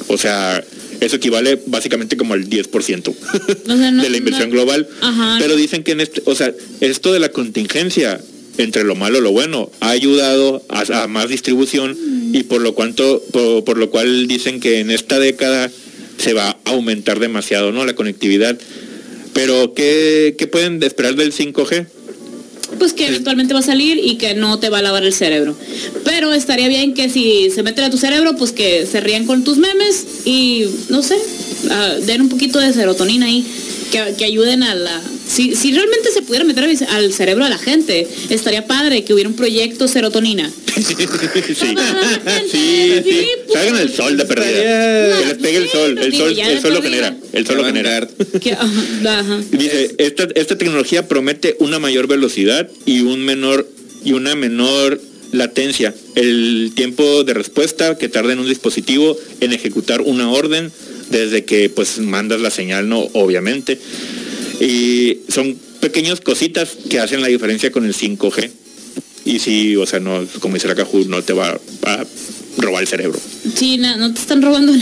O 0.08 0.18
sea, 0.18 0.62
eso 1.00 1.16
equivale 1.16 1.58
básicamente 1.68 2.18
como 2.18 2.34
al 2.34 2.46
10% 2.50 3.08
O 3.08 3.76
sea, 3.78 3.90
no- 3.90 4.02
de 4.02 4.10
la 4.10 4.16
inversión 4.18 4.50
no- 4.50 4.54
global. 4.54 4.86
Ajá. 5.00 5.38
Pero 5.40 5.56
dicen 5.56 5.82
que 5.82 5.92
en 5.92 6.02
este, 6.02 6.20
o 6.26 6.34
sea, 6.34 6.52
esto 6.82 7.14
de 7.14 7.18
la 7.18 7.30
contingencia 7.30 8.20
entre 8.58 8.84
lo 8.84 8.94
malo 8.94 9.16
y 9.18 9.22
lo 9.22 9.32
bueno 9.32 9.70
ha 9.80 9.88
ayudado 9.88 10.62
a, 10.68 11.04
a 11.04 11.08
más 11.08 11.30
distribución 11.30 11.96
y 12.34 12.42
por 12.42 12.60
lo 12.60 12.74
cuanto 12.74 13.22
por, 13.32 13.64
por 13.64 13.78
lo 13.78 13.88
cual 13.88 14.26
dicen 14.26 14.60
que 14.60 14.80
en 14.80 14.90
esta 14.90 15.18
década 15.18 15.70
se 16.18 16.32
va 16.32 16.50
a 16.50 16.70
aumentar 16.70 17.18
demasiado, 17.20 17.72
¿no? 17.72 17.84
La 17.84 17.94
conectividad. 17.94 18.58
Pero 19.32 19.74
¿qué, 19.74 20.34
qué 20.38 20.46
pueden 20.46 20.82
esperar 20.82 21.14
del 21.16 21.32
5G? 21.32 21.86
pues 22.78 22.92
que 22.92 23.06
eventualmente 23.06 23.54
va 23.54 23.60
a 23.60 23.62
salir 23.62 24.00
y 24.02 24.16
que 24.16 24.34
no 24.34 24.58
te 24.58 24.68
va 24.68 24.78
a 24.78 24.82
lavar 24.82 25.04
el 25.04 25.12
cerebro. 25.12 25.56
Pero 26.04 26.32
estaría 26.32 26.68
bien 26.68 26.94
que 26.94 27.08
si 27.08 27.50
se 27.50 27.62
meten 27.62 27.84
a 27.84 27.90
tu 27.90 27.98
cerebro, 27.98 28.36
pues 28.36 28.52
que 28.52 28.86
se 28.86 29.00
rían 29.00 29.26
con 29.26 29.44
tus 29.44 29.58
memes 29.58 30.04
y, 30.24 30.64
no 30.88 31.02
sé, 31.02 31.16
ah, 31.70 31.94
den 32.04 32.22
un 32.22 32.28
poquito 32.28 32.58
de 32.58 32.72
serotonina 32.72 33.26
ahí, 33.26 33.46
que, 33.92 34.14
que 34.16 34.24
ayuden 34.24 34.62
a 34.62 34.74
la 34.74 35.02
si, 35.32 35.56
si 35.56 35.72
realmente 35.72 36.10
se 36.10 36.20
pudiera 36.22 36.44
meter 36.44 36.68
al 36.90 37.12
cerebro 37.12 37.44
de 37.44 37.50
la 37.50 37.58
gente, 37.58 38.06
estaría 38.28 38.66
padre 38.66 39.02
que 39.02 39.14
hubiera 39.14 39.30
un 39.30 39.36
proyecto 39.36 39.88
serotonina. 39.88 40.50
sí, 40.74 40.86
sí, 42.50 43.02
sí. 43.04 43.26
Salgan 43.52 43.76
el 43.78 43.94
sol 43.94 44.16
de 44.16 44.24
perdida. 44.26 45.18
que 45.18 45.26
les 45.26 45.38
pegue 45.38 45.56
el 45.56 45.68
sol. 45.68 45.98
El 45.98 46.14
sol, 46.14 46.38
el 46.38 46.60
sol 46.60 46.74
lo 46.74 46.82
genera. 46.82 47.16
El 47.32 47.46
sol 47.46 47.56
lo 47.56 47.64
genera. 47.64 48.06
Dice, 49.50 49.94
esta, 49.98 50.28
esta 50.34 50.58
tecnología 50.58 51.08
promete 51.08 51.56
una 51.60 51.78
mayor 51.78 52.08
velocidad 52.08 52.68
y 52.84 53.00
un 53.00 53.24
menor 53.24 53.66
y 54.04 54.12
una 54.12 54.34
menor 54.34 55.00
latencia, 55.32 55.94
el 56.14 56.72
tiempo 56.74 57.24
de 57.24 57.34
respuesta 57.34 57.98
que 57.98 58.08
tarda 58.08 58.32
en 58.32 58.38
un 58.38 58.48
dispositivo 58.48 59.16
en 59.40 59.52
ejecutar 59.52 60.02
una 60.02 60.30
orden 60.30 60.70
desde 61.10 61.44
que 61.44 61.68
pues 61.68 61.98
mandas 61.98 62.40
la 62.40 62.50
señal, 62.50 62.88
no, 62.88 63.00
obviamente. 63.14 63.78
Y 64.60 65.18
son 65.28 65.56
pequeñas 65.80 66.20
cositas 66.20 66.70
que 66.88 67.00
hacen 67.00 67.20
la 67.20 67.28
diferencia 67.28 67.72
con 67.72 67.84
el 67.84 67.94
5G. 67.94 68.50
Y 69.24 69.38
sí, 69.38 69.76
o 69.76 69.86
sea, 69.86 70.00
no, 70.00 70.26
como 70.40 70.54
dice 70.54 70.68
la 70.68 70.74
Caju, 70.74 71.04
no 71.06 71.22
te 71.22 71.32
va 71.32 71.58
a 71.84 72.06
robar 72.58 72.82
el 72.82 72.88
cerebro. 72.88 73.18
Sí, 73.54 73.78
no, 73.78 74.12
te 74.12 74.20
están 74.20 74.42
robando. 74.42 74.72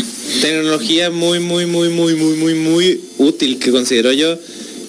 Tecnología 0.41 1.11
muy, 1.11 1.41
muy, 1.41 1.67
muy, 1.67 1.89
muy, 1.89 2.15
muy, 2.15 2.35
muy, 2.35 2.55
muy 2.55 3.01
útil 3.19 3.59
que 3.59 3.71
considero 3.71 4.13
yo 4.13 4.39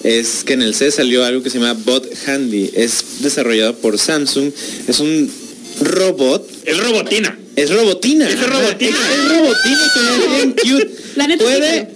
es 0.04 0.42
que 0.44 0.54
en 0.54 0.62
el 0.62 0.74
C 0.74 0.90
salió 0.90 1.24
algo 1.24 1.42
que 1.42 1.50
se 1.50 1.58
llama 1.58 1.78
Bot 1.84 2.08
Handy. 2.26 2.70
Es 2.74 3.20
desarrollado 3.20 3.76
por 3.76 3.98
Samsung. 3.98 4.50
Es 4.88 5.00
un 5.00 5.30
robot. 5.92 6.48
Es 6.64 6.78
robotina. 6.78 7.38
Es 7.54 7.70
robotina. 7.70 8.28
Es 8.28 8.40
robotina. 8.40 8.96
Es 8.96 9.28
robotina, 9.28 10.36
bien 10.36 10.52
cute. 10.52 10.90
La 11.16 11.26
neta 11.26 11.44
Puede 11.44 11.88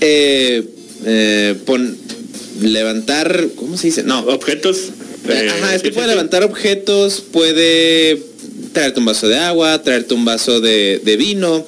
eh, 0.00 0.64
eh, 1.06 1.56
levantar, 2.60 3.48
¿cómo 3.56 3.76
se 3.76 3.88
dice? 3.88 4.02
No. 4.02 4.20
Objetos. 4.20 4.90
Eh, 5.28 5.50
Ajá, 5.50 5.74
es 5.74 5.82
que 5.82 5.92
puede 5.92 6.08
levantar 6.08 6.42
objetos, 6.42 7.20
puede 7.20 8.20
traerte 8.72 9.00
un 9.00 9.06
vaso 9.06 9.28
de 9.28 9.36
agua, 9.36 9.82
traerte 9.82 10.14
un 10.14 10.24
vaso 10.24 10.60
de, 10.60 11.16
vino. 11.18 11.64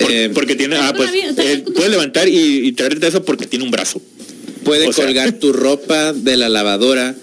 Eh, 0.00 0.30
porque 0.34 0.56
tiene, 0.56 0.76
ah, 0.76 0.92
pues, 0.94 1.10
eh, 1.14 1.64
puede 1.74 1.88
levantar 1.90 2.28
y, 2.28 2.72
traerte 2.72 3.06
eso 3.06 3.24
porque 3.24 3.46
tiene 3.46 3.64
un 3.64 3.70
brazo. 3.70 4.00
Puede 4.64 4.90
colgar 4.92 5.32
tu 5.32 5.52
ropa 5.52 6.12
de 6.12 6.36
la 6.36 6.48
lavadora, 6.48 7.14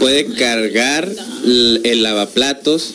puede 0.00 0.26
cargar 0.34 1.08
el 1.44 2.02
lavaplatos, 2.02 2.94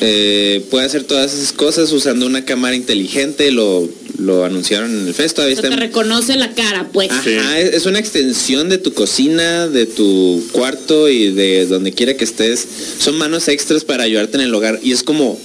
puede 0.00 0.84
hacer 0.84 1.04
todas 1.04 1.32
esas 1.32 1.52
cosas 1.52 1.92
usando 1.92 2.26
una 2.26 2.44
cámara 2.44 2.74
inteligente, 2.74 3.52
lo 3.52 3.88
lo 4.18 4.44
anunciaron 4.44 4.90
en 4.90 5.06
el 5.06 5.14
festo. 5.14 5.42
Ahí 5.42 5.54
Te 5.54 5.70
reconoce 5.70 6.36
la 6.36 6.54
cara, 6.54 6.88
pues. 6.92 7.10
Ajá, 7.10 7.60
es 7.60 7.86
una 7.86 7.98
extensión 7.98 8.68
de 8.68 8.78
tu 8.78 8.92
cocina, 8.92 9.68
de 9.68 9.86
tu 9.86 10.42
cuarto 10.52 11.08
y 11.08 11.32
de 11.32 11.66
donde 11.66 11.92
quiera 11.92 12.16
que 12.16 12.24
estés. 12.24 12.66
Son 12.98 13.16
manos 13.18 13.48
extras 13.48 13.84
para 13.84 14.04
ayudarte 14.04 14.36
en 14.36 14.44
el 14.44 14.54
hogar. 14.54 14.80
Y 14.82 14.92
es 14.92 15.02
como, 15.02 15.38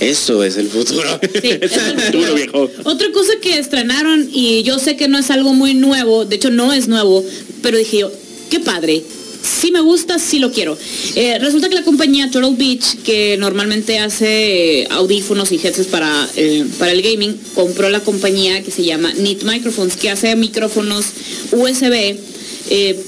eso 0.00 0.44
es 0.44 0.56
el 0.56 0.68
futuro. 0.68 1.20
Sí, 1.42 1.48
es 1.60 1.76
el 1.76 2.00
futuro 2.00 2.34
viejo. 2.34 2.70
Otra 2.84 3.10
cosa 3.12 3.32
que 3.40 3.58
estrenaron, 3.58 4.28
y 4.32 4.62
yo 4.62 4.78
sé 4.78 4.96
que 4.96 5.08
no 5.08 5.18
es 5.18 5.30
algo 5.30 5.54
muy 5.54 5.74
nuevo, 5.74 6.24
de 6.24 6.36
hecho 6.36 6.50
no 6.50 6.72
es 6.72 6.88
nuevo, 6.88 7.24
pero 7.62 7.78
dije 7.78 7.98
yo, 7.98 8.12
qué 8.50 8.60
padre 8.60 9.02
sí 9.44 9.70
me 9.70 9.80
gusta, 9.80 10.18
sí 10.18 10.38
lo 10.38 10.50
quiero. 10.50 10.76
Eh, 11.14 11.38
resulta 11.38 11.68
que 11.68 11.74
la 11.74 11.84
compañía 11.84 12.30
Turtle 12.30 12.56
Beach, 12.56 13.02
que 13.04 13.36
normalmente 13.36 13.98
hace 13.98 14.82
eh, 14.82 14.88
audífonos 14.90 15.52
y 15.52 15.56
headsets 15.56 15.86
para, 15.88 16.28
el, 16.36 16.66
para 16.78 16.92
el 16.92 17.02
gaming, 17.02 17.38
compró 17.54 17.88
la 17.90 18.00
compañía 18.00 18.62
que 18.62 18.70
se 18.70 18.84
llama 18.84 19.12
Neat 19.12 19.42
Microphones, 19.42 19.96
que 19.96 20.10
hace 20.10 20.34
micrófonos 20.36 21.06
USB. 21.52 22.16
Eh, 22.70 23.04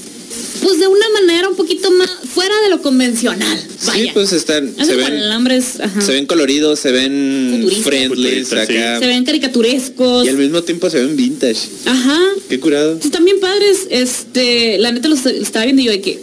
pues 0.61 0.79
de 0.79 0.87
una 0.87 1.09
manera 1.09 1.49
un 1.49 1.55
poquito 1.55 1.91
más 1.91 2.09
fuera 2.33 2.53
de 2.61 2.69
lo 2.69 2.81
convencional. 2.81 3.59
Sí, 3.79 4.09
pues 4.13 4.31
están. 4.33 4.73
Se 4.75 4.95
ven, 4.95 5.61
se 6.01 6.11
ven 6.11 6.25
coloridos, 6.25 6.79
se 6.79 6.91
ven 6.91 7.69
friendly 7.83 8.41
acá. 8.43 8.99
Se 8.99 9.07
ven 9.07 9.23
caricaturescos. 9.23 10.25
Y 10.25 10.29
al 10.29 10.37
mismo 10.37 10.63
tiempo 10.63 10.89
se 10.89 11.03
ven 11.03 11.15
vintage. 11.15 11.67
Ajá. 11.85 12.19
Qué 12.49 12.59
curado. 12.59 12.99
Están 13.03 13.25
bien 13.25 13.39
padres. 13.39 13.87
Este, 13.89 14.77
la 14.77 14.91
neta 14.91 15.07
lo 15.07 15.15
estaba 15.15 15.65
viendo 15.65 15.81
y 15.81 15.85
yo 15.85 15.91
de 15.91 16.01
que. 16.01 16.19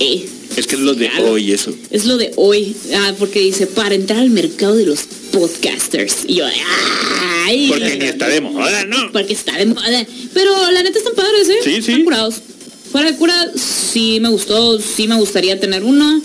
Eh, 0.00 0.28
es 0.56 0.66
que 0.66 0.76
es 0.76 0.80
lo 0.80 0.94
de 0.94 1.10
hoy 1.20 1.52
eso. 1.52 1.74
Es 1.90 2.04
lo 2.04 2.16
de 2.16 2.32
hoy. 2.36 2.76
Ah, 2.94 3.14
porque 3.18 3.40
dice, 3.40 3.66
para 3.66 3.94
entrar 3.94 4.20
al 4.20 4.30
mercado 4.30 4.76
de 4.76 4.86
los 4.86 5.00
podcasters. 5.32 6.24
Y 6.28 6.36
yo, 6.36 6.44
ay. 7.46 7.68
Porque 7.68 7.96
ni 7.96 8.06
está 8.06 8.28
de 8.28 8.40
moda, 8.40 8.84
¿no? 8.86 9.10
Porque 9.12 9.32
está 9.32 9.56
de 9.56 9.66
moda. 9.66 10.06
Pero 10.32 10.70
la 10.70 10.82
neta 10.82 10.98
están 10.98 11.14
padres, 11.14 11.48
¿eh? 11.48 11.58
Sí, 11.64 11.70
sí. 11.72 11.78
Están 11.78 12.04
curados. 12.04 12.36
Fuera 12.94 13.10
de 13.10 13.16
cura, 13.16 13.50
sí 13.56 14.20
me 14.20 14.28
gustó, 14.28 14.78
sí 14.78 15.08
me 15.08 15.16
gustaría 15.16 15.58
tener 15.58 15.82
uno. 15.82 16.22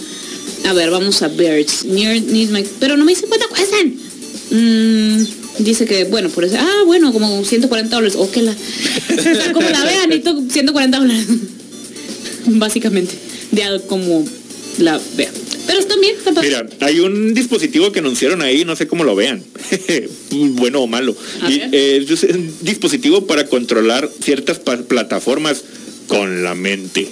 A 0.67 0.73
ver, 0.73 0.91
vamos 0.91 1.19
a 1.23 1.27
ver. 1.27 1.65
Pero 2.79 2.95
no 2.95 3.05
me 3.05 3.11
dice 3.13 3.25
cuánto 3.25 3.49
cuestan. 3.49 3.95
Mm, 4.51 5.63
dice 5.63 5.87
que, 5.87 6.03
bueno, 6.03 6.29
por 6.29 6.45
eso. 6.45 6.57
Ah, 6.59 6.83
bueno, 6.85 7.11
como 7.11 7.43
140 7.43 7.95
dólares. 7.95 8.15
O 8.19 8.29
que 8.29 8.43
la. 8.43 8.53
como 9.53 9.67
la 9.67 9.83
vean, 9.83 10.09
necesito 10.09 10.43
140 10.47 10.99
dólares. 10.99 11.25
Básicamente. 12.45 13.15
De 13.49 13.81
como 13.87 14.23
la 14.77 15.01
vean. 15.17 15.33
Pero 15.65 15.79
está 15.79 15.95
bien, 15.97 16.17
está 16.23 16.39
Mira, 16.39 16.67
hay 16.81 16.99
un 16.99 17.33
dispositivo 17.33 17.91
que 17.91 17.97
anunciaron 17.97 18.43
ahí, 18.43 18.63
no 18.63 18.75
sé 18.75 18.87
cómo 18.87 19.03
lo 19.03 19.15
vean, 19.15 19.43
bueno 20.31 20.81
o 20.81 20.87
malo. 20.87 21.15
Eh, 21.47 22.05
es 22.07 22.23
un 22.23 22.51
dispositivo 22.61 23.27
para 23.27 23.45
controlar 23.47 24.09
ciertas 24.19 24.57
plataformas 24.59 25.63
con 26.09 26.43
la 26.43 26.55
mente. 26.55 27.07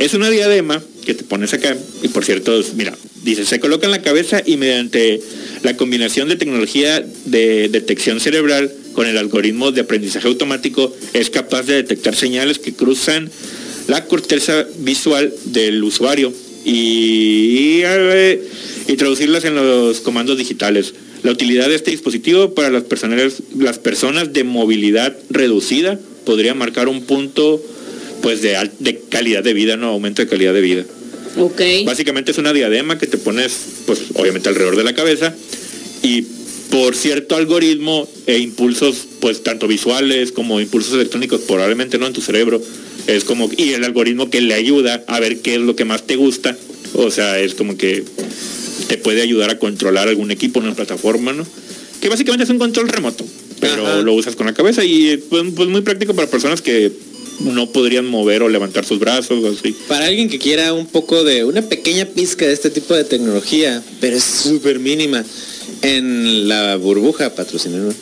Es 0.00 0.14
una 0.14 0.30
diadema 0.30 0.82
que 1.06 1.14
te 1.14 1.22
pones 1.22 1.52
acá, 1.54 1.76
y 2.02 2.08
por 2.08 2.24
cierto, 2.24 2.60
mira, 2.74 2.96
dice, 3.22 3.44
se 3.44 3.60
coloca 3.60 3.86
en 3.86 3.92
la 3.92 4.02
cabeza 4.02 4.42
y 4.44 4.56
mediante 4.56 5.20
la 5.62 5.76
combinación 5.76 6.28
de 6.28 6.36
tecnología 6.36 7.06
de 7.26 7.68
detección 7.68 8.18
cerebral 8.18 8.72
con 8.94 9.06
el 9.06 9.18
algoritmo 9.18 9.70
de 9.70 9.82
aprendizaje 9.82 10.26
automático 10.26 10.94
es 11.12 11.30
capaz 11.30 11.62
de 11.64 11.74
detectar 11.74 12.16
señales 12.16 12.58
que 12.58 12.72
cruzan 12.72 13.30
la 13.86 14.06
corteza 14.06 14.66
visual 14.78 15.32
del 15.44 15.84
usuario 15.84 16.32
y, 16.64 17.82
y 18.88 18.96
traducirlas 18.96 19.44
en 19.44 19.56
los 19.56 20.00
comandos 20.00 20.38
digitales. 20.38 20.94
La 21.24 21.32
utilidad 21.32 21.68
de 21.68 21.74
este 21.74 21.90
dispositivo 21.90 22.54
para 22.54 22.70
las 22.70 22.84
personas, 22.84 23.42
las 23.58 23.78
personas 23.78 24.32
de 24.32 24.44
movilidad 24.44 25.16
reducida 25.30 25.98
podría 26.24 26.54
marcar 26.54 26.86
un 26.86 27.02
punto 27.02 27.60
pues 28.22 28.42
de, 28.42 28.56
de 28.78 29.00
calidad 29.08 29.42
de 29.42 29.54
vida, 29.54 29.76
no 29.76 29.88
aumento 29.88 30.22
de 30.22 30.28
calidad 30.28 30.54
de 30.54 30.60
vida. 30.60 30.84
Ok. 31.38 31.60
Básicamente 31.86 32.30
es 32.30 32.38
una 32.38 32.52
diadema 32.52 32.98
que 32.98 33.06
te 33.06 33.16
pones, 33.16 33.56
pues 33.86 34.00
obviamente 34.14 34.50
alrededor 34.50 34.76
de 34.76 34.84
la 34.84 34.94
cabeza 34.94 35.34
y 36.02 36.26
por 36.70 36.94
cierto 36.94 37.36
algoritmo 37.36 38.06
e 38.26 38.38
impulsos, 38.38 39.06
pues 39.20 39.42
tanto 39.42 39.66
visuales 39.66 40.30
como 40.30 40.60
impulsos 40.60 40.92
electrónicos, 40.92 41.40
probablemente 41.42 41.98
no 41.98 42.06
en 42.06 42.12
tu 42.12 42.20
cerebro, 42.20 42.60
es 43.06 43.24
como, 43.24 43.50
y 43.56 43.70
el 43.72 43.84
algoritmo 43.84 44.28
que 44.28 44.40
le 44.40 44.54
ayuda 44.54 45.04
a 45.06 45.20
ver 45.20 45.40
qué 45.40 45.54
es 45.54 45.60
lo 45.60 45.76
que 45.76 45.84
más 45.84 46.06
te 46.06 46.16
gusta, 46.16 46.56
o 46.94 47.10
sea, 47.10 47.38
es 47.38 47.54
como 47.54 47.76
que 47.76 48.02
te 48.88 48.98
puede 48.98 49.22
ayudar 49.22 49.50
a 49.50 49.58
controlar 49.58 50.08
algún 50.08 50.30
equipo 50.30 50.60
en 50.60 50.66
una 50.66 50.74
plataforma, 50.74 51.32
¿no? 51.32 51.46
Que 52.00 52.08
básicamente 52.08 52.44
es 52.44 52.50
un 52.50 52.58
control 52.58 52.88
remoto 52.88 53.24
pero 53.60 54.02
lo 54.02 54.14
usas 54.14 54.36
con 54.36 54.46
la 54.46 54.54
cabeza 54.54 54.84
y 54.84 55.16
pues, 55.16 55.44
pues, 55.54 55.68
muy 55.68 55.82
práctico 55.82 56.14
para 56.14 56.28
personas 56.28 56.60
que 56.60 56.92
no 57.40 57.70
podrían 57.70 58.06
mover 58.06 58.42
o 58.42 58.48
levantar 58.48 58.84
sus 58.84 58.98
brazos 58.98 59.58
así. 59.58 59.74
Para 59.88 60.06
alguien 60.06 60.28
que 60.28 60.38
quiera 60.38 60.72
un 60.72 60.86
poco 60.86 61.24
de 61.24 61.44
una 61.44 61.62
pequeña 61.62 62.06
pizca 62.06 62.46
de 62.46 62.52
este 62.52 62.70
tipo 62.70 62.94
de 62.94 63.04
tecnología, 63.04 63.82
pero 64.00 64.16
es 64.16 64.24
súper 64.24 64.78
mínima. 64.78 65.24
En 65.82 66.48
la 66.48 66.76
burbuja 66.76 67.34
patrocinemos. 67.34 67.94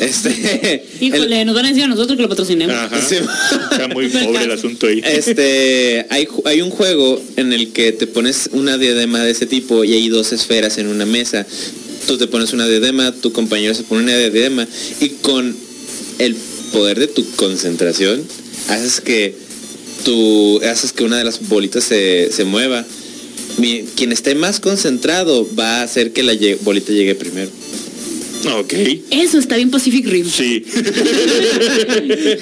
Este, 0.00 0.86
Híjole, 1.00 1.44
nos 1.44 1.54
van 1.54 1.66
a 1.66 1.68
decir 1.68 1.84
a 1.84 1.88
nosotros 1.88 2.16
que 2.16 2.22
lo 2.22 2.28
patrocinemos. 2.28 2.74
Está 2.74 3.88
muy 3.88 4.08
pobre 4.08 4.44
el 4.44 4.52
asunto 4.52 4.86
ahí. 4.86 5.02
Este, 5.04 6.06
hay, 6.10 6.26
hay 6.44 6.62
un 6.62 6.70
juego 6.70 7.20
en 7.36 7.52
el 7.52 7.72
que 7.72 7.92
te 7.92 8.06
pones 8.06 8.50
una 8.52 8.78
diadema 8.78 9.22
de 9.22 9.30
ese 9.30 9.46
tipo 9.46 9.84
y 9.84 9.92
hay 9.92 10.08
dos 10.08 10.32
esferas 10.32 10.78
en 10.78 10.86
una 10.88 11.06
mesa 11.06 11.46
tú 12.06 12.16
te 12.16 12.28
pones 12.28 12.52
una 12.52 12.66
diadema, 12.68 13.12
tu 13.12 13.32
compañero 13.32 13.74
se 13.74 13.82
pone 13.82 14.04
una 14.04 14.16
diadema 14.16 14.66
y 15.00 15.08
con 15.08 15.56
el 16.18 16.36
poder 16.72 17.00
de 17.00 17.08
tu 17.08 17.28
concentración 17.32 18.22
haces 18.68 19.00
que 19.00 19.34
tu, 20.04 20.60
haces 20.64 20.92
que 20.92 21.04
una 21.04 21.18
de 21.18 21.24
las 21.24 21.48
bolitas 21.48 21.84
se, 21.84 22.44
mueva. 22.44 22.84
Quien 23.96 24.12
esté 24.12 24.34
más 24.34 24.60
concentrado 24.60 25.48
va 25.58 25.80
a 25.80 25.82
hacer 25.82 26.12
que 26.12 26.22
la 26.22 26.34
bolita 26.62 26.92
llegue 26.92 27.14
primero. 27.14 27.50
Ok. 28.58 28.74
Eso 29.10 29.38
está 29.38 29.56
bien 29.56 29.70
Pacific 29.70 30.06
Rim. 30.06 30.28
Sí. 30.30 30.64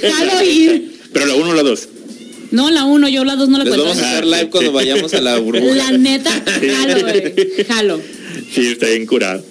Jalo 0.03 0.45
ir. 0.45 1.01
Pero 1.13 1.27
la 1.27 1.35
uno 1.35 1.51
o 1.51 1.55
la 1.55 1.63
dos. 1.63 1.89
No, 2.51 2.71
la 2.71 2.85
uno, 2.85 3.09
yo 3.09 3.25
la 3.25 3.37
dos 3.37 3.49
no 3.49 3.59
la 3.59 3.65
Les 3.65 3.75
cuento. 3.75 3.89
vamos 3.89 4.03
a 4.03 4.11
hacer 4.11 4.27
live 4.27 4.51
cuando 4.51 4.73
vayamos 4.73 5.15
a 5.15 5.21
la 5.21 5.39
burbuja. 5.39 5.75
La 5.75 5.93
neta, 5.93 6.31
jalo, 6.31 7.01
güey. 7.01 7.65
Jalo. 7.67 8.01
Sí, 8.55 8.67
está 8.69 8.87
bien 8.89 9.07
curado. 9.07 9.45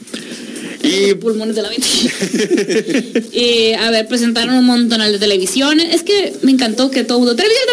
Y 0.83 1.13
pulmones 1.13 1.55
de 1.55 1.61
la 1.61 1.69
vida. 1.69 1.85
y 3.31 3.71
a 3.73 3.89
ver, 3.89 4.05
presentaron 4.07 4.55
un 4.55 4.65
montón 4.65 4.99
de 4.99 5.17
televisión. 5.17 5.79
Es 5.79 6.03
que 6.03 6.33
me 6.41 6.51
encantó 6.51 6.91
que 6.91 7.05
todo 7.05 7.35
televisión, 7.35 7.65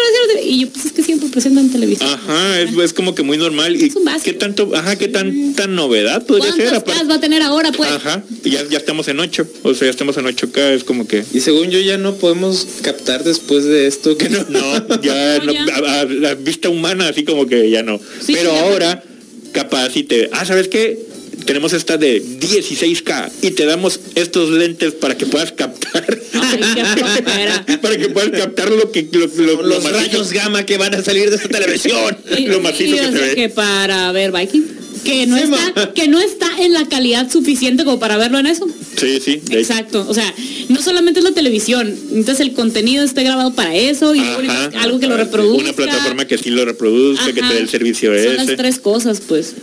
Y 0.45 0.59
yo, 0.61 0.69
pues 0.69 0.85
es 0.85 0.91
que 0.91 1.03
siempre 1.03 1.29
presentan 1.29 1.69
televisión. 1.69 2.09
Ajá, 2.09 2.61
es, 2.61 2.75
es 2.77 2.93
como 2.93 3.15
que 3.15 3.23
muy 3.23 3.37
normal. 3.37 3.75
¿Y 3.75 3.85
Es 3.85 3.95
un 3.95 4.05
básico. 4.05 4.25
qué 4.25 4.33
tanto, 4.33 4.71
ajá, 4.75 4.95
qué 4.95 5.07
tanta 5.07 5.67
novedad 5.67 6.25
podría 6.25 6.51
ser? 6.53 6.73
Va 7.09 7.15
a 7.15 7.19
tener 7.19 7.41
ahora, 7.41 7.71
pues? 7.71 7.89
Ajá, 7.91 8.23
ya, 8.43 8.67
ya 8.69 8.77
estamos 8.77 9.07
en 9.07 9.19
8, 9.19 9.47
o 9.63 9.73
sea, 9.73 9.85
ya 9.87 9.91
estamos 9.91 10.17
en 10.17 10.25
8K, 10.25 10.57
es 10.75 10.83
como 10.83 11.07
que... 11.07 11.23
Y 11.33 11.39
según 11.41 11.69
yo 11.69 11.79
ya 11.79 11.97
no 11.97 12.15
podemos 12.15 12.67
captar 12.81 13.23
después 13.23 13.65
de 13.65 13.87
esto 13.87 14.17
que 14.17 14.29
no. 14.29 14.43
No, 14.49 15.01
ya 15.01 15.39
No, 15.39 15.45
no, 15.45 15.53
ya. 15.53 15.65
A, 15.75 15.99
a- 16.01 16.31
a 16.31 16.35
vista 16.35 16.69
humana 16.69 17.07
así 17.09 17.23
como 17.23 17.45
que 17.47 17.69
ya 17.69 17.83
no. 17.83 17.99
Sí, 18.25 18.33
Pero 18.33 18.51
sí, 18.51 18.57
ahora, 18.57 19.03
capaz 19.51 19.89
si 19.91 20.03
te... 20.03 20.29
Ah, 20.31 20.45
¿sabes 20.45 20.67
qué? 20.67 20.99
Tenemos 21.45 21.73
esta 21.73 21.97
de 21.97 22.23
16K 22.23 23.31
y 23.41 23.51
te 23.51 23.65
damos 23.65 23.99
estos 24.15 24.49
lentes 24.51 24.93
para 24.93 25.17
que 25.17 25.25
puedas 25.25 25.51
captar. 25.51 26.05
Ay, 26.33 26.59
para 27.81 27.97
que 27.97 28.09
puedas 28.09 28.29
captar 28.31 28.69
lo 28.71 28.91
que... 28.91 29.07
Lo, 29.11 29.27
lo- 29.27 29.55
lo 29.61 29.63
Los 29.63 29.83
macizo- 29.83 29.91
rayos 29.97 30.31
gamma 30.31 30.65
que 30.65 30.77
van 30.77 30.93
a 30.95 31.03
salir 31.03 31.29
de 31.29 31.35
esta 31.37 31.49
televisión. 31.49 32.17
Y- 32.37 32.47
lo 32.47 32.59
macizo 32.61 32.95
y 32.95 32.99
que 32.99 33.05
se 33.05 33.11
ve. 33.11 33.35
que 33.35 33.49
para 33.49 34.11
ver 34.11 34.31
Viking. 34.31 34.63
Que 35.03 35.25
no, 35.25 35.35
Sí, 35.35 35.43
está, 35.45 35.73
ma. 35.75 35.93
que 35.93 36.07
no 36.07 36.19
está 36.19 36.47
en 36.61 36.73
la 36.73 36.87
calidad 36.87 37.29
suficiente 37.31 37.83
como 37.83 37.97
para 37.99 38.17
verlo 38.17 38.37
en 38.37 38.45
eso. 38.45 38.67
Sí, 38.97 39.19
sí. 39.19 39.41
Exacto. 39.49 40.05
O 40.07 40.13
sea, 40.13 40.31
no 40.69 40.79
solamente 40.79 41.21
es 41.21 41.23
la 41.23 41.31
televisión, 41.31 41.91
entonces 42.11 42.39
el 42.41 42.53
contenido 42.53 43.03
esté 43.03 43.23
grabado 43.23 43.51
para 43.55 43.75
eso 43.75 44.13
y 44.13 44.19
Ajá. 44.19 44.69
algo 44.79 44.99
que 44.99 45.07
lo 45.07 45.17
reproduzca. 45.17 45.63
Una 45.63 45.73
plataforma 45.73 46.25
que 46.25 46.37
sí 46.37 46.51
lo 46.51 46.65
reproduzca, 46.65 47.25
que 47.33 47.41
te 47.41 47.47
dé 47.53 47.59
el 47.61 47.67
servicio 47.69 48.11
Son 48.11 48.19
ese. 48.35 48.35
las 48.45 48.55
tres 48.55 48.77
cosas, 48.79 49.21
pues. 49.27 49.55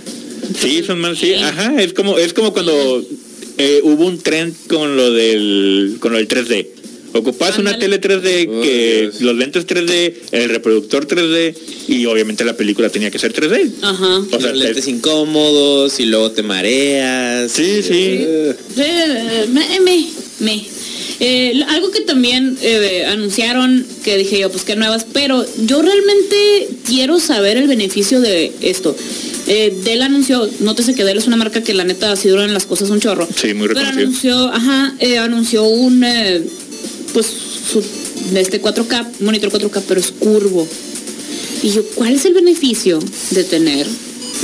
Sí, 0.55 0.83
son 0.83 1.01
más, 1.01 1.19
sí, 1.19 1.35
ajá, 1.35 1.81
es 1.81 1.93
como, 1.93 2.19
es 2.19 2.33
como 2.33 2.53
cuando 2.53 3.03
eh, 3.59 3.81
hubo 3.83 4.07
un 4.07 4.19
trend 4.19 4.55
con 4.69 4.97
lo 4.97 5.11
del, 5.13 5.99
con 6.01 6.13
lo 6.13 6.19
del 6.19 6.29
3D. 6.29 6.67
Ocupas 7.19 7.59
una 7.59 7.79
tele 7.79 8.01
3D, 8.01 8.49
Oh, 8.49 8.63
que 8.63 9.01
Dios. 9.11 9.21
los 9.21 9.37
lentes 9.37 9.67
3D, 9.67 10.15
el 10.33 10.49
reproductor 10.51 11.07
3D 11.07 11.55
y 11.89 12.07
obviamente 12.07 12.45
la 12.45 12.57
película 12.57 12.89
tenía 12.91 13.11
que 13.11 13.19
ser 13.19 13.33
3D. 13.33 13.71
Ajá. 13.83 14.19
O 14.19 14.41
sea, 14.41 14.51
Los 14.51 14.59
lentes 14.59 14.79
es- 14.85 14.89
incómodos 14.89 15.99
y 16.01 16.07
luego 16.07 16.31
te 16.31 16.43
mareas. 16.43 17.51
Sí, 17.53 17.83
sí. 17.83 17.93
Eh, 18.21 18.55
Eh, 18.77 19.47
me, 19.53 19.81
me, 19.81 20.07
me. 20.41 20.65
Eh, 21.21 21.63
algo 21.69 21.91
que 21.91 22.03
también 22.03 22.57
eh, 22.63 23.05
anunciaron, 23.07 23.85
que 24.05 24.17
dije 24.17 24.39
yo, 24.39 24.51
pues 24.53 24.63
que 24.63 24.77
nuevas, 24.77 25.05
pero 25.13 25.45
yo 25.67 25.83
realmente 25.83 26.69
quiero 26.87 27.19
saber 27.19 27.57
el 27.57 27.67
beneficio 27.67 28.21
de 28.21 28.53
esto. 28.61 28.95
Eh, 29.49 29.75
Dell 29.83 30.03
anunció, 30.03 30.49
nótese 30.61 30.95
que 30.95 31.03
Dell 31.05 31.19
es 31.19 31.27
una 31.27 31.37
marca 31.37 31.63
que 31.65 31.75
la 31.75 31.83
neta 31.83 32.13
así 32.13 32.29
duran 32.29 32.55
las 32.55 32.67
cosas 32.67 32.91
un 32.91 33.01
chorro. 33.01 33.27
Sí, 33.35 33.53
muy 33.55 33.67
Pero 33.67 33.81
reconocido. 33.81 34.07
anunció, 34.07 34.49
ajá, 34.55 34.95
eh, 35.01 35.19
anunció 35.19 35.65
un, 35.65 36.05
eh, 36.05 36.43
pues, 37.13 37.27
su, 37.27 37.83
de 38.33 38.41
este 38.41 38.61
4K, 38.61 39.21
monitor 39.21 39.51
4K, 39.51 39.83
pero 39.87 40.01
es 40.01 40.11
curvo. 40.13 40.67
Y 41.63 41.71
yo, 41.71 41.83
¿cuál 41.95 42.15
es 42.15 42.25
el 42.25 42.35
beneficio 42.35 42.99
de 43.31 43.45
tener 43.45 43.87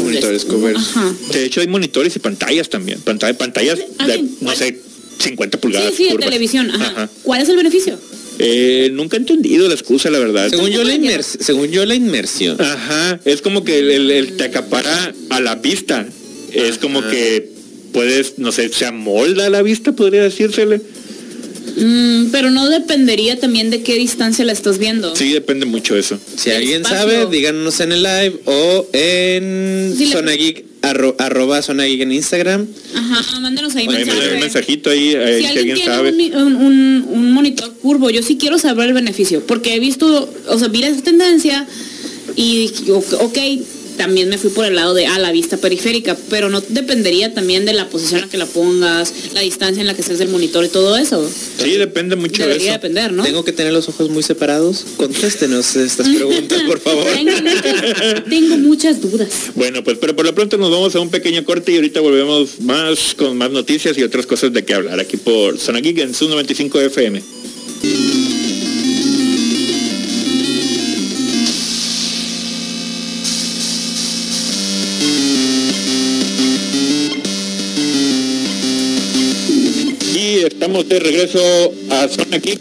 Monitores 0.03 0.45
curvos. 0.45 0.73
Ajá. 0.75 1.15
De 1.33 1.45
hecho 1.45 1.61
hay 1.61 1.69
monitores 1.69 2.17
y 2.17 2.19
pantallas 2.19 2.69
también. 2.69 3.01
Pantalla, 3.03 3.37
pantallas 3.39 3.79
de, 3.79 4.25
no 4.41 4.53
sé, 4.57 4.81
50 5.21 5.57
Sí, 5.57 5.61
pulgadas. 5.62 5.95
sí, 5.95 6.05
de 6.05 6.11
curvas. 6.11 6.25
televisión, 6.27 6.71
ajá. 6.73 6.85
Ajá. 6.87 7.11
¿Cuál 7.23 7.43
es 7.43 7.49
el 7.49 7.57
beneficio? 7.57 7.97
Eh, 8.41 8.91
nunca 8.93 9.17
he 9.17 9.21
entendido 9.21 9.69
la 9.69 9.75
excusa, 9.75 10.11
la 10.11 10.19
verdad. 10.19 10.49
Según 10.51 10.71
yo, 10.71 10.83
la 10.83 10.95
inmers- 10.97 11.39
según 11.41 11.69
yo 11.71 11.87
la 11.87 11.95
inmersión. 11.95 12.61
Ajá, 12.61 13.21
es 13.25 13.41
como 13.41 13.62
que 13.62 13.79
el, 13.79 13.91
el- 13.93 14.11
el 14.11 14.37
te 14.37 14.43
acapara 14.45 15.15
a 15.31 15.41
la 15.41 15.55
vista. 15.55 16.05
Es 16.53 16.79
como 16.79 17.01
que 17.07 17.51
puedes, 17.93 18.39
no 18.39 18.51
sé, 18.51 18.69
se 18.71 18.87
amolda 18.87 19.47
a 19.47 19.51
la 19.51 19.62
vista, 19.62 19.93
podría 19.93 20.25
decírsele. 20.25 20.81
Mm, 21.77 22.27
pero 22.31 22.51
no 22.51 22.68
dependería 22.68 23.39
también 23.39 23.70
de 23.70 23.83
qué 23.83 23.95
distancia 23.97 24.45
la 24.45 24.53
estás 24.53 24.79
viendo. 24.79 25.14
Sí, 25.16 25.33
depende 25.33 25.66
mucho 25.66 25.95
de 25.95 26.01
eso. 26.01 26.18
Si 26.37 26.51
El 26.51 26.57
alguien 26.59 26.83
espacio. 26.83 26.99
sabe, 26.99 27.27
díganos 27.31 27.81
en 27.81 27.93
el 27.93 28.03
live 28.03 28.41
o 28.45 28.87
en 28.93 29.95
Sí, 29.99 30.07
Zona 30.07 30.33
Geek, 30.33 30.64
arro- 30.83 31.16
arroba 31.18 31.62
Zona 31.62 31.85
Geek 31.85 32.03
en 32.03 32.12
Instagram. 32.12 32.66
Ajá, 32.95 33.41
mándenos 33.41 33.75
ahí 33.75 33.89
mensaje. 33.89 34.35
un 34.35 34.41
mensajito 34.41 34.91
ahí, 34.91 35.14
eh, 35.16 35.39
Si 35.39 35.41
si 35.43 35.47
alguien 35.47 35.59
alguien 35.59 35.77
tiene 35.77 36.31
sabe. 36.31 36.43
un, 36.43 37.33
monitor 37.33 37.72
curvo, 37.83 38.09
yo 38.11 38.22
sí 38.22 38.37
quiero 38.37 38.59
saber 38.59 38.89
el 38.89 38.95
beneficio, 38.95 39.45
porque 39.47 39.75
he 39.75 39.81
visto, 39.81 40.33
o 40.49 40.59
sea, 40.59 40.68
vi 40.68 40.83
esa 40.85 41.03
tendencia 41.03 41.66
y 42.37 42.68
dije, 42.68 42.93
ok, 42.93 43.39
también 43.97 44.28
me 44.28 44.38
fui 44.38 44.51
por 44.51 44.64
el 44.64 44.74
lado 44.74 44.95
de, 44.95 45.07
ah, 45.07 45.18
la 45.18 45.32
vista 45.32 45.57
periférica, 45.57 46.16
pero 46.28 46.49
no 46.49 46.61
dependería 46.61 47.32
también 47.34 47.64
de 47.64 47.72
la 47.72 47.88
posición 47.88 48.20
en 48.20 48.26
la 48.26 48.30
que 48.30 48.36
la 48.36 48.47
pongas, 48.47 49.12
la 49.32 49.40
distancia 49.40 49.80
en 49.80 49.86
la 49.86 49.95
que 49.95 50.03
estés 50.03 50.18
del 50.18 50.28
monitor 50.28 50.64
y 50.64 50.68
todo 50.68 50.97
eso. 50.97 51.28
Sí, 51.59 51.72
depende 51.72 52.16
mucho 52.16 52.47
de 52.47 52.57
eso. 52.57 52.72
depender, 52.72 53.12
¿no? 53.12 53.22
Tengo 53.22 53.45
que 53.45 53.53
tener 53.53 53.72
los 53.72 53.88
ojos 53.88 54.11
muy 54.11 54.22
separados. 54.22 54.84
Contéstenos 54.97 55.76
estas 55.76 56.09
preguntas, 56.09 56.62
por 56.62 56.80
favor. 56.80 57.05
Tengo 57.14 57.32
muchas, 57.40 58.24
tengo 58.28 58.57
muchas 58.57 59.01
dudas. 59.01 59.51
Bueno, 59.55 59.82
pues 59.84 59.99
pero 60.01 60.16
por 60.16 60.24
lo 60.24 60.34
pronto 60.34 60.57
nos 60.57 60.70
vamos 60.70 60.95
a 60.95 61.01
un 61.01 61.11
pequeño 61.11 61.45
corte 61.45 61.72
y 61.72 61.76
ahorita 61.76 62.01
volvemos 62.01 62.61
más 62.61 63.14
con 63.14 63.36
más 63.36 63.51
noticias 63.51 63.97
y 63.97 64.03
otras 64.03 64.26
cosas 64.26 64.53
de 64.53 64.64
qué 64.64 64.74
hablar 64.74 65.01
aquí 65.01 65.16
por 65.16 65.59
Zona 65.59 65.80
Geek 65.80 65.99
en 65.99 66.14
su 66.14 66.28
95 66.28 66.80
FM. 66.80 67.22
Estamos 80.65 80.89
de 80.89 80.99
regreso 80.99 81.75
a 81.91 82.09
Zona 82.09 82.39
Geek. 82.39 82.59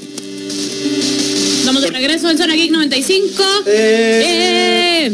Vamos 1.66 1.82
de 1.84 1.90
regreso 1.90 2.30
en 2.30 2.38
Zona 2.38 2.54
Geek 2.54 2.70
95. 2.72 3.44
Eh. 3.68 5.10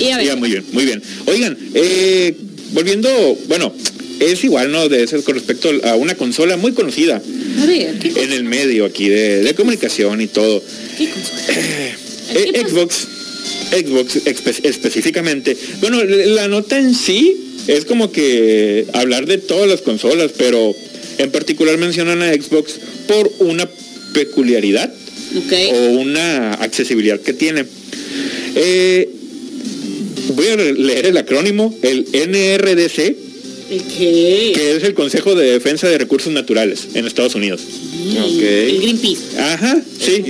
Y 0.00 0.08
a 0.10 0.16
ver. 0.16 0.26
Ya, 0.26 0.34
muy 0.34 0.50
bien, 0.50 0.64
muy 0.72 0.84
bien. 0.84 1.00
Oigan, 1.26 1.56
eh, 1.74 2.34
volviendo, 2.72 3.08
bueno, 3.46 3.72
es 4.18 4.42
igual, 4.42 4.72
¿no? 4.72 4.88
De 4.88 5.04
eso 5.04 5.22
con 5.22 5.36
respecto 5.36 5.70
a 5.84 5.94
una 5.94 6.16
consola 6.16 6.56
muy 6.56 6.72
conocida 6.72 7.22
A 7.62 7.66
ver, 7.66 8.00
¿qué, 8.00 8.08
en 8.24 8.32
el 8.32 8.42
medio 8.42 8.84
aquí 8.84 9.08
de, 9.08 9.44
de 9.44 9.54
comunicación 9.54 10.20
y 10.20 10.26
todo. 10.26 10.60
qué 10.98 11.08
consola? 11.10 11.58
Eh. 12.34 12.64
Xbox, 12.68 13.06
Xbox 13.70 14.16
espe- 14.26 14.64
específicamente. 14.64 15.56
Bueno, 15.80 16.02
la 16.02 16.48
nota 16.48 16.78
en 16.78 16.96
sí 16.96 17.44
es 17.68 17.84
como 17.84 18.10
que 18.10 18.86
hablar 18.92 19.26
de 19.26 19.38
todas 19.38 19.68
las 19.68 19.82
consolas, 19.82 20.32
pero 20.36 20.74
en 21.18 21.30
particular 21.30 21.76
mencionan 21.78 22.22
a 22.22 22.32
Xbox 22.32 22.78
por 23.06 23.30
una 23.40 23.68
peculiaridad 24.14 24.92
o 25.74 25.88
una 25.98 26.52
accesibilidad 26.54 27.20
que 27.20 27.32
tiene. 27.32 27.64
Eh, 28.54 29.08
voy 30.34 30.46
a 30.48 30.56
leer 30.56 31.06
el 31.06 31.16
acrónimo, 31.16 31.74
el 31.82 32.06
NRDC, 32.12 33.16
que 34.54 34.76
es 34.76 34.82
el 34.84 34.94
Consejo 34.94 35.34
de 35.34 35.52
Defensa 35.52 35.88
de 35.88 35.98
Recursos 35.98 36.32
Naturales 36.32 36.88
en 36.94 37.06
Estados 37.06 37.34
Unidos. 37.34 37.60
Ok. 37.62 38.42
El 38.42 38.80
Greenpeace. 38.80 39.38
Ajá, 39.38 39.82
sí. 40.00 40.24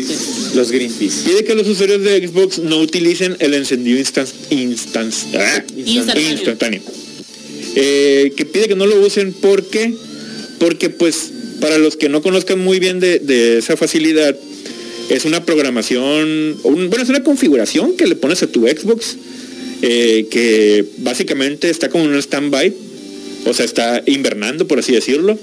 Los 0.54 0.72
Greenpeace. 0.72 1.22
Pide 1.24 1.44
que 1.44 1.54
los 1.54 1.68
usuarios 1.68 2.02
de 2.02 2.26
Xbox 2.26 2.58
no 2.58 2.80
utilicen 2.80 3.36
el 3.38 3.54
encendido 3.54 3.98
instan- 4.00 4.26
instans- 4.50 5.26
ah, 5.36 5.62
Instantáneo. 5.76 6.30
instantáneo. 6.32 6.80
Eh, 7.76 8.32
que 8.36 8.44
pide 8.44 8.66
que 8.66 8.74
no 8.74 8.86
lo 8.86 9.00
usen 9.06 9.32
porque, 9.32 9.94
porque 10.58 10.90
pues 10.90 11.30
para 11.60 11.78
los 11.78 11.96
que 11.96 12.08
no 12.08 12.22
conozcan 12.22 12.58
muy 12.58 12.78
bien 12.78 13.00
de, 13.00 13.58
esa 13.58 13.76
facilidad, 13.76 14.36
es 15.10 15.24
una 15.24 15.44
programación, 15.44 16.56
bueno, 16.62 17.02
es 17.02 17.08
una 17.08 17.22
configuración 17.22 17.96
que 17.96 18.06
le 18.06 18.14
pones 18.14 18.42
a 18.42 18.46
tu 18.46 18.66
Xbox, 18.66 19.16
eh, 19.82 20.26
que 20.30 20.84
básicamente 20.98 21.70
está 21.70 21.88
como 21.88 22.04
en 22.04 22.10
un 22.10 22.18
stand-by, 22.18 22.72
o 23.46 23.54
sea, 23.54 23.64
está 23.64 24.02
invernando, 24.06 24.68
por 24.68 24.78
así 24.78 24.92
decirlo, 24.92 25.38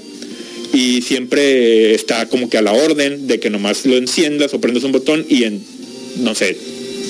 y 0.72 1.02
siempre 1.02 1.94
está 1.94 2.28
como 2.28 2.48
que 2.48 2.58
a 2.58 2.62
la 2.62 2.72
orden 2.72 3.26
de 3.26 3.40
que 3.40 3.50
nomás 3.50 3.86
lo 3.86 3.96
enciendas 3.96 4.54
o 4.54 4.60
prendas 4.60 4.84
un 4.84 4.92
botón 4.92 5.24
y 5.28 5.44
en, 5.44 5.60
no 6.18 6.34
sé, 6.34 6.56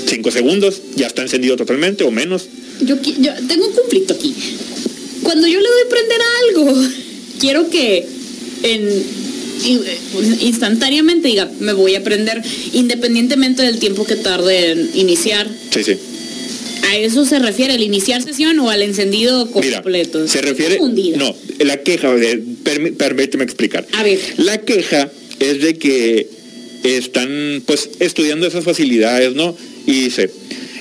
cinco 0.08 0.30
segundos 0.30 0.82
ya 0.94 1.06
está 1.06 1.22
encendido 1.22 1.56
totalmente 1.56 2.04
o 2.04 2.10
menos. 2.10 2.46
Yo, 2.80 2.96
tengo 3.48 3.66
un 3.66 3.72
conflicto 3.72 4.14
aquí. 4.14 4.34
Cuando 5.22 5.46
yo 5.46 5.58
le 5.60 5.66
doy 5.66 5.90
prender 5.90 6.18
algo, 6.42 6.88
quiero 7.40 7.68
que 7.70 8.06
en 8.62 8.88
in- 9.64 9.82
instantáneamente 10.42 11.28
diga, 11.28 11.50
me 11.60 11.72
voy 11.72 11.94
a 11.94 12.02
prender 12.04 12.42
independientemente 12.72 13.62
del 13.62 13.78
tiempo 13.78 14.04
que 14.04 14.16
tarde 14.16 14.72
en 14.72 14.90
iniciar. 14.94 15.48
Sí, 15.72 15.84
sí. 15.84 15.96
¿A 16.90 16.96
eso 16.98 17.24
se 17.24 17.38
refiere 17.40 17.74
el 17.74 17.82
iniciar 17.82 18.22
sesión 18.22 18.58
o 18.60 18.70
al 18.70 18.82
encendido 18.82 19.48
Mira, 19.60 19.82
completo? 19.82 20.28
se 20.28 20.40
refiere... 20.40 20.78
No, 21.16 21.34
la 21.64 21.82
queja, 21.82 22.14
eh, 22.14 22.40
permí- 22.64 22.94
permíteme 22.96 23.44
explicar. 23.44 23.86
A 23.92 24.02
ver. 24.04 24.18
La 24.36 24.60
queja 24.60 25.10
es 25.40 25.60
de 25.62 25.74
que 25.78 26.28
están 26.84 27.62
pues 27.66 27.90
estudiando 27.98 28.46
esas 28.46 28.62
facilidades, 28.62 29.34
¿no? 29.34 29.56
Y 29.86 30.02
dice, 30.04 30.30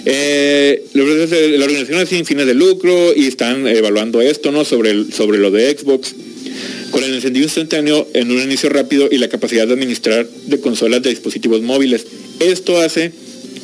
eh, 0.06 0.84
la 0.94 1.04
organización 1.66 2.02
es 2.02 2.10
sin 2.10 2.26
fines 2.26 2.46
de 2.46 2.54
lucro 2.54 3.14
y 3.16 3.26
están 3.26 3.66
evaluando 3.68 4.22
esto, 4.22 4.52
¿no? 4.52 4.64
Sobre, 4.64 5.12
sobre 5.12 5.40
lo 5.40 5.50
de 5.50 5.76
Xbox. 5.76 6.14
Con 6.96 7.04
el 7.04 7.14
encendido 7.14 7.44
instantáneo 7.44 8.08
en 8.14 8.32
un 8.32 8.42
inicio 8.42 8.70
rápido 8.70 9.10
y 9.12 9.18
la 9.18 9.28
capacidad 9.28 9.68
de 9.68 9.74
administrar 9.74 10.26
de 10.30 10.62
consolas 10.62 11.04
de 11.04 11.10
dispositivos 11.10 11.62
móviles. 11.62 12.06
Esto 12.40 12.78
hace 12.80 13.12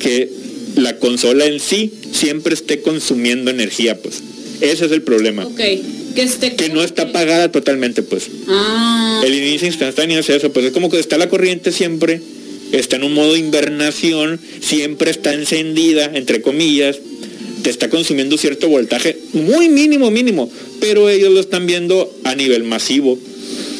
que 0.00 0.28
la 0.76 0.98
consola 0.98 1.46
en 1.46 1.58
sí 1.58 1.90
siempre 2.12 2.52
esté 2.52 2.82
consumiendo 2.82 3.50
energía, 3.50 3.96
pues. 3.96 4.22
Ese 4.60 4.84
es 4.84 4.92
el 4.92 5.00
problema. 5.00 5.48
Que, 5.56 5.80
esté 6.14 6.56
que 6.56 6.68
no 6.68 6.82
está 6.82 7.04
apagada 7.04 7.50
totalmente, 7.50 8.02
pues. 8.02 8.28
Ah. 8.48 9.22
El 9.24 9.34
inicio 9.34 9.66
instantáneo 9.66 10.20
es 10.20 10.28
eso, 10.28 10.52
pues 10.52 10.66
es 10.66 10.72
como 10.72 10.90
que 10.90 10.98
está 10.98 11.16
la 11.16 11.30
corriente 11.30 11.72
siempre, 11.72 12.20
está 12.72 12.96
en 12.96 13.04
un 13.04 13.14
modo 13.14 13.34
invernación, 13.34 14.40
siempre 14.60 15.10
está 15.10 15.32
encendida, 15.32 16.10
entre 16.12 16.42
comillas, 16.42 16.98
te 17.62 17.70
está 17.70 17.88
consumiendo 17.88 18.36
cierto 18.36 18.68
voltaje, 18.68 19.16
muy 19.32 19.68
mínimo, 19.68 20.10
mínimo, 20.10 20.50
pero 20.80 21.08
ellos 21.08 21.32
lo 21.32 21.40
están 21.40 21.66
viendo 21.66 22.12
a 22.24 22.34
nivel 22.34 22.64
masivo. 22.64 23.18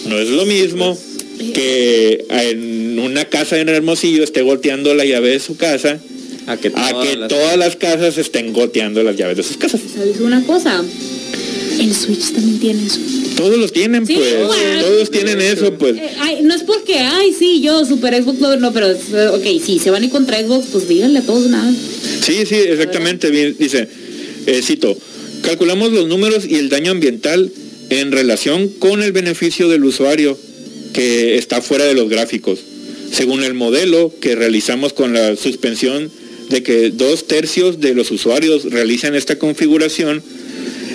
No 0.09 0.19
es 0.19 0.29
lo 0.29 0.47
mismo 0.47 0.99
que 1.55 2.25
en 2.29 2.99
una 2.99 3.25
casa 3.25 3.59
en 3.59 3.69
Hermosillo 3.69 4.23
esté 4.23 4.43
goteando 4.43 4.95
la 4.95 5.05
llave 5.05 5.31
de 5.31 5.41
su 5.41 5.57
casa 5.57 6.01
a 6.47 6.57
que, 6.57 6.71
todas, 6.71 7.57
las... 7.57 7.77
casas 7.77 8.19
estén 8.19 8.53
goteando 8.53 9.03
las 9.03 9.17
llaves 9.17 9.37
de 9.37 9.43
sus 9.43 9.57
casas. 9.57 9.81
¿Sabes 9.95 10.21
una 10.21 10.45
cosa? 10.45 10.83
El 11.79 11.95
Switch 11.95 12.33
también 12.33 12.59
tiene 12.59 12.87
eso. 12.87 12.99
Todos 13.37 13.59
los 13.59 13.73
tienen, 13.73 14.07
pues. 14.07 14.35
todos 14.83 15.11
tienen 15.11 15.41
eso, 15.41 15.73
pues. 15.75 15.97
Eh, 15.97 16.41
no 16.43 16.55
es 16.55 16.63
porque, 16.63 16.99
ay, 16.99 17.35
sí, 17.37 17.61
yo, 17.61 17.85
Super 17.85 18.23
Xbox, 18.23 18.61
no, 18.61 18.73
pero, 18.73 18.89
ok, 18.91 19.45
sí, 19.65 19.79
se 19.79 19.91
van 19.91 20.03
a 20.03 20.07
ir 20.07 20.13
contra 20.13 20.41
Xbox, 20.41 20.67
pues 20.73 20.89
díganle 20.89 21.21
a 21.21 21.23
todos 21.23 21.49
nada. 21.49 21.73
Sí, 22.25 22.45
sí, 22.47 22.55
exactamente. 22.55 23.31
Bien, 23.31 23.57
dice, 23.59 23.89
eh, 24.47 24.61
cito, 24.63 24.97
calculamos 25.43 25.93
los 25.93 26.07
números 26.07 26.45
y 26.49 26.57
el 26.57 26.69
daño 26.69 26.91
ambiental 26.93 27.51
en 27.91 28.13
relación 28.13 28.69
con 28.69 29.03
el 29.03 29.13
beneficio 29.13 29.69
del 29.69 29.85
usuario 29.85 30.39
que 30.93 31.37
está 31.37 31.63
fuera 31.63 31.85
de 31.85 31.95
los 31.95 32.09
gráficos. 32.09 32.61
Según 33.13 33.43
el 33.45 33.55
modelo 33.55 34.13
que 34.21 34.35
realizamos 34.35 34.93
con 34.93 35.13
la 35.13 35.37
suspensión 35.37 36.11
de 36.49 36.63
que 36.63 36.91
dos 36.91 37.27
tercios 37.27 37.81
de 37.81 37.95
los 37.95 38.11
usuarios 38.11 38.65
realizan 38.65 39.15
esta 39.15 39.39
configuración, 39.39 40.23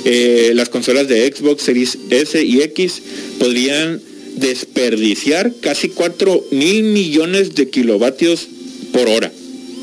eh, 0.10 0.54
las 0.56 0.70
consolas 0.70 1.10
de 1.10 1.30
Xbox 1.30 1.64
Series 1.64 1.98
S 2.10 2.42
y 2.42 2.62
X 2.62 3.02
podrían 3.40 4.02
desperdiciar 4.38 5.52
casi 5.60 5.90
4 5.90 6.46
mil 6.52 6.84
millones 6.84 7.56
de 7.56 7.70
kilovatios 7.70 8.48
por 8.94 9.10
hora. 9.10 9.30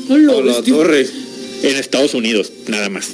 la 0.09 0.63
torre. 0.63 1.05
En 1.61 1.75
Estados 1.75 2.15
Unidos, 2.15 2.51
nada 2.67 2.89
más. 2.89 3.09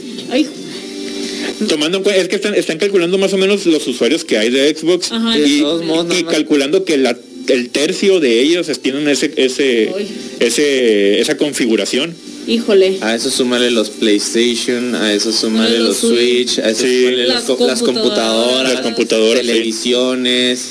Tomando 1.67 1.97
en 1.97 2.03
cuenta, 2.03 2.21
es 2.21 2.29
que 2.29 2.37
están, 2.37 2.77
calculando 2.77 3.17
más 3.17 3.33
o 3.33 3.37
menos 3.37 3.65
los 3.65 3.85
usuarios 3.87 4.23
que 4.23 4.37
hay 4.37 4.49
de 4.49 4.73
Xbox 4.73 5.11
y, 5.45 6.23
calculando 6.23 6.85
que 6.85 6.93
el 6.93 7.69
tercio 7.71 8.21
de 8.21 8.39
ellos 8.39 8.67
tienen 8.81 9.09
ese, 9.09 9.33
ese, 9.35 9.91
ese, 10.39 11.19
esa 11.19 11.35
configuración. 11.35 12.15
Híjole. 12.47 12.97
A 13.01 13.15
eso 13.15 13.29
súmale 13.29 13.71
los 13.71 13.89
PlayStation, 13.89 14.95
a 14.95 15.13
eso 15.13 15.31
súmale 15.31 15.79
los, 15.79 15.97
Switch, 15.97 16.59
a 16.59 16.69
eso 16.69 16.81
súmale 16.81 17.27
las, 17.27 17.43
computadoras, 17.43 18.73
las 18.73 18.81
computadoras, 18.81 19.45
televisiones. 19.45 20.69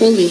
Holy. 0.00 0.28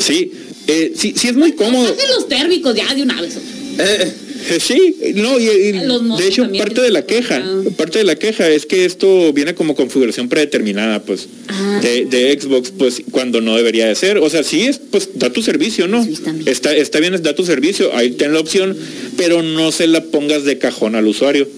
Sí, 0.00 0.32
eh, 0.66 0.92
sí, 0.96 1.14
sí 1.16 1.28
es 1.28 1.36
muy 1.36 1.52
cómodo. 1.52 1.94
los 2.16 2.28
térmicos 2.28 2.74
ya 2.74 2.94
de 2.94 3.02
una 3.02 3.20
vez. 3.20 3.36
Eh, 3.78 4.12
sí, 4.60 4.96
no, 5.14 5.38
y, 5.38 5.46
de 5.46 6.26
hecho 6.26 6.50
parte 6.58 6.80
de 6.80 6.90
la 6.90 7.04
queja, 7.04 7.42
parte 7.76 7.98
de 7.98 8.04
la 8.04 8.16
queja 8.16 8.48
es 8.48 8.66
que 8.66 8.84
esto 8.84 9.32
viene 9.32 9.54
como 9.54 9.74
configuración 9.74 10.28
predeterminada, 10.28 11.02
pues, 11.02 11.28
ah. 11.48 11.80
de, 11.82 12.38
Xbox, 12.40 12.72
pues, 12.76 13.02
cuando 13.10 13.40
no 13.40 13.56
debería 13.56 13.86
de 13.86 13.94
ser. 13.94 14.18
O 14.18 14.28
sea, 14.30 14.42
sí 14.42 14.62
es, 14.62 14.78
pues, 14.78 15.10
da 15.14 15.30
tu 15.30 15.42
servicio, 15.42 15.88
¿no? 15.88 16.06
está, 16.46 16.74
está 16.74 17.00
bien, 17.00 17.20
da 17.22 17.34
tu 17.34 17.44
servicio, 17.44 17.94
ahí 17.94 18.12
ten 18.12 18.32
la 18.32 18.40
opción, 18.40 18.76
pero 19.16 19.42
no 19.42 19.72
se 19.72 19.86
la 19.86 20.02
pongas 20.04 20.44
de 20.44 20.58
cajón 20.58 20.94
al 20.94 21.06
usuario. 21.06 21.48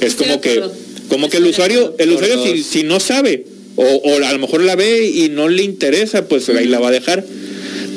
Es 0.00 0.14
como 0.14 0.40
que, 0.40 0.62
como 1.08 1.28
que 1.28 1.38
el 1.38 1.46
usuario, 1.46 1.94
el 1.98 2.10
usuario 2.10 2.38
si, 2.62 2.82
no 2.82 3.00
sabe, 3.00 3.46
o, 3.76 4.16
a 4.24 4.32
lo 4.32 4.38
mejor 4.38 4.62
la 4.62 4.76
ve 4.76 5.06
y 5.06 5.28
no 5.28 5.48
le 5.48 5.62
interesa, 5.62 6.28
pues 6.28 6.48
ahí 6.48 6.66
la 6.66 6.80
va 6.80 6.88
a 6.88 6.92
dejar. 6.92 7.24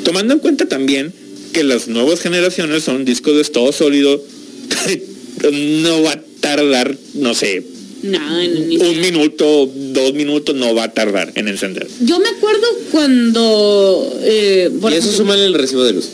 Tomando 0.04 0.34
en 0.34 0.40
cuenta 0.40 0.66
también 0.66 1.12
que 1.52 1.64
las 1.64 1.88
nuevas 1.88 2.20
generaciones 2.20 2.84
son 2.84 3.04
discos 3.04 3.34
de 3.34 3.42
estado 3.42 3.72
sólido, 3.72 4.22
no 5.52 6.02
va 6.02 6.12
a 6.12 6.20
tardar, 6.40 6.96
no 7.14 7.34
sé, 7.34 7.62
un 8.02 9.00
minuto, 9.00 9.70
dos 9.74 10.14
minutos 10.14 10.54
no 10.54 10.74
va 10.74 10.84
a 10.84 10.92
tardar 10.92 11.32
en 11.34 11.48
encender. 11.48 11.86
Yo 12.00 12.18
me 12.18 12.28
acuerdo 12.28 12.66
cuando... 12.90 14.20
Eh, 14.22 14.70
y 14.90 14.94
eso 14.94 15.12
suma 15.12 15.34
el 15.34 15.54
recibo 15.54 15.84
de 15.84 15.92
luz. 15.92 16.08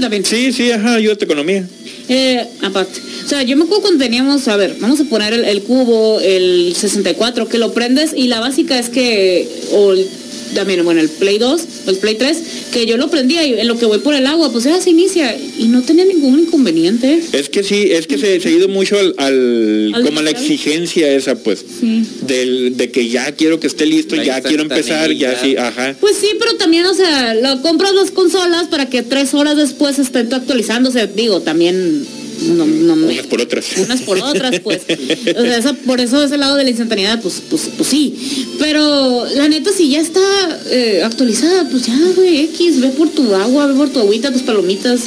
también. 0.00 0.24
Sí, 0.24 0.52
sí, 0.52 0.70
ajá, 0.70 0.94
ayuda 0.94 1.16
a 1.20 1.24
economía. 1.24 1.68
Eh, 2.08 2.46
aparte. 2.62 3.00
O 3.24 3.28
sea, 3.28 3.42
yo 3.42 3.56
me 3.56 3.64
acuerdo 3.64 3.82
cuando 3.82 4.04
teníamos, 4.04 4.46
a 4.46 4.56
ver, 4.56 4.76
vamos 4.78 5.00
a 5.00 5.04
poner 5.04 5.32
el, 5.32 5.44
el, 5.44 5.62
cubo, 5.62 6.20
el 6.20 6.74
64, 6.76 7.48
que 7.48 7.58
lo 7.58 7.72
prendes 7.72 8.12
y 8.14 8.28
la 8.28 8.38
básica 8.38 8.78
es 8.78 8.88
que, 8.88 9.48
o 9.72 9.94
también, 10.56 10.82
bueno, 10.84 11.02
el 11.02 11.10
Play 11.10 11.38
2, 11.38 11.62
el 11.86 11.96
Play 11.96 12.14
3, 12.14 12.38
que 12.72 12.86
yo 12.86 12.96
lo 12.96 13.10
prendía 13.10 13.46
y 13.46 13.60
en 13.60 13.68
lo 13.68 13.78
que 13.78 13.84
voy 13.84 13.98
por 13.98 14.14
el 14.14 14.26
agua, 14.26 14.50
pues 14.50 14.64
ya 14.64 14.80
se 14.80 14.88
inicia 14.88 15.36
y 15.36 15.68
no 15.68 15.82
tenía 15.82 16.06
ningún 16.06 16.40
inconveniente. 16.40 17.20
Es 17.32 17.50
que 17.50 17.62
sí, 17.62 17.88
es 17.92 18.06
que 18.06 18.16
se, 18.16 18.40
ha 18.42 18.50
ido 18.50 18.66
mucho 18.68 18.96
al, 18.98 19.92
como 20.02 20.20
a 20.20 20.22
la 20.22 20.30
exigencia 20.30 21.12
esa, 21.12 21.36
pues, 21.36 21.62
del, 22.26 22.76
de 22.76 22.90
que 22.90 23.08
ya 23.08 23.32
quiero 23.32 23.60
que 23.60 23.66
esté 23.66 23.84
listo, 23.84 24.16
ya 24.16 24.40
quiero 24.40 24.62
empezar, 24.62 25.12
ya 25.12 25.38
sí, 25.38 25.56
ajá. 25.56 25.94
Pues 26.00 26.16
sí, 26.16 26.28
pero 26.38 26.56
también, 26.56 26.86
o 26.86 26.94
sea, 26.94 27.34
lo, 27.34 27.60
compras 27.60 27.92
las 27.92 28.10
consolas 28.10 28.68
para 28.68 28.88
que 28.88 29.02
tres 29.02 29.34
horas 29.34 29.58
después 29.58 29.98
estén 29.98 30.32
actualizándose, 30.32 31.06
digo, 31.06 31.42
también 31.42 32.06
no, 32.42 32.66
no 32.66 32.94
unas 32.94 33.26
por 33.26 33.40
otras. 33.40 33.66
Unas 33.78 34.02
por 34.02 34.18
otras, 34.18 34.60
pues. 34.60 34.82
O 35.36 35.62
sea, 35.62 35.72
por 35.86 36.00
eso 36.00 36.22
ese 36.22 36.36
lado 36.36 36.56
de 36.56 36.64
la 36.64 36.70
instantaneidad, 36.70 37.20
pues, 37.20 37.42
pues, 37.48 37.70
pues 37.76 37.88
sí. 37.88 38.14
Pero 38.58 39.26
la 39.34 39.48
neta, 39.48 39.70
si 39.72 39.90
ya 39.90 40.00
está 40.00 40.20
eh, 40.70 41.02
actualizada, 41.04 41.68
pues 41.68 41.86
ya, 41.86 41.98
güey, 42.14 42.40
X, 42.44 42.80
ve 42.80 42.88
por 42.88 43.08
tu 43.10 43.34
agua, 43.34 43.66
ve 43.66 43.74
por 43.74 43.90
tu 43.90 44.00
agüita, 44.00 44.32
tus 44.32 44.42
palomitas. 44.42 45.00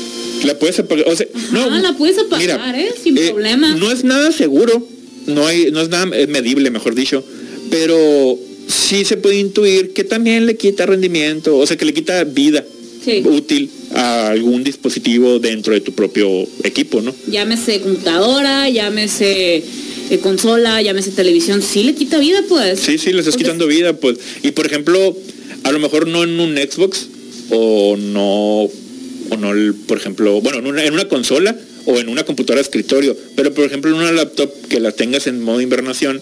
La 0.43 0.57
puedes 0.57 0.79
apagar, 0.79 1.07
o 1.07 1.15
sea, 1.15 1.27
no, 1.51 1.69
la 1.69 1.97
puedes 1.97 2.17
apagar, 2.17 2.75
¿eh? 2.75 2.91
Sin 3.03 3.17
eh, 3.17 3.29
problema. 3.29 3.75
No 3.75 3.91
es 3.91 4.03
nada 4.03 4.31
seguro, 4.31 4.87
no 5.27 5.45
hay, 5.45 5.71
no 5.71 5.81
es 5.81 5.89
nada 5.89 6.05
medible, 6.05 6.71
mejor 6.71 6.95
dicho, 6.95 7.23
pero 7.69 8.39
sí 8.67 9.03
se 9.03 9.17
puede 9.17 9.39
intuir 9.39 9.93
que 9.93 10.03
también 10.03 10.45
le 10.45 10.55
quita 10.55 10.85
rendimiento, 10.85 11.57
o 11.57 11.65
sea, 11.65 11.75
que 11.75 11.85
le 11.85 11.93
quita 11.93 12.23
vida 12.23 12.58
útil 13.25 13.69
a 13.93 14.29
algún 14.29 14.63
dispositivo 14.63 15.39
dentro 15.39 15.73
de 15.73 15.81
tu 15.81 15.93
propio 15.93 16.29
equipo, 16.63 17.01
¿no? 17.01 17.13
Llámese 17.27 17.81
computadora, 17.81 18.69
llámese 18.69 19.63
eh, 20.09 20.17
consola, 20.19 20.81
llámese 20.81 21.11
televisión, 21.11 21.61
sí 21.61 21.83
le 21.83 21.95
quita 21.95 22.17
vida, 22.17 22.43
pues. 22.47 22.79
Sí, 22.79 22.97
sí, 22.97 23.13
le 23.13 23.19
estás 23.19 23.37
quitando 23.37 23.67
vida, 23.67 23.93
pues. 23.93 24.17
Y 24.43 24.51
por 24.51 24.65
ejemplo, 24.65 25.15
a 25.63 25.71
lo 25.71 25.79
mejor 25.79 26.07
no 26.07 26.23
en 26.23 26.39
un 26.39 26.55
Xbox 26.55 27.07
o 27.49 27.95
no, 27.97 28.63
o 28.63 29.37
no, 29.37 29.73
por 29.87 29.97
ejemplo, 29.97 30.41
bueno, 30.41 30.59
en 30.59 30.67
una, 30.67 30.83
en 30.83 30.93
una 30.93 31.07
consola 31.07 31.55
o 31.85 31.99
en 31.99 32.09
una 32.09 32.23
computadora 32.23 32.57
de 32.57 32.63
escritorio, 32.63 33.15
pero 33.35 33.53
por 33.53 33.65
ejemplo 33.65 33.91
en 33.91 33.97
una 33.97 34.11
laptop 34.11 34.51
que 34.67 34.79
la 34.79 34.91
tengas 34.91 35.27
en 35.27 35.41
modo 35.41 35.61
invernación 35.61 36.21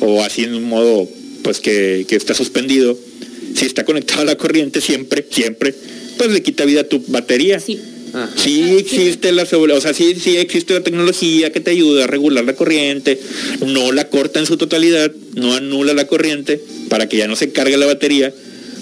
o 0.00 0.22
así 0.22 0.44
en 0.44 0.54
un 0.54 0.64
modo 0.64 1.08
pues 1.42 1.60
que, 1.60 2.06
que 2.08 2.16
está 2.16 2.34
suspendido, 2.34 2.98
si 3.54 3.66
está 3.66 3.84
conectado 3.84 4.22
a 4.22 4.24
la 4.24 4.36
corriente 4.36 4.80
siempre, 4.80 5.24
siempre, 5.30 5.74
pues 6.16 6.30
le 6.30 6.42
quita 6.42 6.64
vida 6.64 6.82
a 6.82 6.84
tu 6.84 7.02
batería. 7.08 7.60
Sí. 7.60 7.78
existe 8.78 9.32
la 9.32 9.42
o 9.42 9.80
sea, 9.80 9.92
sí, 9.92 10.14
sí 10.18 10.36
existe 10.36 10.72
la 10.74 10.80
tecnología 10.80 11.52
que 11.52 11.60
te 11.60 11.70
ayuda 11.70 12.04
a 12.04 12.06
regular 12.06 12.44
la 12.44 12.54
corriente, 12.54 13.20
no 13.66 13.92
la 13.92 14.08
corta 14.08 14.40
en 14.40 14.46
su 14.46 14.56
totalidad, 14.56 15.12
no 15.34 15.54
anula 15.54 15.92
la 15.92 16.06
corriente 16.06 16.60
para 16.88 17.08
que 17.08 17.18
ya 17.18 17.28
no 17.28 17.36
se 17.36 17.50
cargue 17.50 17.76
la 17.76 17.86
batería, 17.86 18.32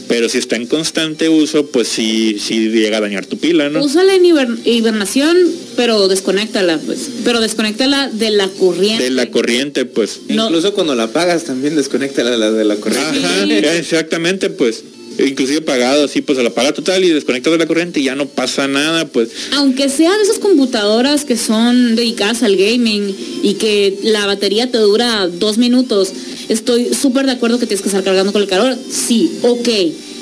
pero 0.08 0.28
si 0.28 0.38
está 0.38 0.56
en 0.56 0.66
constante 0.66 1.28
uso, 1.28 1.66
pues 1.66 1.88
sí, 1.88 2.36
sí 2.38 2.68
llega 2.68 2.98
a 2.98 3.00
dañar 3.00 3.26
tu 3.26 3.38
pila, 3.38 3.70
¿no? 3.70 3.82
Úsala 3.82 4.14
en 4.14 4.24
hibernación, 4.24 5.36
pero 5.76 6.08
desconéctala, 6.08 6.78
pues. 6.78 7.08
Pero 7.24 7.40
desconéctala 7.40 8.10
de 8.10 8.30
la 8.30 8.48
corriente. 8.48 9.04
De 9.04 9.10
la 9.10 9.30
corriente, 9.30 9.86
pues. 9.86 10.20
Incluso 10.28 10.74
cuando 10.74 10.94
la 10.94 11.04
apagas 11.04 11.44
también 11.44 11.74
desconéctala 11.74 12.30
de 12.30 12.38
la, 12.38 12.52
de 12.52 12.64
la 12.64 12.76
corriente. 12.76 13.26
Ajá, 13.26 13.76
exactamente, 13.76 14.50
pues 14.50 14.84
inclusive 15.18 15.60
pagado 15.60 16.04
así, 16.04 16.20
pues 16.22 16.38
se 16.38 16.44
la 16.44 16.50
paga 16.50 16.72
total 16.72 17.04
y 17.04 17.10
desconectas 17.10 17.52
de 17.52 17.58
la 17.58 17.66
corriente 17.66 18.00
y 18.00 18.04
ya 18.04 18.14
no 18.14 18.26
pasa 18.26 18.66
nada, 18.68 19.06
pues. 19.06 19.30
Aunque 19.52 19.88
sea 19.88 20.16
de 20.16 20.22
esas 20.24 20.38
computadoras 20.38 21.24
que 21.24 21.36
son 21.36 21.96
dedicadas 21.96 22.42
al 22.42 22.56
gaming 22.56 23.14
y 23.42 23.54
que 23.54 23.98
la 24.02 24.26
batería 24.26 24.70
te 24.70 24.78
dura 24.78 25.26
dos 25.28 25.58
minutos, 25.58 26.12
estoy 26.48 26.94
súper 26.94 27.26
de 27.26 27.32
acuerdo 27.32 27.58
que 27.58 27.66
tienes 27.66 27.82
que 27.82 27.88
estar 27.88 28.02
cargando 28.04 28.32
con 28.32 28.42
el 28.42 28.48
calor. 28.48 28.76
Sí, 28.90 29.30
ok. 29.42 29.68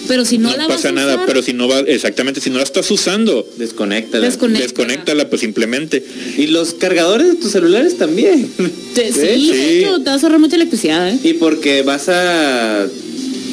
Pero 0.09 0.25
si 0.25 0.37
no, 0.37 0.51
la 0.51 0.67
pasa 0.67 0.69
vas 0.75 0.85
a 0.87 0.93
nada, 0.93 1.15
usar- 1.15 1.27
pero 1.27 1.43
si 1.43 1.53
no 1.53 1.69
va, 1.69 1.79
exactamente, 1.81 2.41
si 2.41 2.51
no 2.51 2.57
la 2.57 2.65
estás 2.65 2.91
usando, 2.91 3.49
Desconéctala. 3.57 4.27
Desconecta. 4.27 4.63
desconéctala 4.65 5.31
pues 5.31 5.41
simplemente. 5.43 6.05
Y 6.37 6.49
los 6.49 6.75
cargadores 6.75 7.29
de 7.29 7.35
tus 7.37 7.53
celulares 7.53 7.97
también. 7.99 8.51
Te- 8.97 9.13
sí, 9.13 9.19
De 9.21 9.35
hecho, 9.37 9.53
de 9.55 9.79
hecho, 9.81 9.99
te 10.01 10.11
vas 10.11 10.23
a 10.23 10.27
ahorrar 10.27 10.41
mucha 10.41 10.57
electricidad, 10.57 11.09
¿eh? 11.09 11.19
Y 11.23 11.35
porque 11.35 11.83
vas 11.83 12.09
a... 12.09 12.85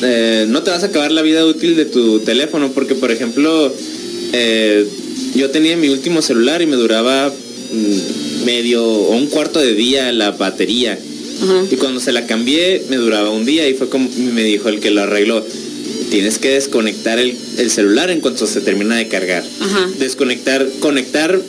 eh, 0.02 0.46
no 0.48 0.64
te 0.64 0.72
vas 0.72 0.84
a 0.84 0.88
acabar 0.88 1.12
la 1.12 1.22
vida 1.22 1.46
útil 1.46 1.76
de 1.76 1.86
tu 1.86 2.20
teléfono, 2.20 2.72
porque 2.72 2.96
por 2.96 3.12
ejemplo, 3.12 3.74
eh, 4.34 4.86
yo 5.36 5.50
tenía 5.50 5.78
mi 5.78 5.90
último 5.90 6.22
celular 6.22 6.62
y 6.62 6.66
me 6.66 6.76
duraba 6.76 7.30
mm, 7.30 8.46
medio 8.46 8.84
o 8.84 9.16
un 9.16 9.28
cuarto 9.28 9.60
de 9.60 9.74
día 9.74 10.12
la 10.12 10.32
batería. 10.32 10.98
Ajá. 11.42 11.64
Y 11.72 11.76
cuando 11.76 12.00
se 12.00 12.12
la 12.12 12.26
cambié 12.26 12.84
me 12.90 12.98
duraba 12.98 13.30
un 13.30 13.46
día 13.46 13.68
y 13.68 13.74
fue 13.74 13.90
como 13.90 14.10
me 14.34 14.44
dijo 14.44 14.70
el 14.70 14.80
que 14.80 14.92
lo 14.92 15.02
arregló. 15.02 15.46
Tienes 16.10 16.40
que 16.40 16.50
desconectar 16.50 17.20
el, 17.20 17.36
el 17.58 17.70
celular 17.70 18.10
en 18.10 18.20
cuanto 18.20 18.48
se 18.48 18.62
termina 18.62 18.96
de 18.96 19.08
cargar. 19.08 19.44
Ajá. 19.62 19.90
Desconectar, 20.00 20.68
conectar 20.80 21.40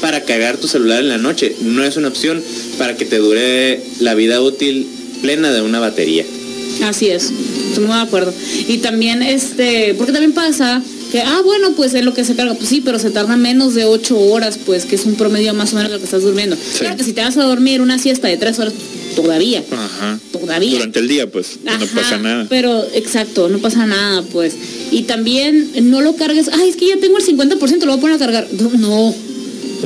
para 0.00 0.24
cargar 0.24 0.56
tu 0.56 0.68
celular 0.68 1.00
en 1.00 1.08
la 1.08 1.18
noche 1.18 1.54
no 1.62 1.84
es 1.84 1.96
una 1.96 2.08
opción 2.08 2.42
para 2.78 2.96
que 2.96 3.04
te 3.04 3.18
dure 3.18 3.80
la 4.00 4.14
vida 4.14 4.40
útil 4.40 4.86
plena 5.22 5.52
de 5.52 5.62
una 5.62 5.80
batería. 5.80 6.24
Así 6.84 7.08
es, 7.08 7.32
estoy 7.68 7.84
muy 7.84 7.96
de 7.96 8.02
acuerdo. 8.02 8.32
Y 8.68 8.78
también, 8.78 9.22
este, 9.22 9.94
porque 9.94 10.12
también 10.12 10.32
pasa 10.32 10.82
que, 11.10 11.20
ah, 11.20 11.40
bueno, 11.44 11.72
pues 11.74 11.94
en 11.94 12.04
lo 12.04 12.14
que 12.14 12.24
se 12.24 12.34
carga, 12.34 12.54
pues 12.54 12.68
sí, 12.68 12.82
pero 12.84 12.98
se 12.98 13.10
tarda 13.10 13.36
menos 13.36 13.74
de 13.74 13.84
ocho 13.84 14.18
horas, 14.18 14.58
pues, 14.64 14.84
que 14.84 14.96
es 14.96 15.04
un 15.06 15.14
promedio 15.14 15.54
más 15.54 15.72
o 15.72 15.76
menos 15.76 15.90
de 15.90 15.96
lo 15.96 16.00
que 16.00 16.04
estás 16.04 16.22
durmiendo. 16.22 16.56
Claro 16.78 16.96
que 16.96 17.04
si 17.04 17.12
te 17.12 17.20
vas 17.22 17.36
a 17.36 17.44
dormir 17.44 17.80
una 17.80 17.98
siesta 17.98 18.28
de 18.28 18.36
tres 18.36 18.58
horas, 18.58 18.74
todavía, 19.16 19.64
Ajá. 19.70 20.18
todavía. 20.32 20.72
Durante 20.72 20.98
el 20.98 21.08
día, 21.08 21.30
pues, 21.30 21.58
no 21.64 21.86
pasa 21.86 22.18
nada. 22.18 22.46
Pero, 22.48 22.86
exacto, 22.94 23.48
no 23.48 23.58
pasa 23.58 23.86
nada, 23.86 24.22
pues. 24.32 24.54
Y 24.90 25.02
también 25.02 25.70
no 25.90 26.00
lo 26.00 26.14
cargues, 26.16 26.48
ay, 26.52 26.68
es 26.68 26.76
que 26.76 26.88
ya 26.88 26.98
tengo 26.98 27.18
el 27.18 27.24
50%, 27.24 27.86
lo 27.86 27.92
voy 27.92 27.98
a 27.98 28.00
poner 28.00 28.16
a 28.16 28.18
cargar. 28.18 28.46
No, 28.52 28.70
no. 28.76 29.14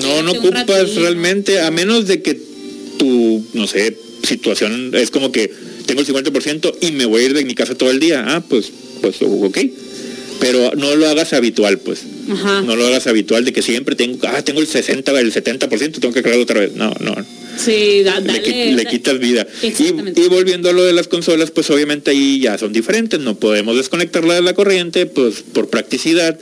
No, 0.03 0.23
no 0.23 0.33
ocupas 0.33 0.67
ratito. 0.67 1.01
realmente, 1.01 1.61
a 1.61 1.71
menos 1.71 2.07
de 2.07 2.23
que 2.23 2.41
tu, 2.99 3.45
no 3.53 3.67
sé, 3.67 3.97
situación 4.23 4.93
es 4.95 5.11
como 5.11 5.31
que 5.33 5.51
tengo 5.87 6.01
el 6.01 6.07
50% 6.07 6.75
y 6.81 6.93
me 6.93 7.07
voy 7.07 7.23
a 7.23 7.25
ir 7.27 7.35
de 7.35 7.45
mi 7.45 7.55
casa 7.55 7.75
todo 7.75 7.91
el 7.91 8.01
día. 8.01 8.25
Ah, 8.27 8.43
pues, 8.47 8.71
pues, 9.01 9.17
ok. 9.21 9.59
Pero 10.41 10.73
no 10.77 10.97
lo 10.97 11.09
hagas 11.09 11.33
habitual, 11.35 11.79
pues. 11.79 12.01
Ajá. 12.31 12.63
No 12.63 12.75
lo 12.75 12.87
hagas 12.87 13.07
habitual 13.07 13.45
de 13.45 13.53
que 13.53 13.63
siempre 13.63 13.95
tengo, 13.95 14.19
ah, 14.27 14.43
tengo 14.43 14.61
el 14.61 14.67
60, 14.67 15.19
el 15.21 15.33
70%, 15.33 16.01
tengo 16.01 16.13
que 16.13 16.23
cargar 16.23 16.41
otra 16.41 16.61
vez. 16.61 16.73
No, 16.75 16.93
no. 17.01 17.15
Sí, 17.57 18.03
da- 18.03 18.19
le, 18.19 18.41
dale. 18.41 18.73
le 18.75 18.87
quitas 18.87 19.19
vida. 19.21 19.47
Y, 19.63 19.67
y 20.21 20.29
volviendo 20.29 20.71
a 20.71 20.73
lo 20.73 20.85
de 20.85 20.95
las 20.95 21.07
consolas, 21.07 21.51
pues 21.53 21.71
obviamente 21.71 22.11
ahí 22.11 22.41
ya 22.41 22.59
son 22.59 22.73
diferentes, 22.73 23.21
no 23.21 23.37
podemos 23.39 23.77
desconectarla 23.77 24.35
de 24.35 24.43
la 24.43 24.55
corriente, 24.55 25.07
pues 25.07 25.45
por 25.53 25.69
practicidad, 25.69 26.39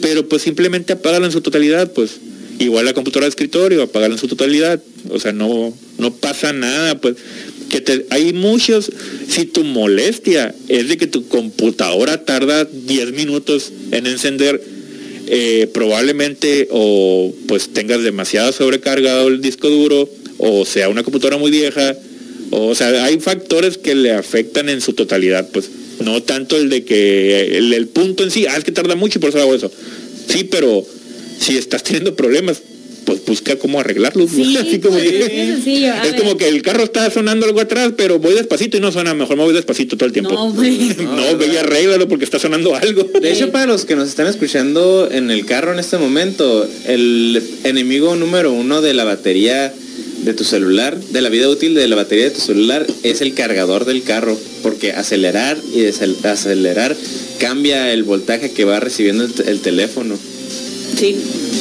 pero 0.00 0.26
pues 0.28 0.42
simplemente 0.42 0.92
apágala 0.94 1.26
en 1.26 1.32
su 1.32 1.40
totalidad, 1.40 1.92
pues 1.92 2.12
igual 2.60 2.84
la 2.84 2.94
computadora 2.94 3.26
de 3.26 3.30
escritorio, 3.30 3.82
apágala 3.82 4.14
en 4.14 4.20
su 4.20 4.28
totalidad, 4.28 4.80
o 5.10 5.18
sea, 5.18 5.32
no, 5.32 5.76
no 5.98 6.14
pasa 6.14 6.52
nada, 6.52 6.98
pues 7.00 7.16
que 7.80 8.06
hay 8.10 8.32
muchos, 8.32 8.92
si 9.28 9.46
tu 9.46 9.64
molestia 9.64 10.54
es 10.68 10.88
de 10.88 10.96
que 10.96 11.06
tu 11.06 11.26
computadora 11.26 12.24
tarda 12.24 12.64
10 12.64 13.12
minutos 13.12 13.72
en 13.90 14.06
encender, 14.06 14.62
eh, 15.26 15.68
probablemente 15.72 16.68
o 16.70 17.32
pues 17.48 17.72
tengas 17.72 18.02
demasiado 18.02 18.52
sobrecargado 18.52 19.28
el 19.28 19.40
disco 19.40 19.70
duro 19.70 20.08
o 20.38 20.64
sea 20.66 20.88
una 20.88 21.04
computadora 21.04 21.38
muy 21.38 21.52
vieja 21.52 21.96
o, 22.50 22.66
o 22.66 22.74
sea 22.74 23.04
hay 23.04 23.20
factores 23.20 23.78
que 23.78 23.94
le 23.94 24.10
afectan 24.10 24.68
en 24.68 24.80
su 24.80 24.94
totalidad 24.94 25.48
pues 25.52 25.70
no 26.04 26.22
tanto 26.24 26.56
el 26.56 26.68
de 26.68 26.84
que 26.84 27.56
el, 27.56 27.72
el 27.72 27.86
punto 27.86 28.24
en 28.24 28.32
sí 28.32 28.46
ah 28.46 28.56
es 28.56 28.64
que 28.64 28.72
tarda 28.72 28.96
mucho 28.96 29.18
y 29.18 29.22
por 29.22 29.30
eso 29.30 29.40
hago 29.40 29.54
eso. 29.54 29.70
Sí 30.28 30.44
pero 30.44 30.84
si 31.38 31.56
estás 31.56 31.84
teniendo 31.84 32.16
problemas 32.16 32.60
pues 33.04 33.24
busca 33.24 33.56
cómo 33.56 33.80
arreglarlos 33.80 34.30
Sí, 34.30 34.56
así 34.60 34.78
como 34.80 34.96
pues, 34.98 35.10
que- 35.10 35.24
es 35.24 35.48
sencillo, 35.54 35.92
como 36.18 36.36
que 36.36 36.48
el 36.48 36.62
carro 36.62 36.84
está 36.84 37.10
sonando 37.10 37.46
algo 37.46 37.60
atrás 37.60 37.92
pero 37.96 38.18
voy 38.18 38.34
despacito 38.34 38.76
y 38.76 38.80
no 38.80 38.92
suena 38.92 39.14
mejor 39.14 39.36
me 39.36 39.44
voy 39.44 39.54
despacito 39.54 39.96
todo 39.96 40.06
el 40.06 40.12
tiempo. 40.12 40.32
No, 40.32 40.50
güey. 40.54 40.96
no, 41.00 41.36
ve 41.36 41.50
y 41.52 41.56
arréglalo 41.56 42.08
porque 42.08 42.24
está 42.24 42.38
sonando 42.38 42.74
algo. 42.74 43.04
De 43.20 43.32
hecho, 43.32 43.50
para 43.50 43.66
los 43.66 43.84
que 43.84 43.96
nos 43.96 44.08
están 44.08 44.26
escuchando 44.26 45.08
en 45.10 45.30
el 45.30 45.46
carro 45.46 45.72
en 45.72 45.78
este 45.78 45.98
momento, 45.98 46.68
el 46.86 47.42
enemigo 47.64 48.14
número 48.16 48.52
uno 48.52 48.82
de 48.82 48.94
la 48.94 49.04
batería 49.04 49.72
de 50.24 50.34
tu 50.34 50.44
celular, 50.44 50.96
de 50.98 51.20
la 51.20 51.28
vida 51.28 51.48
útil 51.48 51.74
de 51.74 51.88
la 51.88 51.96
batería 51.96 52.24
de 52.26 52.30
tu 52.30 52.40
celular, 52.40 52.86
es 53.02 53.20
el 53.20 53.34
cargador 53.34 53.84
del 53.84 54.02
carro, 54.04 54.38
porque 54.62 54.92
acelerar 54.92 55.58
y 55.74 55.80
desacelerar 55.80 56.96
cambia 57.38 57.92
el 57.92 58.04
voltaje 58.04 58.52
que 58.52 58.64
va 58.64 58.78
recibiendo 58.78 59.24
el, 59.24 59.32
el 59.48 59.60
teléfono. 59.60 60.16
Sí. 60.96 61.16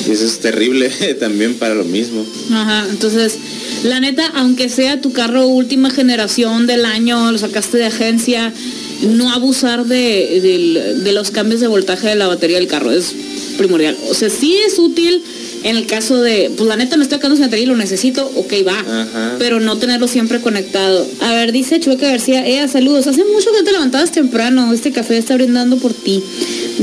Y 0.07 0.11
eso 0.11 0.25
es 0.25 0.39
terrible 0.39 0.89
también 1.19 1.55
para 1.55 1.75
lo 1.75 1.83
mismo. 1.83 2.25
Ajá, 2.51 2.85
entonces, 2.89 3.37
la 3.83 3.99
neta, 3.99 4.25
aunque 4.35 4.69
sea 4.69 5.01
tu 5.01 5.13
carro 5.13 5.47
última 5.47 5.89
generación 5.89 6.67
del 6.67 6.85
año, 6.85 7.31
lo 7.31 7.37
sacaste 7.37 7.77
de 7.77 7.85
agencia, 7.85 8.53
no 9.01 9.31
abusar 9.31 9.85
de, 9.85 10.97
de 11.03 11.11
los 11.11 11.31
cambios 11.31 11.61
de 11.61 11.67
voltaje 11.67 12.07
de 12.07 12.15
la 12.15 12.27
batería 12.27 12.57
del 12.57 12.67
carro, 12.67 12.91
es 12.91 13.13
primordial. 13.57 13.97
O 14.09 14.13
sea, 14.13 14.29
sí 14.29 14.55
es 14.67 14.77
útil 14.79 15.23
en 15.63 15.77
el 15.77 15.85
caso 15.85 16.21
de, 16.21 16.51
pues 16.55 16.67
la 16.67 16.75
neta 16.75 16.97
me 16.97 17.03
estoy 17.03 17.19
quedando 17.19 17.35
sin 17.35 17.45
batería 17.45 17.65
y 17.65 17.67
lo 17.67 17.75
necesito, 17.75 18.25
ok, 18.35 18.53
va. 18.67 18.79
Ajá. 18.79 19.35
Pero 19.37 19.59
no 19.59 19.77
tenerlo 19.77 20.07
siempre 20.07 20.39
conectado. 20.41 21.05
A 21.21 21.33
ver, 21.33 21.51
dice 21.51 21.79
Chueca 21.79 22.09
García, 22.09 22.45
Ea, 22.47 22.67
saludos. 22.67 23.07
Hace 23.07 23.23
mucho 23.25 23.51
que 23.51 23.63
te 23.63 23.71
levantabas 23.71 24.11
temprano, 24.11 24.73
este 24.73 24.91
café 24.91 25.17
está 25.17 25.35
brindando 25.35 25.77
por 25.77 25.93
ti. 25.93 26.23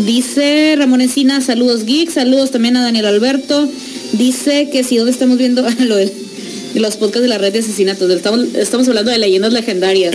Dice 0.07 0.75
Ramón 0.79 1.01
Encina, 1.01 1.41
saludos 1.41 1.85
geek, 1.85 2.11
saludos 2.11 2.51
también 2.51 2.77
a 2.77 2.83
Daniel 2.83 3.07
Alberto. 3.07 3.69
Dice 4.13 4.69
que 4.71 4.85
si 4.85 4.97
donde 4.97 5.13
estamos 5.13 5.39
viendo 5.39 5.67
lo 5.81 5.97
de, 5.97 6.13
de 6.75 6.81
los 6.81 6.97
podcasts 6.97 7.23
de 7.23 7.29
la 7.29 7.39
red 7.39 7.53
de 7.53 7.59
asesinatos, 7.61 8.11
estamos, 8.11 8.55
estamos 8.55 8.87
hablando 8.89 9.11
de 9.11 9.19
leyendas 9.19 9.53
legendarias. 9.53 10.15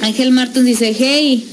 Ángel 0.00 0.30
Martins 0.32 0.66
dice, 0.66 0.94
hey. 0.98 1.46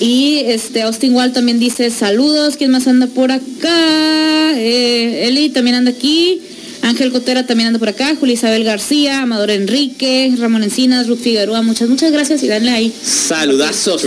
Y 0.00 0.38
este 0.46 0.82
Austin 0.82 1.14
Wall 1.14 1.32
también 1.32 1.58
dice, 1.58 1.90
saludos. 1.90 2.56
¿Quién 2.56 2.70
más 2.70 2.86
anda 2.86 3.06
por 3.06 3.30
acá? 3.30 4.52
Eh, 4.58 5.28
Eli 5.28 5.50
también 5.50 5.76
anda 5.76 5.90
aquí. 5.90 6.40
Ángel 6.82 7.12
Cotera 7.12 7.46
también 7.46 7.66
anda 7.68 7.78
por 7.78 7.90
acá. 7.90 8.16
Julio 8.18 8.34
Isabel 8.34 8.64
García, 8.64 9.20
Amador 9.22 9.50
Enrique, 9.50 10.32
Ramón 10.38 10.62
Encinas, 10.62 11.06
Ruth 11.08 11.18
Figueroa. 11.18 11.60
Muchas, 11.62 11.88
muchas 11.90 12.10
gracias 12.12 12.42
y 12.42 12.48
denle 12.48 12.70
ahí. 12.70 12.92
Saludazos. 13.04 14.02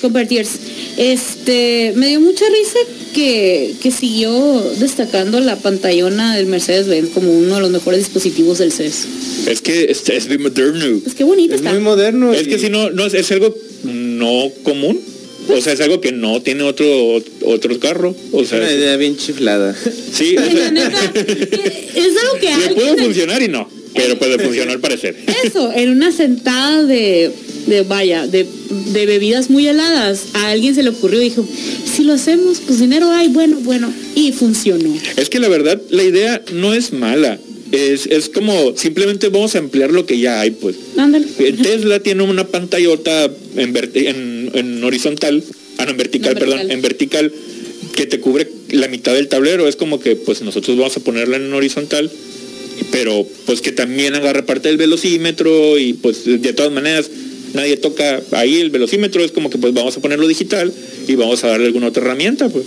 Compartiers. 0.00 0.50
Este, 0.96 1.92
me 1.96 2.08
dio 2.08 2.20
mucha 2.20 2.44
risa 2.46 2.78
que, 3.12 3.74
que 3.82 3.90
siguió 3.90 4.62
destacando 4.78 5.40
la 5.40 5.56
pantallona 5.56 6.34
del 6.36 6.46
Mercedes-Benz 6.46 7.10
como 7.10 7.30
uno 7.32 7.56
de 7.56 7.60
los 7.60 7.70
mejores 7.70 8.00
dispositivos 8.00 8.58
del 8.58 8.72
CES. 8.72 9.06
Es 9.46 9.60
que 9.60 9.84
es, 9.90 10.08
es 10.08 10.26
bien 10.28 10.42
moderno. 10.42 11.00
Es 11.04 11.14
que 11.14 11.24
bonito 11.24 11.54
Es 11.54 11.60
está. 11.60 11.72
muy 11.72 11.80
moderno. 11.80 12.32
Es 12.32 12.46
y- 12.46 12.50
que 12.50 12.58
si 12.58 12.68
no, 12.70 12.90
no 12.90 13.04
es, 13.06 13.14
es 13.14 13.30
algo 13.32 13.54
no 13.88 14.50
común. 14.62 15.00
O 15.50 15.60
sea, 15.62 15.72
es 15.72 15.80
algo 15.80 16.00
que 16.00 16.12
no 16.12 16.42
tiene 16.42 16.62
otro 16.62 16.86
otro 17.44 17.78
carro. 17.80 18.14
O 18.32 18.42
es 18.42 18.48
sea, 18.48 18.58
una 18.58 18.70
idea 18.70 18.96
bien 18.96 19.16
chiflada. 19.16 19.74
sí, 20.12 20.36
o 20.36 20.40
Ay, 20.40 20.50
sea, 20.50 20.64
la 20.64 20.70
neta, 20.72 21.12
eh, 21.14 21.88
es 21.94 22.06
algo 22.22 22.38
que 22.40 22.74
le 22.84 22.94
de- 22.96 23.02
funcionar 23.02 23.42
y 23.42 23.48
no. 23.48 23.68
Pero 23.94 24.18
puede 24.18 24.38
funcionar 24.38 24.74
al 24.74 24.80
parecer. 24.80 25.16
Eso, 25.44 25.72
en 25.74 25.88
una 25.88 26.12
sentada 26.12 26.84
de, 26.84 27.32
de 27.66 27.82
vaya, 27.82 28.26
de, 28.26 28.46
de 28.92 29.06
bebidas 29.06 29.48
muy 29.50 29.66
heladas, 29.66 30.26
a 30.34 30.50
alguien 30.50 30.74
se 30.74 30.82
le 30.82 30.90
ocurrió 30.90 31.20
y 31.20 31.30
dijo, 31.30 31.44
si 31.90 32.04
lo 32.04 32.12
hacemos, 32.12 32.60
pues 32.66 32.78
dinero 32.78 33.10
hay, 33.10 33.28
bueno, 33.28 33.58
bueno, 33.62 33.92
y 34.14 34.30
funcionó. 34.32 34.94
Es 35.16 35.30
que 35.30 35.40
la 35.40 35.48
verdad, 35.48 35.80
la 35.90 36.04
idea 36.04 36.42
no 36.52 36.74
es 36.74 36.92
mala. 36.92 37.38
Es, 37.72 38.06
es 38.06 38.28
como 38.30 38.76
simplemente 38.76 39.28
vamos 39.28 39.54
a 39.54 39.58
emplear 39.58 39.90
lo 39.92 40.06
que 40.06 40.18
ya 40.18 40.40
hay, 40.40 40.52
pues. 40.52 40.76
Ándale. 40.96 41.26
Eh, 41.38 41.54
Tesla 41.62 42.00
tiene 42.00 42.22
una 42.22 42.46
pantallota 42.46 43.30
en, 43.56 43.76
en, 43.94 44.50
en 44.54 44.84
horizontal, 44.84 45.42
ah, 45.76 45.84
no, 45.84 45.90
en 45.90 45.96
vertical, 45.98 46.34
No, 46.34 46.40
perdón, 46.40 46.56
vertical. 46.58 46.76
en 46.76 46.82
vertical, 46.82 47.32
que 47.94 48.06
te 48.06 48.20
cubre 48.20 48.48
la 48.70 48.88
mitad 48.88 49.12
del 49.14 49.28
tablero. 49.28 49.68
Es 49.68 49.76
como 49.76 50.00
que 50.00 50.16
pues 50.16 50.40
nosotros 50.42 50.78
vamos 50.78 50.96
a 50.96 51.00
ponerla 51.00 51.36
en 51.36 51.52
horizontal, 51.52 52.10
pero 52.90 53.26
pues 53.44 53.60
que 53.60 53.72
también 53.72 54.14
agarre 54.14 54.44
parte 54.44 54.68
del 54.68 54.78
velocímetro 54.78 55.78
y 55.78 55.92
pues 55.92 56.24
de 56.24 56.52
todas 56.54 56.72
maneras 56.72 57.10
nadie 57.54 57.76
toca 57.76 58.22
ahí 58.32 58.60
el 58.60 58.70
velocímetro, 58.70 59.22
es 59.24 59.32
como 59.32 59.50
que 59.50 59.58
pues 59.58 59.74
vamos 59.74 59.96
a 59.96 60.00
ponerlo 60.00 60.26
digital 60.26 60.72
y 61.06 61.14
vamos 61.16 61.44
a 61.44 61.48
darle 61.48 61.66
alguna 61.66 61.88
otra 61.88 62.02
herramienta, 62.02 62.48
pues. 62.48 62.64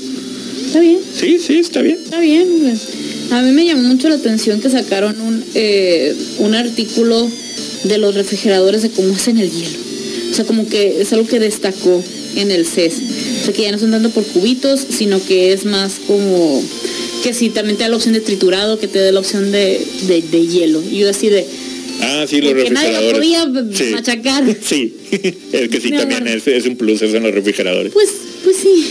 Está 0.67 0.79
bien. 0.79 0.99
Sí, 1.19 1.37
sí, 1.39 1.57
está 1.57 1.81
bien. 1.81 1.97
Está 2.03 2.19
bien. 2.19 2.47
güey. 2.61 2.75
A 3.31 3.41
mí 3.41 3.51
me 3.51 3.65
llamó 3.65 3.83
mucho 3.87 4.09
la 4.09 4.15
atención 4.15 4.59
que 4.61 4.69
sacaron 4.69 5.19
un, 5.21 5.43
eh, 5.55 6.13
un 6.39 6.53
artículo 6.53 7.29
de 7.85 7.97
los 7.97 8.13
refrigeradores 8.13 8.81
de 8.81 8.89
cómo 8.89 9.15
hacen 9.15 9.37
el 9.37 9.49
hielo. 9.49 9.77
O 10.31 10.33
sea, 10.33 10.45
como 10.45 10.67
que 10.67 11.01
es 11.01 11.11
algo 11.13 11.27
que 11.27 11.39
destacó 11.39 12.03
en 12.35 12.51
el 12.51 12.65
CES. 12.65 12.93
O 13.41 13.45
sea, 13.45 13.53
que 13.53 13.63
ya 13.63 13.69
no 13.71 13.75
están 13.75 13.91
dando 13.91 14.09
por 14.09 14.23
cubitos, 14.25 14.79
sino 14.97 15.23
que 15.25 15.53
es 15.53 15.65
más 15.65 15.93
como 16.07 16.63
que 17.23 17.33
si 17.33 17.49
también 17.49 17.77
te 17.77 17.83
da 17.83 17.89
la 17.89 17.95
opción 17.97 18.13
de 18.13 18.19
triturado, 18.21 18.79
que 18.79 18.87
te 18.87 18.99
dé 18.99 19.11
la 19.11 19.19
opción 19.19 19.51
de, 19.51 19.79
de- 20.07 20.21
de 20.23 20.47
hielo. 20.47 20.81
Y 20.91 20.99
yo 20.99 21.09
así 21.09 21.29
de, 21.29 21.45
Ah, 22.03 22.25
sí, 22.27 22.41
los 22.41 22.53
Porque 22.53 22.71
nadie 22.71 22.93
lo 22.93 23.11
refrigeradores. 23.13 23.63
podía 23.67 23.85
Sí. 23.87 23.93
machacar. 23.93 24.57
Sí, 24.67 24.93
es 25.11 25.69
que 25.69 25.79
sí, 25.81 25.91
también 25.91 26.27
es, 26.27 26.47
es 26.47 26.65
un 26.65 26.75
plus 26.75 27.01
eso 27.01 27.15
en 27.15 27.23
los 27.23 27.33
refrigeradores. 27.33 27.93
Pues, 27.93 28.09
pues 28.43 28.57
sí. 28.57 28.85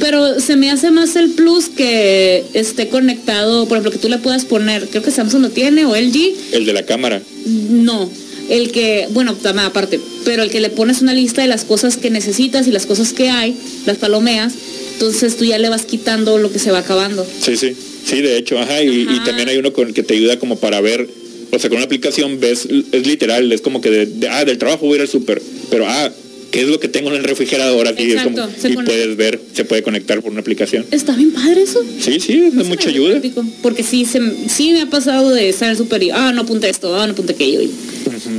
Pero 0.00 0.40
se 0.40 0.56
me 0.56 0.70
hace 0.70 0.90
más 0.90 1.16
el 1.16 1.30
plus 1.30 1.68
que 1.68 2.44
esté 2.54 2.88
conectado, 2.88 3.66
por 3.66 3.78
ejemplo, 3.78 3.92
que 3.92 3.98
tú 3.98 4.08
le 4.08 4.18
puedas 4.18 4.44
poner, 4.44 4.88
creo 4.88 5.02
que 5.02 5.10
Samsung 5.10 5.42
lo 5.42 5.50
tiene 5.50 5.86
o 5.86 5.94
LG, 5.94 6.34
El 6.52 6.66
de 6.66 6.72
la 6.72 6.84
cámara. 6.84 7.22
no. 7.46 8.10
El 8.50 8.72
que, 8.72 9.08
bueno, 9.12 9.34
también 9.36 9.64
aparte, 9.66 9.98
pero 10.26 10.42
el 10.42 10.50
que 10.50 10.60
le 10.60 10.68
pones 10.68 11.00
una 11.00 11.14
lista 11.14 11.40
de 11.40 11.48
las 11.48 11.64
cosas 11.64 11.96
que 11.96 12.10
necesitas 12.10 12.66
y 12.68 12.72
las 12.72 12.84
cosas 12.84 13.14
que 13.14 13.30
hay, 13.30 13.56
las 13.86 13.96
palomeas, 13.96 14.52
entonces 14.92 15.38
tú 15.38 15.46
ya 15.46 15.56
le 15.56 15.70
vas 15.70 15.86
quitando 15.86 16.36
lo 16.36 16.52
que 16.52 16.58
se 16.58 16.70
va 16.70 16.80
acabando. 16.80 17.26
Sí, 17.40 17.56
sí. 17.56 17.74
Sí, 18.04 18.20
de 18.20 18.36
hecho, 18.36 18.58
ajá. 18.58 18.82
Y, 18.82 19.06
también 19.24 19.48
hay 19.48 19.56
uno 19.56 19.72
con 19.72 19.88
el 19.88 19.94
que 19.94 20.02
te 20.02 20.14
ayuda 20.14 20.38
como 20.38 20.56
para 20.56 20.80
ver, 20.80 21.08
o 21.50 21.58
sea, 21.58 21.70
con 21.70 21.78
una 21.78 21.86
aplicación 21.86 22.38
ves, 22.38 22.68
es 22.92 23.06
literal, 23.06 23.50
es 23.50 23.60
como 23.60 23.80
que 23.80 23.90
de, 23.90 24.06
de, 24.06 24.28
ah, 24.28 24.44
del 24.44 24.58
trabajo 24.58 24.86
voy 24.86 24.94
a 24.94 24.96
ir 24.96 25.00
al 25.02 25.08
súper, 25.08 25.40
pero 25.70 25.86
ah, 25.88 26.10
¿qué 26.10 26.23
es 26.62 26.68
lo 26.68 26.78
que 26.80 26.88
tengo 26.88 27.10
en 27.10 27.16
el 27.16 27.24
refrigerador? 27.24 27.86
Es 27.98 28.22
como, 28.22 28.36
se 28.60 28.68
y 28.70 28.74
conecta. 28.74 28.84
puedes 28.84 29.16
ver, 29.16 29.40
se 29.54 29.64
puede 29.64 29.82
conectar 29.82 30.20
por 30.22 30.30
una 30.30 30.40
aplicación. 30.40 30.84
Está 30.90 31.14
bien 31.16 31.32
padre 31.32 31.62
eso. 31.62 31.80
Sí, 32.00 32.20
sí, 32.20 32.44
es 32.46 32.54
de 32.56 32.64
mucha 32.64 32.88
ayuda. 32.88 33.10
práctico, 33.10 33.44
Porque 33.62 33.82
sí, 33.82 34.04
se, 34.04 34.20
sí 34.48 34.72
me 34.72 34.82
ha 34.82 34.86
pasado 34.90 35.30
de 35.30 35.48
estar 35.48 35.66
en 35.66 35.72
el 35.72 35.76
súper 35.78 36.02
y, 36.02 36.10
ah, 36.10 36.32
no 36.32 36.42
apunté 36.42 36.68
esto, 36.70 36.94
ah, 36.94 37.06
no 37.06 37.12
apunté 37.12 37.32
aquello. 37.32 37.62
Y, 37.62 37.70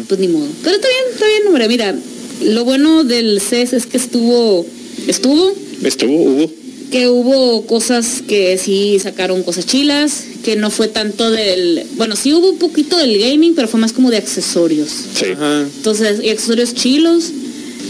Pues 0.07 0.20
ni 0.20 0.28
modo. 0.28 0.47
Pero 0.63 0.76
está 0.76 0.88
bien, 0.88 1.01
está 1.13 1.26
bien, 1.28 1.47
hombre. 1.47 1.68
Mira, 1.68 1.95
lo 2.43 2.63
bueno 2.66 3.03
del 3.03 3.41
CES 3.41 3.74
es 3.74 3.86
que 3.86 3.97
estuvo, 3.97 4.66
estuvo, 5.07 5.53
Estuvo, 5.84 6.13
hubo. 6.24 6.51
que 6.91 7.07
hubo 7.09 7.66
cosas 7.66 8.22
que 8.28 8.57
sí 8.57 8.97
sacaron 9.01 9.43
cosas 9.43 9.66
chilas, 9.66 10.24
que 10.43 10.55
no 10.55 10.70
fue 10.70 10.88
tanto 10.88 11.32
del, 11.32 11.84
bueno, 11.97 12.16
sí 12.16 12.34
hubo 12.34 12.49
un 12.51 12.57
poquito 12.59 12.97
del 12.97 13.18
gaming, 13.20 13.55
pero 13.55 13.68
fue 13.68 13.80
más 13.80 13.93
como 13.93 14.11
de 14.11 14.18
accesorios. 14.18 14.89
Sí. 15.16 15.26
Ajá. 15.34 15.61
Entonces, 15.78 16.24
y 16.24 16.30
accesorios 16.30 16.74
chilos, 16.76 17.32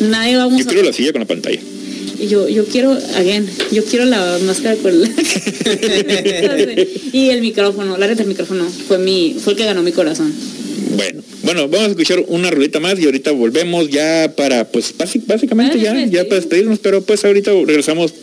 nadie 0.01 0.37
vamos 0.37 0.59
Yo 0.59 0.65
a... 0.65 0.67
quiero 0.67 0.87
la 0.87 0.93
silla 0.93 1.11
con 1.11 1.21
la 1.21 1.27
pantalla. 1.27 1.59
Yo, 2.29 2.47
yo 2.47 2.65
quiero, 2.65 2.97
again, 3.15 3.47
yo 3.71 3.83
quiero 3.83 4.05
la 4.05 4.39
máscara 4.45 4.75
con 4.77 5.01
la... 5.01 5.07
y 7.11 7.29
el 7.29 7.41
micrófono, 7.41 7.97
la 7.97 8.07
red 8.07 8.17
del 8.17 8.27
micrófono 8.27 8.65
fue 8.87 8.97
mi, 8.97 9.35
fue 9.39 9.53
el 9.53 9.57
que 9.57 9.65
ganó 9.65 9.83
mi 9.83 9.91
corazón. 9.91 10.33
Bueno, 10.95 11.21
bueno, 11.43 11.67
vamos 11.67 11.87
a 11.87 11.91
escuchar 11.91 12.23
una 12.27 12.49
rolita 12.49 12.79
más 12.79 12.99
y 12.99 13.05
ahorita 13.05 13.31
volvemos 13.31 13.89
ya 13.89 14.33
para, 14.35 14.67
pues 14.67 14.93
básicamente 14.97 15.79
ya, 15.79 16.05
ya 16.05 16.23
para 16.23 16.35
despedirnos, 16.35 16.79
pero 16.79 17.01
pues 17.01 17.25
ahorita 17.25 17.51
regresamos 17.65 18.13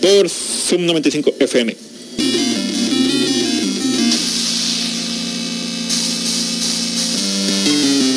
por 0.00 0.28
Zoom 0.28 0.86
95 0.86 1.34
FM. 1.38 1.76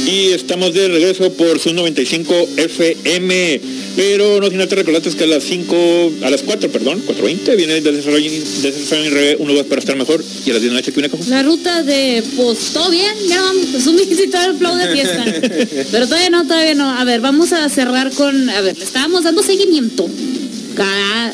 Y 0.06 0.34
estamos 0.34 0.74
de 0.74 0.88
regreso 0.88 1.34
por 1.34 1.60
Zoom 1.60 1.78
95 1.78 2.50
FM. 2.58 3.62
Pero 3.96 4.40
no 4.40 4.50
sin 4.50 4.62
antes 4.62 4.78
recordarte 4.78 5.10
que 5.12 5.24
a 5.24 5.28
las 5.28 5.44
5, 5.44 6.14
a 6.22 6.30
las 6.30 6.44
4, 6.44 6.70
perdón, 6.70 7.02
4.20 7.08 7.56
viene 7.56 7.82
de 7.82 7.92
desarrollo, 7.92 8.30
desarrollo 8.30 9.10
Re, 9.10 9.38
un 9.40 9.48
lugar 9.48 9.66
para 9.66 9.80
estar 9.80 9.96
mejor. 9.96 10.24
Y 10.46 10.50
a 10.50 10.54
las 10.54 10.62
10 10.62 10.64
de 10.64 10.68
la 10.68 10.74
noche 10.74 10.92
aquí 10.92 11.00
una 11.00 11.10
caja. 11.10 11.24
La 11.30 11.44
ruta 11.44 11.82
de, 11.82 12.22
pues, 12.36 12.72
todo 12.74 12.92
bien, 12.92 13.14
ya 13.28 13.42
vamos, 13.42 13.74
es 13.74 13.88
un 13.88 13.96
visito 13.96 14.38
el 14.42 14.58
flow 14.58 14.76
de 14.76 14.92
fiesta. 14.92 15.26
Pero 15.92 16.06
todavía 16.06 16.30
no, 16.30 16.44
todavía 16.44 16.76
no. 16.76 16.90
A 16.90 17.04
ver, 17.06 17.22
vamos 17.22 17.54
a 17.54 17.68
cerrar 17.70 18.12
con, 18.12 18.50
a 18.50 18.62
ver, 18.62 18.78
le 18.78 18.84
estábamos 18.84 19.24
dando 19.24 19.42
seguimiento 19.44 20.08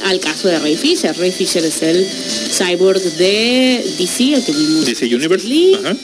al 0.06 0.20
caso 0.20 0.48
de 0.48 0.60
Ray 0.60 0.76
Fisher. 0.76 1.18
Ray 1.18 1.32
Fisher 1.32 1.66
es 1.66 1.82
el 1.82 2.06
cyborg 2.06 3.02
de 3.02 3.84
DC, 3.98 4.36
el 4.36 4.44
que 4.44 4.52
vimos. 4.52 4.86
Dice 4.86 5.14
Universe. 5.14 5.48
Lee. 5.48 5.76
Ajá. 5.76 5.98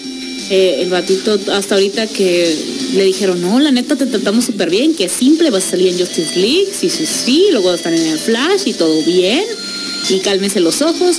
Eh, 0.49 0.77
el 0.81 0.89
batito 0.89 1.37
hasta 1.51 1.75
ahorita 1.75 2.07
que 2.07 2.55
le 2.95 3.03
dijeron, 3.03 3.41
no, 3.41 3.59
la 3.59 3.71
neta 3.71 3.95
te 3.97 4.05
tratamos 4.05 4.45
súper 4.45 4.69
bien, 4.69 4.95
que 4.95 5.09
simple, 5.09 5.49
vas 5.49 5.65
a 5.65 5.69
salir 5.71 5.89
en 5.89 5.99
Justice 5.99 6.39
League, 6.39 6.67
sí, 6.71 6.89
sí, 6.89 7.05
sí, 7.05 7.47
luego 7.51 7.73
estar 7.73 7.93
en 7.93 8.05
el 8.05 8.17
Flash 8.17 8.61
y 8.65 8.73
todo 8.73 9.01
bien, 9.03 9.43
y 10.09 10.19
cálmese 10.19 10.61
los 10.61 10.81
ojos. 10.81 11.17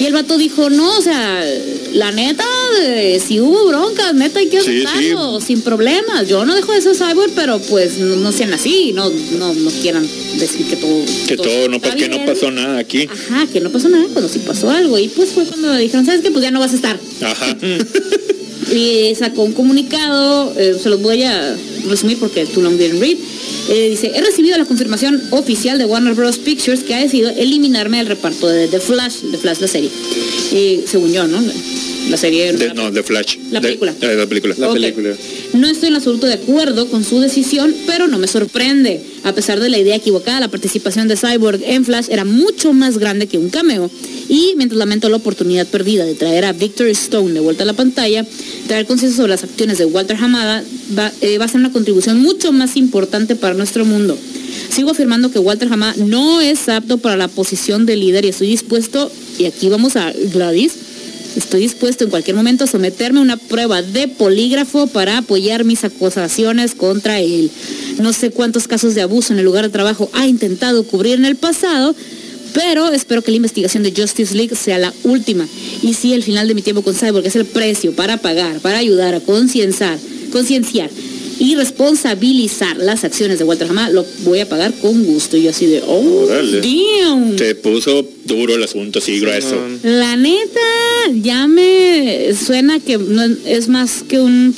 Y 0.00 0.06
el 0.06 0.14
vato 0.14 0.38
dijo, 0.38 0.70
no, 0.70 0.96
o 0.96 1.02
sea, 1.02 1.44
la 1.92 2.10
neta, 2.12 2.46
eh, 2.82 3.20
si 3.22 3.38
hubo 3.40 3.66
broncas, 3.66 4.14
neta 4.14 4.38
hay 4.38 4.46
que 4.48 4.62
Sí, 4.62 4.82
aceptarlo, 4.86 5.38
sin 5.42 5.60
problemas. 5.60 6.26
Yo 6.26 6.46
no 6.46 6.54
dejo 6.54 6.72
de 6.72 6.80
ser 6.80 6.94
cyborg, 6.96 7.32
pero 7.34 7.58
pues 7.58 7.98
no, 7.98 8.16
no 8.16 8.32
sean 8.32 8.54
así, 8.54 8.92
no, 8.94 9.10
no, 9.38 9.52
no 9.52 9.70
quieran 9.82 10.08
decir 10.38 10.64
que 10.64 10.76
todo... 10.76 11.04
Que 11.28 11.36
todo, 11.36 11.68
no, 11.68 11.76
está 11.76 11.90
pa- 11.90 11.96
que 11.96 12.08
no 12.08 12.24
pasó 12.24 12.50
nada 12.50 12.78
aquí. 12.78 13.06
Ajá, 13.12 13.46
que 13.52 13.60
no 13.60 13.68
pasó 13.68 13.90
nada 13.90 14.06
cuando 14.10 14.30
sí 14.30 14.38
pasó 14.38 14.70
algo. 14.70 14.98
Y 14.98 15.08
pues 15.08 15.28
fue 15.30 15.44
cuando 15.44 15.76
dijeron, 15.76 16.06
¿sabes 16.06 16.22
qué? 16.22 16.30
Pues 16.30 16.42
ya 16.42 16.50
no 16.50 16.60
vas 16.60 16.72
a 16.72 16.76
estar 16.76 16.98
Ajá. 17.20 17.54
y 18.70 19.14
sacó 19.14 19.42
un 19.42 19.52
comunicado, 19.52 20.54
eh, 20.56 20.76
se 20.80 20.88
los 20.88 21.00
voy 21.02 21.22
a 21.22 21.56
resumir 21.88 22.18
porque 22.18 22.46
tú 22.46 22.62
lo 22.62 22.70
didn't 22.70 23.00
read. 23.00 23.16
Eh, 23.68 23.90
dice, 23.90 24.12
he 24.14 24.20
recibido 24.20 24.56
la 24.58 24.64
confirmación 24.64 25.22
oficial 25.30 25.78
de 25.78 25.84
Warner 25.84 26.14
Bros. 26.14 26.38
Pictures 26.38 26.82
que 26.82 26.94
ha 26.94 27.00
decidido 27.00 27.30
eliminarme 27.30 27.98
del 27.98 28.06
reparto 28.06 28.48
de 28.48 28.68
The 28.68 28.80
Flash, 28.80 29.16
The 29.30 29.38
Flash 29.38 29.60
la 29.60 29.68
serie. 29.68 29.90
Según 30.86 31.12
yo, 31.12 31.26
¿no? 31.26 31.40
La 32.10 32.16
serie... 32.16 32.52
De- 32.52 32.74
no, 32.74 32.90
de 32.90 33.02
Flash. 33.02 33.36
La 33.50 33.60
De- 33.60 33.68
película. 33.68 33.94
eh, 34.00 34.14
la 34.16 34.26
película. 34.26 34.54
La 34.58 34.72
película. 34.72 35.14
No 35.52 35.66
estoy 35.68 35.88
en 35.90 35.96
absoluto 35.96 36.26
de 36.26 36.34
acuerdo 36.34 36.88
con 36.88 37.04
su 37.04 37.20
decisión, 37.20 37.74
pero 37.86 38.08
no 38.08 38.18
me 38.18 38.26
sorprende. 38.26 39.00
A 39.22 39.32
pesar 39.32 39.60
de 39.60 39.68
la 39.68 39.78
idea 39.78 39.94
equivocada, 39.96 40.40
la 40.40 40.48
participación 40.48 41.08
de 41.08 41.16
Cyborg 41.16 41.60
en 41.64 41.84
Flash 41.84 42.06
era 42.10 42.24
mucho 42.24 42.72
más 42.72 42.98
grande 42.98 43.26
que 43.26 43.38
un 43.38 43.48
cameo. 43.50 43.90
Y 44.28 44.54
mientras 44.56 44.78
lamento 44.78 45.08
la 45.08 45.16
oportunidad 45.16 45.66
perdida 45.66 46.04
de 46.04 46.14
traer 46.14 46.44
a 46.44 46.52
Victor 46.52 46.88
Stone 46.88 47.32
de 47.32 47.40
vuelta 47.40 47.62
a 47.62 47.66
la 47.66 47.72
pantalla, 47.74 48.24
traer 48.66 48.86
conciencia 48.86 49.16
sobre 49.16 49.30
las 49.30 49.44
acciones 49.44 49.78
de 49.78 49.84
Walter 49.86 50.16
Hamada 50.20 50.64
va, 50.98 51.12
eh, 51.20 51.38
va 51.38 51.44
a 51.44 51.48
ser 51.48 51.60
una 51.60 51.72
contribución 51.72 52.20
mucho 52.20 52.52
más 52.52 52.76
importante 52.76 53.36
para 53.36 53.54
nuestro 53.54 53.84
mundo. 53.84 54.16
Sigo 54.74 54.90
afirmando 54.90 55.30
que 55.30 55.38
Walter 55.38 55.68
Hamada 55.72 55.94
no 55.96 56.40
es 56.40 56.68
apto 56.68 56.98
para 56.98 57.16
la 57.16 57.28
posición 57.28 57.86
de 57.86 57.96
líder 57.96 58.24
y 58.24 58.28
estoy 58.28 58.48
dispuesto, 58.48 59.10
y 59.38 59.44
aquí 59.46 59.68
vamos 59.68 59.96
a 59.96 60.12
Gladys, 60.32 60.72
Estoy 61.36 61.60
dispuesto 61.60 62.04
en 62.04 62.10
cualquier 62.10 62.36
momento 62.36 62.64
a 62.64 62.66
someterme 62.66 63.20
a 63.20 63.22
una 63.22 63.36
prueba 63.36 63.82
de 63.82 64.08
polígrafo 64.08 64.88
para 64.88 65.18
apoyar 65.18 65.64
mis 65.64 65.84
acusaciones 65.84 66.74
contra 66.74 67.20
él. 67.20 67.50
No 67.98 68.12
sé 68.12 68.30
cuántos 68.30 68.66
casos 68.66 68.94
de 68.94 69.02
abuso 69.02 69.32
en 69.32 69.38
el 69.38 69.44
lugar 69.44 69.64
de 69.64 69.70
trabajo 69.70 70.10
ha 70.12 70.26
intentado 70.26 70.82
cubrir 70.84 71.14
en 71.14 71.24
el 71.24 71.36
pasado, 71.36 71.94
pero 72.52 72.88
espero 72.88 73.22
que 73.22 73.30
la 73.30 73.36
investigación 73.36 73.84
de 73.84 73.94
Justice 73.96 74.34
League 74.34 74.56
sea 74.56 74.78
la 74.78 74.92
última. 75.04 75.46
Y 75.82 75.94
si 75.94 76.14
el 76.14 76.24
final 76.24 76.48
de 76.48 76.54
mi 76.54 76.62
tiempo 76.62 76.82
con 76.82 76.94
Cyborg 76.94 77.26
es 77.26 77.36
el 77.36 77.46
precio 77.46 77.92
para 77.92 78.16
pagar, 78.16 78.58
para 78.58 78.78
ayudar 78.78 79.14
a 79.14 79.20
concienciar, 79.20 79.98
concienciar 80.32 80.90
y 81.40 81.56
responsabilizar 81.56 82.76
las 82.76 83.02
acciones 83.02 83.38
de 83.38 83.44
Walter 83.44 83.66
Hamada, 83.68 83.90
lo 83.90 84.06
voy 84.24 84.40
a 84.40 84.48
pagar 84.48 84.72
con 84.74 85.02
gusto. 85.04 85.36
Y 85.38 85.44
yo 85.44 85.50
así 85.50 85.66
de, 85.66 85.80
oh, 85.86 86.26
Órale. 86.26 86.60
damn. 86.60 87.36
Se 87.38 87.54
puso 87.54 88.06
duro 88.26 88.54
el 88.54 88.62
asunto, 88.62 89.00
sí, 89.00 89.18
grueso. 89.20 89.56
La 89.82 90.16
neta, 90.16 90.60
ya 91.14 91.46
me 91.48 92.32
suena 92.34 92.78
que 92.78 92.98
no 92.98 93.24
es- 93.46 93.68
más 93.68 94.02
que 94.06 94.20
un 94.20 94.52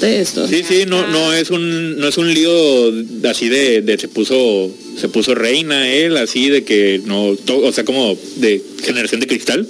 de 0.00 0.20
esto. 0.20 0.48
Sí, 0.48 0.62
sí, 0.66 0.84
no, 0.86 1.06
no 1.08 1.32
es 1.34 1.50
un, 1.50 1.98
no 1.98 2.08
es 2.08 2.16
un 2.16 2.32
lío 2.32 2.92
así 3.28 3.48
de, 3.50 3.82
de 3.82 3.98
se 3.98 4.08
puso, 4.08 4.70
se 4.98 5.08
puso 5.08 5.34
reina 5.34 5.86
él, 5.88 6.16
así 6.16 6.48
de 6.48 6.64
que 6.64 7.02
no, 7.04 7.36
to- 7.44 7.58
o 7.58 7.72
sea, 7.72 7.84
como 7.84 8.16
de 8.36 8.62
generación 8.82 9.20
de 9.20 9.26
cristal. 9.26 9.68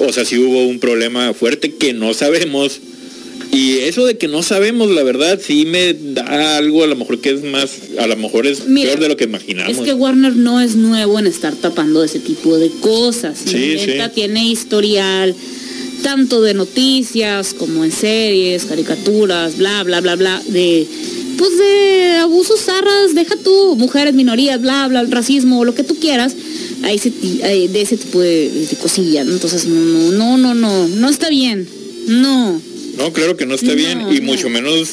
O 0.00 0.12
sea, 0.12 0.24
sí 0.24 0.38
hubo 0.38 0.66
un 0.66 0.78
problema 0.80 1.34
fuerte 1.34 1.74
que 1.74 1.92
no 1.92 2.14
sabemos. 2.14 2.80
Y 3.52 3.78
eso 3.78 4.06
de 4.06 4.16
que 4.16 4.28
no 4.28 4.42
sabemos, 4.42 4.90
la 4.90 5.02
verdad, 5.02 5.40
sí 5.44 5.64
me 5.66 5.94
da 5.94 6.56
algo, 6.56 6.84
a 6.84 6.86
lo 6.86 6.96
mejor 6.96 7.20
que 7.20 7.30
es 7.30 7.42
más, 7.42 7.70
a 7.98 8.06
lo 8.06 8.16
mejor 8.16 8.46
es 8.46 8.66
Mira, 8.66 8.90
peor 8.90 9.00
de 9.00 9.08
lo 9.08 9.16
que 9.16 9.24
imaginamos. 9.24 9.76
Es 9.76 9.82
que 9.82 9.92
Warner 9.92 10.36
no 10.36 10.60
es 10.60 10.76
nuevo 10.76 11.18
en 11.18 11.26
estar 11.26 11.54
tapando 11.54 12.04
ese 12.04 12.20
tipo 12.20 12.56
de 12.58 12.70
cosas. 12.80 13.38
Sí, 13.44 13.78
sí. 13.78 13.92
tiene 14.14 14.48
historial 14.48 15.34
tanto 16.02 16.40
de 16.40 16.54
noticias 16.54 17.54
como 17.54 17.84
en 17.84 17.92
series, 17.92 18.64
caricaturas, 18.64 19.58
bla, 19.58 19.82
bla, 19.82 20.00
bla, 20.00 20.16
bla, 20.16 20.42
de 20.48 20.86
pues 21.36 21.56
de 21.56 22.16
abusos 22.18 22.60
zarras, 22.60 23.14
deja 23.14 23.34
tú, 23.36 23.74
mujeres, 23.76 24.12
minorías, 24.14 24.60
bla, 24.60 24.88
bla, 24.88 25.04
racismo, 25.04 25.64
lo 25.64 25.74
que 25.74 25.84
tú 25.84 25.96
quieras, 25.98 26.34
de 26.82 26.92
ese 27.80 27.96
tipo 27.96 28.20
de, 28.20 28.50
de 28.50 28.76
cosillas, 28.76 29.26
¿no? 29.26 29.32
Entonces, 29.32 29.66
no, 29.66 30.12
no, 30.12 30.36
no, 30.36 30.54
no, 30.54 30.54
no, 30.54 30.88
no 30.88 31.08
está 31.08 31.30
bien, 31.30 31.66
no. 32.08 32.60
No, 33.00 33.12
claro 33.12 33.36
que 33.36 33.46
no 33.46 33.54
está 33.54 33.68
No, 33.68 33.74
bien 33.76 34.06
y 34.12 34.20
mucho 34.20 34.48
menos 34.48 34.90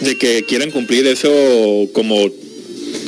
de 0.00 0.16
que 0.16 0.44
quieran 0.44 0.70
cumplir 0.70 1.06
eso 1.06 1.28
como 1.92 2.30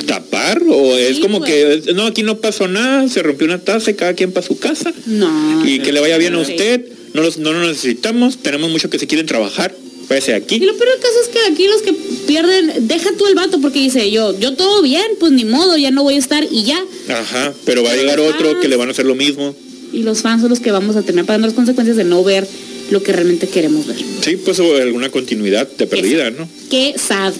tapar 0.05 0.61
o 0.67 0.97
es 0.97 1.19
como 1.19 1.39
pues. 1.39 1.83
que 1.85 1.93
no 1.93 2.03
aquí 2.07 2.23
no 2.23 2.37
pasó 2.39 2.67
nada, 2.67 3.07
se 3.07 3.21
rompió 3.23 3.45
una 3.47 3.59
taza 3.59 3.91
y 3.91 3.93
cada 3.93 4.13
quien 4.13 4.31
para 4.31 4.45
su 4.45 4.57
casa 4.59 4.91
No. 5.05 5.63
y 5.65 5.79
que 5.79 5.91
le 5.91 5.99
vaya 5.99 6.17
bien 6.17 6.33
a 6.33 6.39
usted, 6.39 6.85
no 7.13 7.21
los 7.21 7.37
no 7.37 7.53
lo 7.53 7.67
necesitamos, 7.67 8.37
tenemos 8.37 8.69
muchos 8.71 8.89
que 8.91 8.99
se 8.99 9.07
quieren 9.07 9.25
trabajar, 9.25 9.73
Y 10.09 10.31
aquí. 10.31 10.59
lo 10.59 10.75
peor 10.75 10.89
del 10.89 10.99
caso 10.99 11.13
es 11.23 11.27
que 11.29 11.39
aquí 11.53 11.67
los 11.67 11.81
que 11.83 11.93
pierden, 12.27 12.87
deja 12.87 13.09
tú 13.17 13.25
el 13.27 13.35
vato 13.35 13.61
porque 13.61 13.79
dice 13.79 14.11
yo, 14.11 14.37
yo 14.39 14.53
todo 14.55 14.81
bien, 14.81 15.05
pues 15.19 15.31
ni 15.31 15.45
modo, 15.45 15.77
ya 15.77 15.91
no 15.91 16.03
voy 16.03 16.15
a 16.15 16.19
estar 16.19 16.45
y 16.51 16.63
ya. 16.63 16.83
Ajá, 17.07 17.53
pero 17.65 17.83
va 17.83 17.91
a 17.91 17.95
llegar 17.95 18.19
otro 18.19 18.59
que 18.59 18.67
le 18.67 18.75
van 18.75 18.89
a 18.89 18.91
hacer 18.91 19.05
lo 19.05 19.15
mismo. 19.15 19.55
Y 19.93 20.03
los 20.03 20.21
fans 20.21 20.41
son 20.41 20.49
los 20.49 20.59
que 20.59 20.71
vamos 20.71 20.95
a 20.95 21.01
tener 21.03 21.25
pagando 21.25 21.47
las 21.47 21.55
consecuencias 21.55 21.95
de 21.97 22.03
no 22.05 22.23
ver 22.23 22.45
lo 22.91 23.01
que 23.01 23.13
realmente 23.13 23.47
queremos 23.47 23.87
ver. 23.87 23.97
Sí, 24.23 24.37
pues 24.37 24.59
alguna 24.59 25.09
continuidad 25.09 25.67
de 25.67 25.87
perdida, 25.87 26.29
¿no? 26.29 26.47
Qué 26.69 26.93
sad. 26.97 27.33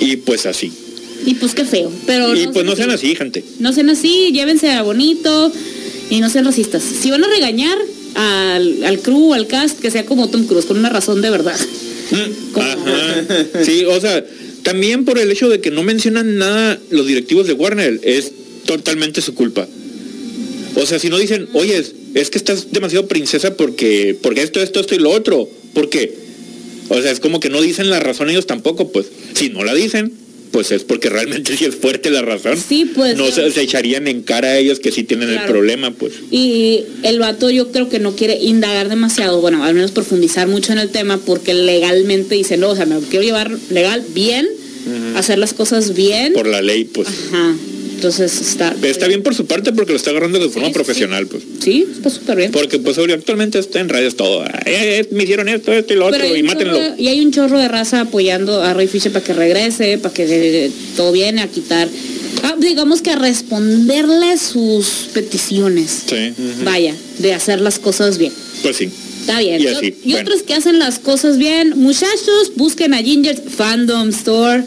Y 0.00 0.16
pues 0.16 0.46
así. 0.46 0.72
Y 1.24 1.34
pues 1.34 1.54
qué 1.54 1.64
feo. 1.64 1.92
Pero 2.06 2.34
y 2.34 2.48
pues 2.48 2.64
no 2.64 2.74
sean 2.74 2.90
así, 2.90 3.14
gente. 3.14 3.44
No 3.58 3.72
sean 3.72 3.90
así, 3.90 4.32
llévense 4.32 4.70
a 4.72 4.82
bonito 4.82 5.52
y 6.10 6.20
no 6.20 6.30
sean 6.30 6.44
racistas. 6.44 6.82
Si 6.82 7.10
van 7.10 7.24
a 7.24 7.28
regañar 7.28 7.78
al, 8.14 8.84
al 8.84 8.98
crew, 9.00 9.34
al 9.34 9.46
cast, 9.46 9.78
que 9.80 9.90
sea 9.90 10.04
como 10.06 10.28
Tom 10.28 10.46
Cruise, 10.46 10.66
con 10.66 10.78
una 10.78 10.88
razón 10.88 11.22
de 11.22 11.30
verdad. 11.30 11.58
Mm, 12.10 12.58
ajá. 12.58 13.64
Sí, 13.64 13.84
o 13.84 14.00
sea, 14.00 14.24
también 14.62 15.04
por 15.04 15.18
el 15.18 15.30
hecho 15.30 15.48
de 15.48 15.60
que 15.60 15.70
no 15.70 15.82
mencionan 15.82 16.38
nada 16.38 16.78
los 16.90 17.06
directivos 17.06 17.46
de 17.46 17.52
Warner, 17.52 18.00
es 18.02 18.32
totalmente 18.64 19.20
su 19.20 19.34
culpa. 19.34 19.68
O 20.76 20.86
sea, 20.86 20.98
si 20.98 21.08
no 21.08 21.18
dicen, 21.18 21.48
oye, 21.54 21.82
es 22.14 22.30
que 22.30 22.38
estás 22.38 22.72
demasiado 22.72 23.08
princesa 23.08 23.56
porque, 23.56 24.16
porque 24.22 24.42
esto, 24.42 24.60
esto, 24.60 24.80
esto 24.80 24.94
y 24.94 24.98
lo 24.98 25.10
otro. 25.10 25.48
¿Por 25.72 25.88
qué? 25.88 26.14
O 26.88 27.00
sea, 27.00 27.10
es 27.10 27.20
como 27.20 27.40
que 27.40 27.48
no 27.48 27.60
dicen 27.60 27.90
la 27.90 27.98
razón 27.98 28.30
ellos 28.30 28.46
tampoco, 28.46 28.92
pues. 28.92 29.06
Si 29.34 29.48
no 29.48 29.64
la 29.64 29.74
dicen, 29.74 30.12
pues 30.52 30.70
es 30.70 30.84
porque 30.84 31.08
realmente 31.08 31.56
sí 31.58 31.64
es 31.64 31.76
fuerte 31.76 32.10
la 32.10 32.22
razón. 32.22 32.56
Sí, 32.56 32.90
pues. 32.94 33.16
No 33.16 33.30
se, 33.30 33.46
echarían 33.60 34.06
en 34.06 34.22
cara 34.22 34.48
a 34.48 34.58
ellos 34.58 34.78
que 34.78 34.92
sí 34.92 35.02
tienen 35.02 35.30
el 35.30 35.44
problema, 35.46 35.92
pues. 35.92 36.12
Y 36.30 36.84
el 37.02 37.18
vato 37.18 37.50
yo 37.50 37.72
creo 37.72 37.88
que 37.88 37.98
no 37.98 38.14
quiere 38.14 38.36
indagar 38.36 38.88
demasiado, 38.88 39.40
bueno, 39.40 39.64
al 39.64 39.74
menos 39.74 39.92
profundizar 39.92 40.46
mucho 40.46 40.72
en 40.72 40.78
el 40.78 40.90
tema, 40.90 41.18
porque 41.18 41.54
legalmente 41.54 42.34
dice, 42.34 42.56
no, 42.58 42.70
o 42.70 42.76
sea, 42.76 42.86
me 42.86 42.98
quiero 43.00 43.24
llevar 43.24 43.50
legal 43.70 44.04
bien, 44.14 44.46
hacer 45.16 45.38
las 45.38 45.54
cosas 45.54 45.94
bien. 45.94 46.34
Por 46.34 46.46
la 46.46 46.62
ley, 46.62 46.84
pues. 46.84 47.08
Ajá. 47.08 47.54
Entonces 47.96 48.40
está... 48.42 48.76
Está 48.82 49.08
bien 49.08 49.22
por 49.22 49.34
su 49.34 49.46
parte 49.46 49.72
porque 49.72 49.92
lo 49.92 49.96
está 49.96 50.10
agarrando 50.10 50.38
de 50.38 50.50
forma 50.50 50.70
profesional, 50.70 51.26
pues. 51.26 51.42
Sí, 51.62 51.86
está 51.90 52.10
súper 52.10 52.36
bien. 52.36 52.52
Porque 52.52 52.78
pues 52.78 52.98
actualmente 52.98 53.58
está 53.58 53.80
en 53.80 53.88
radios 53.88 54.16
todo. 54.16 54.44
me 55.10 55.22
hicieron 55.22 55.48
esto, 55.48 55.72
esto 55.72 55.94
y 55.94 55.96
lo 55.96 56.06
otro 56.06 56.36
y 56.36 56.42
mátenlo. 56.42 56.78
y 56.98 57.08
hay 57.08 57.20
un 57.22 57.32
chorro 57.32 57.58
de 57.58 57.68
raza 57.68 58.02
apoyando 58.02 58.62
a 58.62 58.74
Ray 58.74 58.86
Fisher 58.86 59.10
para 59.10 59.24
que 59.24 59.32
regrese, 59.32 59.98
para 59.98 60.14
que 60.14 60.70
todo 60.96 61.10
viene 61.12 61.40
a 61.40 61.48
quitar... 61.48 61.88
Ah, 62.42 62.54
digamos 62.58 63.00
que 63.00 63.10
a 63.10 63.16
responderle 63.16 64.36
sus 64.36 65.08
peticiones. 65.14 66.02
Sí. 66.06 66.34
Vaya, 66.64 66.94
de 67.18 67.32
hacer 67.32 67.62
las 67.62 67.78
cosas 67.78 68.18
bien. 68.18 68.32
Pues 68.62 68.76
sí. 68.76 68.90
Está 69.26 69.40
bien. 69.40 69.60
Y, 70.04 70.14
otros 70.14 70.44
que 70.44 70.54
hacen 70.54 70.78
las 70.78 71.00
cosas 71.00 71.36
bien. 71.36 71.72
Muchachos, 71.76 72.52
busquen 72.54 72.94
a 72.94 72.98
Ginger 72.98 73.36
Fandom 73.36 74.10
Store. 74.10 74.62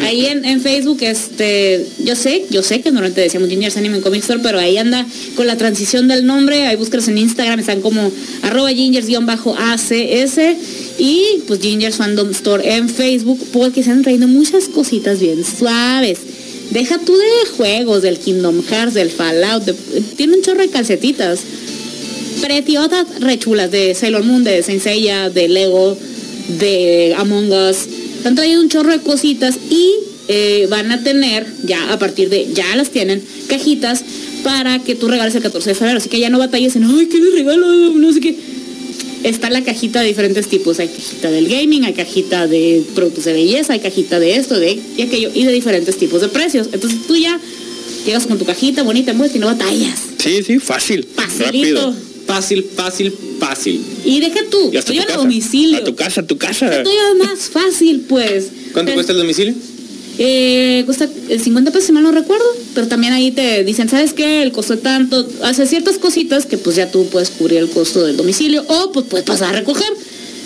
Ahí 0.00 0.26
en, 0.26 0.60
Facebook, 0.60 0.98
este, 1.00 1.86
yo 2.04 2.14
sé, 2.14 2.44
yo 2.50 2.62
sé 2.62 2.82
que 2.82 2.90
normalmente 2.90 3.22
decíamos 3.22 3.48
Ginger's 3.48 3.78
Anime 3.78 4.00
Comic 4.00 4.20
Store, 4.20 4.40
pero 4.42 4.58
ahí 4.58 4.76
anda 4.76 5.06
con 5.34 5.46
la 5.46 5.56
transición 5.56 6.08
del 6.08 6.26
nombre. 6.26 6.66
Ahí 6.66 6.76
búscalos 6.76 7.08
en 7.08 7.16
Instagram, 7.16 7.58
están 7.58 7.80
como 7.80 8.12
arroba 8.42 8.70
gingers-acs 8.70 10.56
y 10.98 11.24
pues 11.46 11.60
Ginger's 11.60 11.96
Fandom 11.96 12.30
Store 12.32 12.76
en 12.76 12.90
Facebook, 12.90 13.40
porque 13.50 13.82
se 13.82 13.92
han 13.92 14.02
traído 14.02 14.28
muchas 14.28 14.68
cositas 14.68 15.20
bien 15.20 15.42
suaves. 15.42 16.18
Deja 16.70 16.98
tú 16.98 17.14
de 17.16 17.50
juegos, 17.56 18.02
del 18.02 18.18
Kingdom 18.18 18.62
Hearts, 18.62 18.92
del 18.94 19.10
Fallout, 19.10 19.64
tiene 20.16 20.36
un 20.36 20.42
chorro 20.42 20.60
de 20.60 20.68
calcetitas 20.68 21.40
pretiotas 22.42 23.20
rechulas 23.20 23.70
de 23.70 23.94
Sailor 23.94 24.24
Moon, 24.24 24.44
de 24.44 24.62
Senseiya, 24.62 25.30
de 25.30 25.48
Lego, 25.48 25.96
de 26.58 27.14
Among 27.16 27.52
Us. 27.52 27.86
Han 28.24 28.34
traído 28.34 28.60
un 28.60 28.68
chorro 28.68 28.90
de 28.90 28.98
cositas 28.98 29.56
y 29.70 29.92
eh, 30.28 30.66
van 30.68 30.90
a 30.90 31.02
tener, 31.02 31.46
ya 31.64 31.92
a 31.92 31.98
partir 31.98 32.28
de, 32.28 32.52
ya 32.52 32.76
las 32.76 32.90
tienen, 32.90 33.22
cajitas 33.48 34.04
para 34.42 34.80
que 34.80 34.96
tú 34.96 35.08
regales 35.08 35.34
el 35.36 35.42
14 35.42 35.70
de 35.70 35.74
febrero. 35.76 35.98
Así 35.98 36.08
que 36.08 36.18
ya 36.18 36.30
no 36.30 36.38
batalles 36.38 36.74
en, 36.74 36.84
ay, 36.84 37.06
¿qué 37.06 37.18
les 37.18 37.32
regalo? 37.32 37.92
No 37.94 38.12
sé 38.12 38.20
qué. 38.20 38.36
Está 39.22 39.48
la 39.48 39.62
cajita 39.62 40.00
de 40.00 40.08
diferentes 40.08 40.48
tipos. 40.48 40.80
Hay 40.80 40.88
cajita 40.88 41.30
del 41.30 41.48
gaming, 41.48 41.84
hay 41.84 41.92
cajita 41.92 42.48
de 42.48 42.82
productos 42.96 43.24
de 43.24 43.34
belleza, 43.34 43.74
hay 43.74 43.80
cajita 43.80 44.18
de 44.18 44.34
esto, 44.34 44.58
de 44.58 44.80
y 44.96 45.02
aquello, 45.02 45.30
y 45.32 45.44
de 45.44 45.52
diferentes 45.52 45.96
tipos 45.96 46.20
de 46.20 46.28
precios. 46.28 46.70
Entonces 46.72 47.06
tú 47.06 47.16
ya 47.16 47.38
llegas 48.04 48.26
con 48.26 48.36
tu 48.36 48.44
cajita 48.44 48.82
bonita, 48.82 49.12
y 49.12 49.38
no 49.38 49.46
batallas. 49.46 50.00
Sí, 50.18 50.42
sí, 50.42 50.58
fácil. 50.58 51.06
Rápido 51.38 51.94
fácil, 52.26 52.64
fácil, 52.74 53.12
fácil. 53.38 53.80
Y 54.04 54.20
deja 54.20 54.40
tú, 54.50 54.70
estoy 54.72 54.98
a 54.98 55.16
domicilio. 55.16 55.78
A 55.78 55.84
tu 55.84 55.94
casa, 55.94 56.20
a 56.22 56.26
tu 56.26 56.38
casa. 56.38 56.78
Estoy 56.78 56.94
más 57.18 57.48
fácil, 57.48 58.04
pues. 58.08 58.48
¿Cuánto 58.72 58.94
cuesta 58.94 59.12
el 59.12 59.18
domicilio? 59.18 59.54
Eh, 60.18 60.82
cuesta 60.84 61.08
el 61.28 61.40
50 61.40 61.70
pesos, 61.70 61.86
si 61.86 61.92
mal 61.92 62.02
no 62.02 62.12
recuerdo, 62.12 62.44
pero 62.74 62.86
también 62.86 63.12
ahí 63.14 63.30
te 63.30 63.64
dicen, 63.64 63.88
¿sabes 63.88 64.12
qué? 64.12 64.42
El 64.42 64.52
costo 64.52 64.78
tanto, 64.78 65.26
hace 65.42 65.66
ciertas 65.66 65.96
cositas 65.98 66.44
que 66.44 66.58
pues 66.58 66.76
ya 66.76 66.90
tú 66.90 67.06
puedes 67.06 67.30
cubrir 67.30 67.58
el 67.58 67.70
costo 67.70 68.04
del 68.04 68.16
domicilio 68.16 68.64
o 68.68 68.92
pues 68.92 69.06
puedes 69.06 69.26
pasar 69.26 69.54
a 69.54 69.58
recoger. 69.58 69.88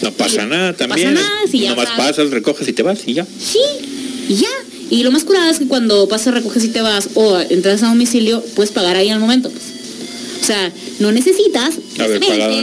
No 0.02 0.12
pasa 0.12 0.46
nada 0.46 0.72
también. 0.74 1.14
No 1.14 1.20
pasa 1.20 1.28
nada, 1.28 1.50
si 1.50 1.60
ya 1.60 1.70
Nomás 1.70 1.88
pasas, 1.96 2.30
recoges 2.30 2.68
y 2.68 2.72
te 2.72 2.82
vas 2.82 3.00
y 3.06 3.14
ya. 3.14 3.26
Sí, 3.26 3.58
y 4.28 4.34
ya. 4.34 4.48
Y 4.88 5.02
lo 5.02 5.10
más 5.10 5.24
curado 5.24 5.50
es 5.50 5.58
que 5.58 5.66
cuando 5.66 6.06
pasas, 6.06 6.32
recoges 6.34 6.62
y 6.64 6.68
te 6.68 6.80
vas 6.80 7.08
o 7.14 7.40
entras 7.40 7.82
a 7.82 7.88
domicilio, 7.88 8.42
puedes 8.54 8.70
pagar 8.70 8.94
ahí 8.94 9.08
al 9.08 9.18
momento. 9.18 9.50
Pues. 9.50 9.75
O 10.46 10.48
sea, 10.48 10.72
no 11.00 11.10
necesitas 11.10 11.74
haber 11.98 12.20
pagado 12.20 12.56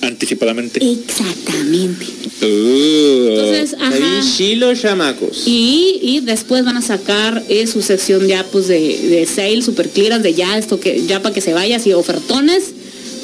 anticipadamente. 0.00 0.80
Exactamente. 0.82 2.06
Uh. 2.40 3.28
Entonces, 3.28 3.76
ajá. 3.78 4.80
chamacos. 4.80 5.42
Y, 5.44 5.98
y, 6.00 6.20
después 6.20 6.64
van 6.64 6.78
a 6.78 6.80
sacar 6.80 7.44
eh, 7.50 7.66
su 7.66 7.82
sección 7.82 8.26
ya 8.26 8.46
pues 8.50 8.66
de, 8.66 8.78
de 8.78 9.26
sale 9.26 9.60
super 9.60 9.90
clearance 9.90 10.26
de 10.26 10.32
ya 10.32 10.56
esto 10.56 10.80
que 10.80 11.04
ya 11.06 11.20
para 11.20 11.34
que 11.34 11.42
se 11.42 11.52
vaya, 11.52 11.76
así 11.76 11.92
ofertones 11.92 12.72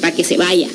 para 0.03 0.15
que 0.15 0.23
se 0.23 0.37
vaya. 0.37 0.69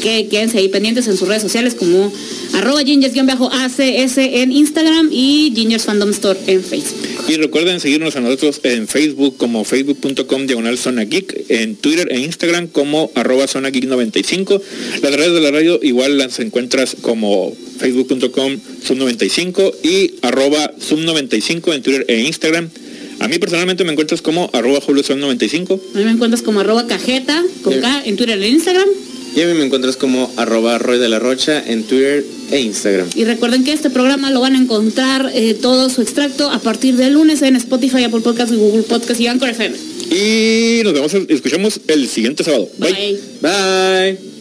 Que 0.00 0.28
quédense 0.28 0.58
ahí 0.58 0.68
pendientes 0.68 1.06
en 1.08 1.16
sus 1.16 1.28
redes 1.28 1.42
sociales 1.42 1.74
como 1.74 2.12
arroba 2.54 2.82
gingers-acs 2.82 4.18
en 4.18 4.52
Instagram 4.52 5.10
y 5.12 5.52
Gingers 5.54 5.84
Fandom 5.84 6.10
Store 6.10 6.38
en 6.46 6.62
Facebook. 6.62 7.12
Y 7.28 7.36
recuerden 7.36 7.78
seguirnos 7.80 8.16
a 8.16 8.20
nosotros 8.20 8.60
en 8.64 8.88
Facebook 8.88 9.36
como 9.36 9.64
facebook.com 9.64 10.46
diagonal 10.46 10.76
zona 10.76 11.04
geek, 11.04 11.44
en 11.48 11.76
Twitter 11.76 12.08
e 12.10 12.20
Instagram 12.20 12.66
como 12.66 13.10
arroba 13.14 13.46
zona 13.46 13.70
geek 13.70 13.84
95. 13.84 14.60
Las 15.02 15.14
redes 15.14 15.32
de 15.32 15.40
la 15.40 15.50
radio 15.50 15.78
igual 15.82 16.18
las 16.18 16.40
encuentras 16.40 16.96
como 17.00 17.54
facebook.com 17.78 18.58
sub 18.84 18.96
95 18.96 19.72
y 19.82 20.14
arroba 20.22 20.72
sub 20.78 20.98
95 20.98 21.74
en 21.74 21.82
Twitter 21.82 22.04
e 22.08 22.22
Instagram. 22.22 22.68
A 23.20 23.28
mí 23.28 23.38
personalmente 23.38 23.84
me 23.84 23.92
encuentras 23.92 24.20
como 24.20 24.50
arroba 24.52 24.80
julio 24.80 25.04
95. 25.08 25.80
A 25.94 25.98
mí 25.98 26.04
me 26.04 26.10
encuentras 26.10 26.42
como 26.42 26.60
arroba 26.60 26.86
cajeta 26.88 27.40
con 27.62 27.80
K 27.80 28.02
en 28.04 28.16
Twitter 28.16 28.42
e 28.42 28.48
Instagram. 28.48 28.88
Y 29.34 29.40
a 29.40 29.46
mí 29.46 29.54
me 29.54 29.64
encuentras 29.64 29.96
como 29.96 30.30
arroba 30.36 30.78
Roy 30.78 30.98
de 30.98 31.08
la 31.08 31.18
Rocha 31.18 31.62
en 31.66 31.84
Twitter 31.84 32.24
e 32.50 32.60
Instagram. 32.60 33.08
Y 33.14 33.24
recuerden 33.24 33.64
que 33.64 33.72
este 33.72 33.88
programa 33.88 34.30
lo 34.30 34.40
van 34.40 34.54
a 34.54 34.58
encontrar 34.58 35.30
eh, 35.34 35.54
todo 35.54 35.88
su 35.88 36.02
extracto 36.02 36.50
a 36.50 36.58
partir 36.58 36.96
del 36.96 37.14
lunes 37.14 37.40
en 37.42 37.56
Spotify, 37.56 38.04
Apple 38.04 38.20
Podcast, 38.20 38.52
Google 38.52 38.82
Podcast 38.82 39.20
y 39.20 39.26
Anchor 39.26 39.48
FM. 39.48 39.76
Y 40.10 40.82
nos 40.84 40.92
vemos, 40.92 41.14
escuchamos 41.28 41.80
el 41.88 42.08
siguiente 42.08 42.44
sábado. 42.44 42.68
Bye. 42.78 43.18
Bye. 43.40 44.31